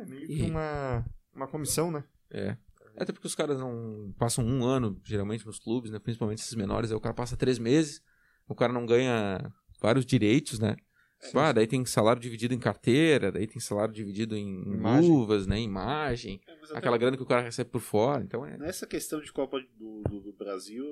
É 0.00 0.06
meio 0.06 0.26
que 0.26 0.44
e... 0.44 0.50
uma, 0.50 1.04
uma 1.34 1.46
comissão, 1.46 1.90
né? 1.90 2.02
É. 2.30 2.56
Até 2.96 3.12
porque 3.12 3.26
os 3.26 3.34
caras 3.34 3.60
não 3.60 4.10
passam 4.18 4.42
um 4.42 4.64
ano, 4.64 4.98
geralmente, 5.04 5.44
nos 5.44 5.58
clubes, 5.58 5.90
né? 5.90 5.98
Principalmente 5.98 6.38
esses 6.38 6.54
menores. 6.54 6.90
Aí 6.90 6.96
o 6.96 7.00
cara 7.02 7.14
passa 7.14 7.36
três 7.36 7.58
meses, 7.58 8.00
o 8.48 8.54
cara 8.54 8.72
não 8.72 8.86
ganha 8.86 9.52
vários 9.78 10.06
direitos, 10.06 10.58
né? 10.58 10.74
É, 11.20 11.30
ah, 11.38 11.52
daí 11.52 11.66
tem 11.66 11.84
salário 11.84 12.22
dividido 12.22 12.54
em 12.54 12.58
carteira, 12.58 13.32
daí 13.32 13.46
tem 13.46 13.60
salário 13.60 13.92
dividido 13.92 14.36
em 14.36 14.62
imagem. 14.62 15.10
luvas, 15.10 15.46
né? 15.46 15.60
Imagem. 15.60 16.40
É, 16.46 16.76
aquela 16.76 16.96
grana 16.96 17.16
que 17.16 17.22
o 17.22 17.26
cara 17.26 17.42
recebe 17.42 17.70
por 17.70 17.80
fora. 17.80 18.22
Então 18.22 18.46
é... 18.46 18.56
Nessa 18.56 18.86
questão 18.86 19.20
de 19.20 19.32
Copa 19.32 19.60
do, 19.76 20.02
do, 20.02 20.20
do 20.20 20.32
Brasil, 20.32 20.84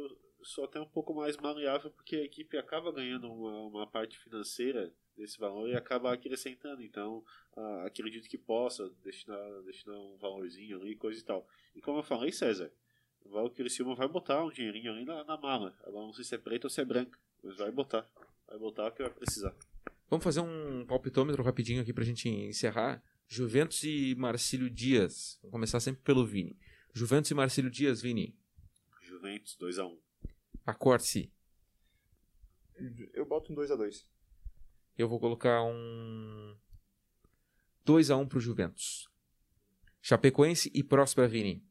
só 0.43 0.67
tem 0.67 0.83
um 0.83 0.89
pouco 0.89 1.15
mais 1.15 1.37
maleável 1.37 1.91
porque 1.91 2.17
a 2.17 2.25
equipe 2.25 2.57
acaba 2.57 2.93
ganhando 2.93 3.33
uma, 3.33 3.67
uma 3.67 3.87
parte 3.87 4.19
financeira 4.19 4.93
desse 5.17 5.39
valor 5.39 5.69
e 5.69 5.77
acaba 5.77 6.12
acrescentando. 6.12 6.83
Então, 6.83 7.25
ah, 7.57 7.85
acredito 7.87 8.29
que 8.29 8.39
possa 8.39 8.91
destinar, 9.05 9.39
destinar 9.62 9.97
um 9.97 10.17
valorzinho 10.19 10.81
ali, 10.81 10.95
coisa 10.97 11.21
e 11.21 11.25
tal. 11.25 11.47
E 11.75 11.81
como 11.81 11.99
eu 11.99 12.03
falei, 12.03 12.33
César, 12.33 12.71
o 13.25 13.51
Criciúma 13.51 13.95
vai 13.95 14.09
botar 14.09 14.45
um 14.45 14.51
dinheirinho 14.51 14.93
ali 14.93 15.05
na, 15.05 15.25
na 15.25 15.37
mala. 15.37 15.77
Agora 15.85 16.07
não 16.07 16.12
sei 16.12 16.25
se 16.25 16.35
é 16.35 16.39
preto 16.39 16.65
ou 16.65 16.71
se 16.71 16.81
é 16.81 16.85
branco, 16.85 17.17
mas 17.43 17.57
vai 17.57 17.71
botar. 17.71 18.09
Vai 18.47 18.59
botar 18.59 18.89
o 18.89 18.93
que 18.93 19.03
vai 19.03 19.12
precisar. 19.12 19.55
Vamos 20.09 20.23
fazer 20.23 20.40
um 20.40 20.87
palpitômetro 20.87 21.42
rapidinho 21.42 21.83
aqui 21.83 21.92
pra 21.92 22.05
gente 22.05 22.29
encerrar. 22.29 23.03
Juventus 23.27 23.83
e 23.83 24.14
Marcílio 24.14 24.71
Dias. 24.71 25.38
Vamos 25.42 25.53
começar 25.53 25.81
sempre 25.81 26.03
pelo 26.03 26.25
Vini. 26.25 26.57
Juventus 26.92 27.31
e 27.31 27.35
Marcílio 27.35 27.71
Dias, 27.71 28.01
Vini. 28.01 28.38
Juventus, 29.03 29.57
2x1. 29.61 29.85
Um. 29.85 29.99
Acorde-se. 30.64 31.33
Eu 33.12 33.27
boto 33.27 33.53
um 33.53 33.57
2x2. 33.57 34.07
Eu 34.97 35.09
vou 35.09 35.19
colocar 35.19 35.62
um 35.62 36.57
2x1 37.85 38.21
um 38.23 38.29
pro 38.29 38.40
Juventus. 38.40 39.09
Chapecoense 40.01 40.71
e 40.73 40.85
Próspera, 40.85 41.27
Vini. 41.27 41.66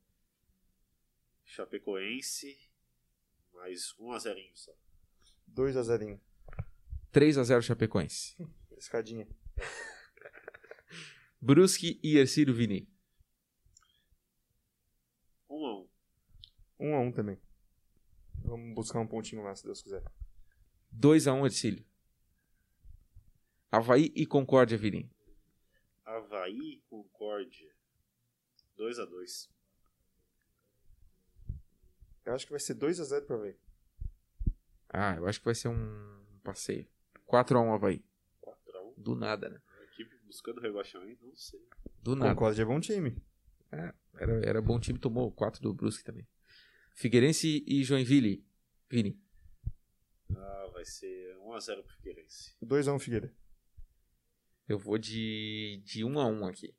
Chapecoense, 1.45 2.57
mais 3.53 3.93
1x0 3.97 4.51
só. 4.53 4.73
2x0. 5.53 6.19
3 7.15 7.37
a 7.37 7.43
0 7.45 7.61
Chapecoense. 7.61 8.35
Escadinha. 8.77 9.25
Brusque 11.39 11.97
e 12.03 12.17
Ercílio 12.17 12.53
Vini. 12.53 12.93
1 15.49 15.65
a 15.65 15.79
1. 15.79 15.89
1 16.77 16.93
a 16.93 16.99
1 16.99 17.11
também. 17.13 17.41
Vamos 18.43 18.75
buscar 18.75 18.99
um 18.99 19.07
pontinho 19.07 19.41
lá, 19.43 19.55
se 19.55 19.63
Deus 19.63 19.81
quiser. 19.81 20.03
2 20.91 21.27
a 21.27 21.33
1 21.33 21.45
Ercílio. 21.45 21.85
Havaí 23.71 24.11
e 24.13 24.25
Concórdia, 24.25 24.77
Vini. 24.77 25.09
Havaí 26.03 26.73
e 26.73 26.81
Concórdia. 26.89 27.73
2 28.75 28.99
a 28.99 29.05
2. 29.05 29.49
Eu 32.25 32.33
acho 32.33 32.45
que 32.45 32.51
vai 32.51 32.59
ser 32.59 32.73
2 32.73 32.99
a 32.99 33.03
0 33.05 33.25
para 33.25 33.35
Havaí. 33.37 33.57
Ah, 34.89 35.15
eu 35.15 35.25
acho 35.25 35.39
que 35.39 35.45
vai 35.45 35.55
ser 35.55 35.69
um 35.69 36.39
passeio. 36.43 36.93
4x1 37.27 37.73
Havaí. 37.73 38.03
4x1? 38.43 38.93
Do 38.97 39.15
nada, 39.15 39.49
né? 39.49 39.61
A 39.79 39.83
equipe 39.83 40.15
buscando 40.25 40.61
rebaixamento, 40.61 41.25
não 41.25 41.35
sei. 41.35 41.61
Do 42.01 42.15
nada. 42.15 42.33
Concórdia 42.33 42.61
é 42.61 42.65
bom 42.65 42.79
time. 42.79 43.21
É, 43.71 43.93
era, 44.17 44.45
era 44.45 44.61
bom 44.61 44.79
time, 44.79 44.99
tomou 44.99 45.31
4 45.31 45.61
do 45.61 45.73
Brusque 45.73 46.03
também. 46.03 46.27
Figueirense 46.93 47.63
e 47.67 47.83
Joinville. 47.83 48.45
Vini. 48.89 49.19
Ah, 50.33 50.69
vai 50.71 50.85
ser 50.85 51.35
1x0 51.37 51.83
pro 51.83 51.93
Figueirense. 51.95 52.55
2x1 52.63 52.99
Figueira. 52.99 53.33
Eu 54.67 54.79
vou 54.79 54.97
de, 54.97 55.81
de 55.83 56.03
1x1 56.03 56.49
aqui. 56.49 56.75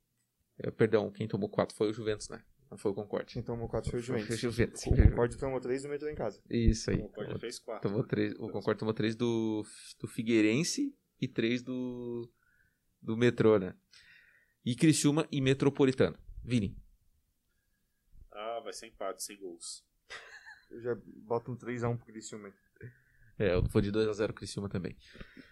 Eu, 0.57 0.71
perdão, 0.71 1.11
quem 1.11 1.27
tomou 1.27 1.49
4 1.49 1.75
foi 1.75 1.89
o 1.89 1.93
Juventus, 1.93 2.29
né? 2.29 2.43
Não 2.69 2.77
foi 2.77 2.91
o 2.91 2.93
Concorde. 2.93 3.33
Quem 3.33 3.41
tomou 3.41 3.69
4 3.69 3.89
foi 3.89 3.99
o 3.99 4.03
Juventus. 4.03 4.27
Foi 4.27 4.35
o 4.35 4.39
Juventus. 4.39 4.85
O 4.85 4.95
Concorde 4.95 5.37
tomou 5.37 5.59
3 5.59 5.83
do 5.83 5.89
metrô 5.89 6.09
em 6.09 6.15
casa. 6.15 6.41
Isso 6.49 6.91
aí. 6.91 6.97
O 6.97 7.03
Concorde 7.03 7.39
fez 7.39 7.59
4. 7.59 7.89
Tomou 7.89 8.03
3, 8.03 8.33
o 8.33 8.49
Concorde 8.49 8.79
tomou 8.79 8.93
3 8.93 9.15
do, 9.15 9.65
do 9.99 10.07
Figueirense 10.07 10.93
e 11.21 11.27
3 11.27 11.63
do, 11.63 12.29
do 13.01 13.15
metrô, 13.15 13.57
né? 13.57 13.73
E 14.65 14.75
Criciúma 14.75 15.27
e 15.31 15.39
Metropolitano. 15.39 16.17
Vini. 16.43 16.77
Ah, 18.31 18.59
vai 18.63 18.73
ser 18.73 18.87
empate, 18.87 19.23
sem 19.23 19.37
gols. 19.37 19.85
Eu 20.69 20.81
já 20.81 20.95
boto 20.95 21.51
um 21.51 21.55
3x1 21.55 21.97
pro 21.97 22.05
Criciúma. 22.05 22.53
É, 23.39 23.53
eu 23.53 23.61
vou 23.61 23.81
de 23.81 23.91
2x0 23.91 24.33
Criciúma 24.33 24.67
também. 24.67 24.97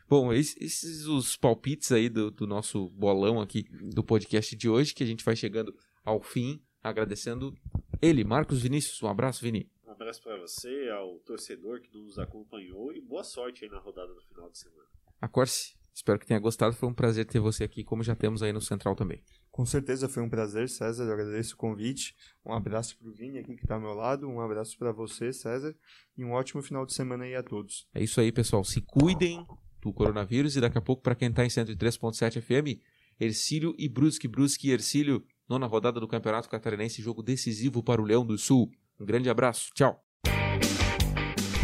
Bom, 0.10 0.34
esses 0.34 1.06
os 1.06 1.38
palpites 1.38 1.92
aí 1.92 2.10
do, 2.10 2.32
do, 2.32 2.48
nosso 2.48 2.90
bolão 2.90 3.40
aqui 3.40 3.64
do 3.94 4.04
podcast 4.04 4.56
de 4.56 4.68
hoje, 4.68 4.94
que 4.94 5.04
a 5.04 5.06
gente 5.06 5.24
vai 5.24 5.36
chegando 5.36 5.74
ao 6.04 6.20
fim, 6.20 6.60
agradecendo 6.90 7.54
ele, 8.02 8.24
Marcos 8.24 8.62
Vinícius. 8.62 9.02
Um 9.02 9.08
abraço, 9.08 9.42
Vini. 9.42 9.70
Um 9.86 9.92
abraço 9.92 10.22
para 10.22 10.38
você, 10.38 10.90
ao 10.90 11.18
torcedor 11.20 11.82
que 11.82 11.92
nos 11.92 12.20
acompanhou 12.20 12.94
e 12.94 13.02
boa 13.02 13.24
sorte 13.24 13.66
aí 13.66 13.72
na 13.72 13.80
rodada 13.80 14.14
do 14.14 14.22
final 14.22 14.50
de 14.52 14.60
semana. 14.60 14.88
A 15.20 15.28
Corse, 15.28 15.76
espero 15.94 16.20
que 16.20 16.28
tenha 16.28 16.40
gostado. 16.40 16.76
Foi 16.76 16.88
um 16.88 16.94
prazer 16.94 17.26
ter 17.26 17.40
você 17.40 17.64
aqui, 17.64 17.84
como 17.84 18.04
já 18.04 18.16
temos 18.16 18.44
aí 18.44 18.54
no 18.54 18.62
Central 18.62 18.96
também. 18.96 19.24
Com 19.50 19.66
certeza 19.66 20.08
foi 20.08 20.22
um 20.22 20.30
prazer, 20.30 20.70
César. 20.70 21.06
Eu 21.06 21.14
agradeço 21.14 21.56
o 21.56 21.58
convite. 21.58 22.16
Um 22.46 22.54
abraço 22.54 22.98
para 22.98 23.08
o 23.08 23.12
Vini 23.12 23.40
aqui 23.40 23.56
que 23.56 23.64
está 23.64 23.76
ao 23.76 23.82
meu 23.82 23.94
lado. 23.94 24.28
Um 24.28 24.42
abraço 24.42 24.78
para 24.78 24.92
você, 24.92 25.34
César. 25.34 25.76
E 26.16 26.24
um 26.24 26.34
ótimo 26.34 26.62
final 26.62 26.86
de 26.86 26.94
semana 26.94 27.24
aí 27.24 27.34
a 27.34 27.42
todos. 27.42 27.88
É 27.96 28.04
isso 28.04 28.22
aí, 28.22 28.32
pessoal. 28.32 28.64
Se 28.64 28.82
cuidem 28.82 29.44
do 29.82 29.94
coronavírus 29.94 30.56
e 30.56 30.62
daqui 30.62 30.78
a 30.78 30.82
pouco, 30.82 31.02
para 31.02 31.16
quem 31.16 31.30
está 31.30 31.44
em 31.46 31.48
103.7 31.48 32.42
FM, 32.42 32.82
Ercílio 33.20 33.74
e 33.78 33.88
Brusque. 33.88 34.28
Brusque 34.28 34.68
e 34.68 34.72
Ercílio, 34.72 35.26
nona 35.48 35.68
rodada 35.68 36.00
do 36.00 36.08
Campeonato 36.08 36.50
Catarinense, 36.50 37.02
jogo 37.02 37.22
decisivo 37.22 37.84
para 37.84 38.02
o 38.02 38.06
Leão 38.06 38.26
do 38.26 38.38
Sul. 38.38 38.70
Um 39.00 39.06
grande 39.06 39.30
abraço. 39.30 39.70
Tchau. 39.74 40.00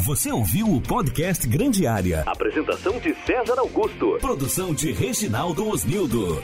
Você 0.05 0.31
ouviu 0.31 0.67
o 0.67 0.81
podcast 0.81 1.47
Grande 1.47 1.85
Área. 1.85 2.23
Apresentação 2.25 2.99
de 2.99 3.13
César 3.23 3.59
Augusto. 3.59 4.17
Produção 4.19 4.73
de 4.73 4.91
Reginaldo 4.91 5.67
Osnildo. 5.67 6.41